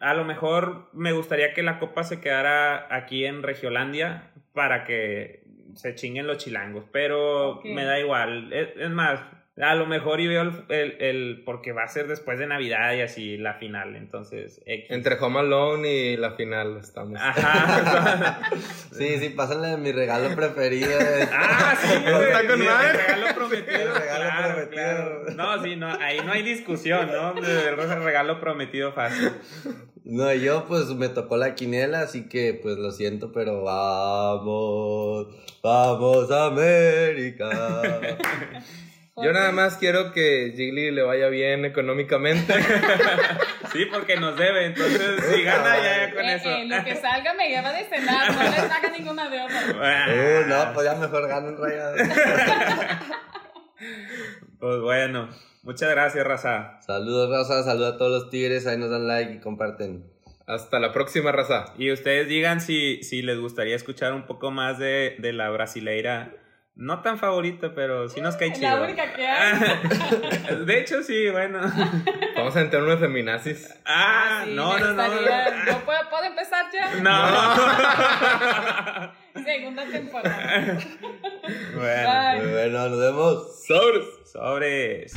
A 0.00 0.14
lo 0.14 0.24
mejor 0.24 0.90
me 0.92 1.12
gustaría 1.12 1.52
que 1.54 1.62
la 1.62 1.78
copa 1.78 2.04
se 2.04 2.20
quedara 2.20 2.94
aquí 2.94 3.24
en 3.24 3.42
Regiolandia 3.42 4.32
para 4.52 4.84
que 4.84 5.44
se 5.74 5.94
chinguen 5.94 6.26
los 6.26 6.38
chilangos, 6.38 6.84
pero 6.92 7.60
me 7.64 7.84
da 7.84 7.98
igual. 7.98 8.52
Es, 8.52 8.70
es 8.76 8.90
más, 8.90 9.20
a 9.60 9.74
lo 9.74 9.84
mejor 9.86 10.20
y 10.20 10.28
veo 10.28 10.42
el, 10.42 10.64
el, 10.70 10.96
el- 11.02 11.42
porque 11.44 11.72
va 11.72 11.82
a 11.84 11.88
ser 11.88 12.06
después 12.08 12.38
de 12.38 12.46
Navidad 12.46 12.94
y 12.94 13.02
así 13.02 13.36
la 13.36 13.54
final, 13.54 13.96
entonces 13.96 14.62
X. 14.64 14.90
Entre 14.90 15.16
Home 15.20 15.40
Alone 15.40 15.88
y 15.92 16.16
la 16.16 16.32
final 16.32 16.78
estamos. 16.78 17.20
Ajá. 17.20 18.40
Sí, 18.92 19.18
sí, 19.18 19.30
pásenle 19.30 19.76
mi 19.78 19.90
regalo 19.90 20.34
preferido. 20.36 20.98
de- 20.98 21.28
Ah, 21.32 21.74
sí, 21.80 21.88
güey, 22.02 22.24
está 22.24 22.46
con 22.46 22.58
sí, 22.60 22.66
madre. 22.66 22.90
el 22.98 22.98
regalo 22.98 23.34
prometido. 23.34 23.78
El 23.80 23.94
regalo 23.94 24.24
claro, 24.24 24.54
prometido. 24.54 24.82
claro. 24.82 25.24
No, 25.34 25.62
sí, 25.64 25.76
no, 25.76 25.86
ahí 26.00 26.20
no 26.24 26.32
hay 26.32 26.42
discusión, 26.42 27.10
¿no? 27.10 27.34
El 27.38 27.76
regalo 28.04 28.38
prometido 28.40 28.92
fácil. 28.92 29.32
No, 30.04 30.32
yo 30.34 30.66
pues 30.66 30.88
me 30.88 31.08
tocó 31.08 31.36
la 31.36 31.54
quiniela, 31.54 32.00
así 32.00 32.28
que 32.28 32.58
pues 32.62 32.76
lo 32.76 32.90
siento, 32.90 33.32
pero 33.32 33.62
vamos, 33.62 35.28
vamos 35.62 36.30
América. 36.30 37.48
Yo 39.14 39.30
nada 39.32 39.52
más 39.52 39.76
quiero 39.76 40.12
que 40.12 40.52
Gigli 40.56 40.90
le 40.90 41.02
vaya 41.02 41.28
bien 41.28 41.64
económicamente. 41.64 42.54
Sí, 43.72 43.86
porque 43.90 44.16
nos 44.18 44.36
debe, 44.36 44.66
entonces 44.66 45.24
si 45.32 45.42
gana 45.44 45.74
ya, 45.82 46.12
con 46.14 46.24
Eh, 46.26 46.34
eso. 46.34 46.50
eh, 46.50 46.66
lo 46.66 46.84
que 46.84 46.94
salga 46.94 47.32
me 47.32 47.48
lleva 47.48 47.72
de 47.72 47.84
cenar, 47.84 48.30
no 48.34 48.42
le 48.42 48.56
saca 48.56 48.90
ninguna 48.94 49.30
de 49.30 49.40
otra. 49.40 49.62
Uh, 49.70 50.46
no, 50.46 50.74
pues 50.74 50.84
ya 50.84 50.94
mejor 50.96 51.26
ganan 51.26 51.56
rayados. 51.56 51.98
Pues 54.58 54.80
bueno, 54.80 55.28
muchas 55.62 55.90
gracias, 55.90 56.24
Raza. 56.26 56.78
Saludos, 56.82 57.30
raza, 57.30 57.62
saludos 57.64 57.94
a 57.94 57.98
todos 57.98 58.22
los 58.22 58.30
tigres, 58.30 58.66
ahí 58.66 58.76
nos 58.78 58.90
dan 58.90 59.06
like 59.08 59.32
y 59.32 59.40
comparten. 59.40 60.04
Hasta 60.46 60.78
la 60.78 60.92
próxima, 60.92 61.32
raza. 61.32 61.72
Y 61.78 61.90
ustedes 61.92 62.28
digan 62.28 62.60
si, 62.60 63.02
si 63.02 63.22
les 63.22 63.38
gustaría 63.38 63.74
escuchar 63.74 64.12
un 64.12 64.26
poco 64.26 64.50
más 64.50 64.78
de, 64.78 65.16
de 65.18 65.32
la 65.32 65.48
brasileira. 65.50 66.30
No 66.74 67.00
tan 67.02 67.18
favorita, 67.18 67.74
pero 67.74 68.08
sí 68.08 68.20
nos 68.22 68.34
cae 68.36 68.50
chido. 68.52 68.70
La 68.76 68.82
única 68.82 69.12
que 69.12 69.26
hay. 69.26 69.52
De 70.64 70.80
hecho, 70.80 71.02
sí, 71.02 71.28
bueno. 71.30 71.60
Vamos 72.34 72.56
a 72.56 72.62
entrar 72.62 72.82
unos 72.82 72.98
feminazis. 72.98 73.68
Ah, 73.84 74.42
sí, 74.46 74.54
no, 74.54 74.78
no, 74.78 74.92
no. 74.94 75.04
gustaría- 75.04 75.64
¿Yo 75.66 75.78
puedo, 75.84 76.00
puedo 76.10 76.24
empezar 76.24 76.64
ya? 76.72 76.94
No. 76.96 77.12
Segunda 79.44 79.84
temporada. 79.86 80.34
bueno, 81.74 82.42
Bye. 82.42 82.52
Bueno, 82.52 82.88
nos 82.88 82.98
vemos. 82.98 83.64
¡Sobres! 83.66 84.04
sobres. 84.32 85.12